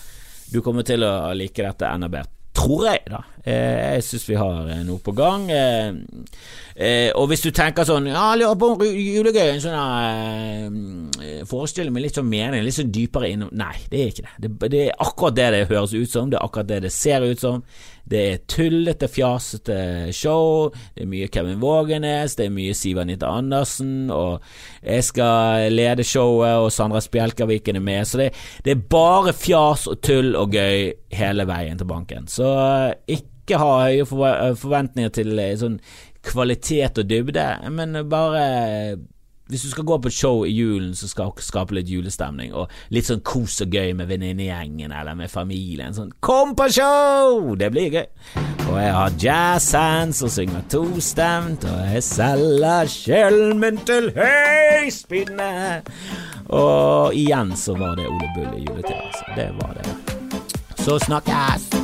du 0.52 0.58
kommer 0.64 0.86
til 0.86 1.06
å 1.06 1.30
like 1.38 1.62
dette 1.62 1.86
enda 1.86 2.10
bedre. 2.10 2.34
Tror 2.52 2.82
jeg, 2.90 3.06
da. 3.08 3.22
Eh, 3.44 3.94
jeg 3.96 4.04
syns 4.06 4.28
vi 4.28 4.36
har 4.38 4.68
eh, 4.70 4.82
noe 4.86 5.02
på 5.02 5.14
gang. 5.18 5.48
Eh, 5.50 7.10
og 7.18 7.26
hvis 7.28 7.42
du 7.44 7.50
tenker 7.52 7.84
sånn 7.84 8.06
Ja, 8.08 8.30
jeg 8.32 8.42
lurer 8.42 8.58
på 8.58 8.68
om 8.72 8.84
julegøy 8.86 9.50
en 9.50 9.60
sånn 9.60 11.10
forestilling 11.50 11.92
med 11.92 12.06
litt 12.06 12.16
sånn 12.16 12.30
mening, 12.30 12.62
litt 12.64 12.78
sånn 12.78 12.92
dypere 12.94 13.28
innom 13.28 13.50
Nei, 13.58 13.74
det 13.90 13.98
er 13.98 14.12
ikke 14.12 14.24
det. 14.24 14.36
det. 14.46 14.70
Det 14.72 14.84
er 14.86 15.02
akkurat 15.04 15.36
det 15.36 15.48
det 15.52 15.66
høres 15.72 15.92
ut 15.92 16.12
som, 16.14 16.30
det 16.30 16.38
er 16.38 16.46
akkurat 16.46 16.70
det 16.70 16.80
det 16.86 16.94
ser 16.94 17.26
ut 17.26 17.42
som. 17.42 17.64
Det 18.08 18.22
er 18.32 18.40
tullete, 18.50 19.06
fjasete 19.08 19.76
show. 20.16 20.72
Det 20.94 21.04
er 21.04 21.10
mye 21.10 21.28
Kevin 21.32 21.60
Vågenes, 21.62 22.34
det 22.38 22.48
er 22.48 22.54
mye 22.54 22.74
Siv 22.76 22.98
Anita 22.98 23.30
Andersen, 23.30 24.10
og 24.10 24.42
jeg 24.82 25.06
skal 25.06 25.72
lede 25.72 26.06
showet, 26.06 26.56
og 26.64 26.72
Sandra 26.74 27.02
Spjelkaviken 27.04 27.78
er 27.78 27.84
med. 27.84 28.06
Så 28.08 28.22
det, 28.22 28.30
det, 28.64 28.74
er 28.74 28.86
bare 28.90 29.34
fjas 29.36 29.86
og 29.90 30.00
tull 30.02 30.34
og 30.38 30.56
gøy 30.56 30.90
hele 31.14 31.46
veien 31.48 31.78
til 31.78 31.88
banken. 31.88 32.26
Så 32.30 32.48
ikke 33.06 33.31
ha 33.50 33.70
høye 33.86 34.06
forventninger 34.06 35.14
til 35.14 35.38
eh, 35.38 35.56
sånn 35.58 35.80
kvalitet 36.22 37.00
og 37.02 37.08
dybde, 37.10 37.46
men 37.74 37.98
bare 38.10 38.44
hvis 39.52 39.62
du 39.66 39.70
skal 39.70 39.84
gå 39.84 39.98
på 40.00 40.08
et 40.08 40.16
show 40.16 40.44
i 40.46 40.52
julen 40.54 40.94
som 40.96 41.10
skal 41.10 41.32
skape 41.44 41.74
litt 41.76 41.90
julestemning, 41.90 42.54
og 42.56 42.70
litt 42.94 43.08
sånn 43.08 43.20
kos 43.26 43.58
og 43.64 43.74
gøy 43.74 43.92
med 43.98 44.08
venninnegjengen 44.08 44.94
eller 44.94 45.18
med 45.18 45.28
familien, 45.32 45.92
sånn 45.92 46.14
Kom 46.24 46.54
på 46.56 46.70
show! 46.72 47.52
Det 47.58 47.68
blir 47.74 47.92
gøy. 47.92 48.06
Og 48.70 48.78
jeg 48.78 48.94
har 48.96 49.18
jazzhands 49.20 50.22
og 50.24 50.32
synger 50.32 50.64
tostemt, 50.72 51.66
og 51.68 51.92
jeg 51.92 52.06
selger 52.06 52.92
sjelen 52.94 53.60
min 53.60 53.82
til 53.84 54.12
høyspinne. 54.16 55.52
Og 56.48 57.18
igjen 57.18 57.52
så 57.58 57.76
var 57.76 57.98
det 57.98 58.08
Ole 58.08 58.32
Bull 58.38 58.56
i 58.56 58.64
juletida, 58.64 59.04
altså. 59.10 59.36
Det 59.36 59.50
var 59.60 59.78
det. 59.82 60.82
Så 60.82 61.00
snakkes! 61.10 61.81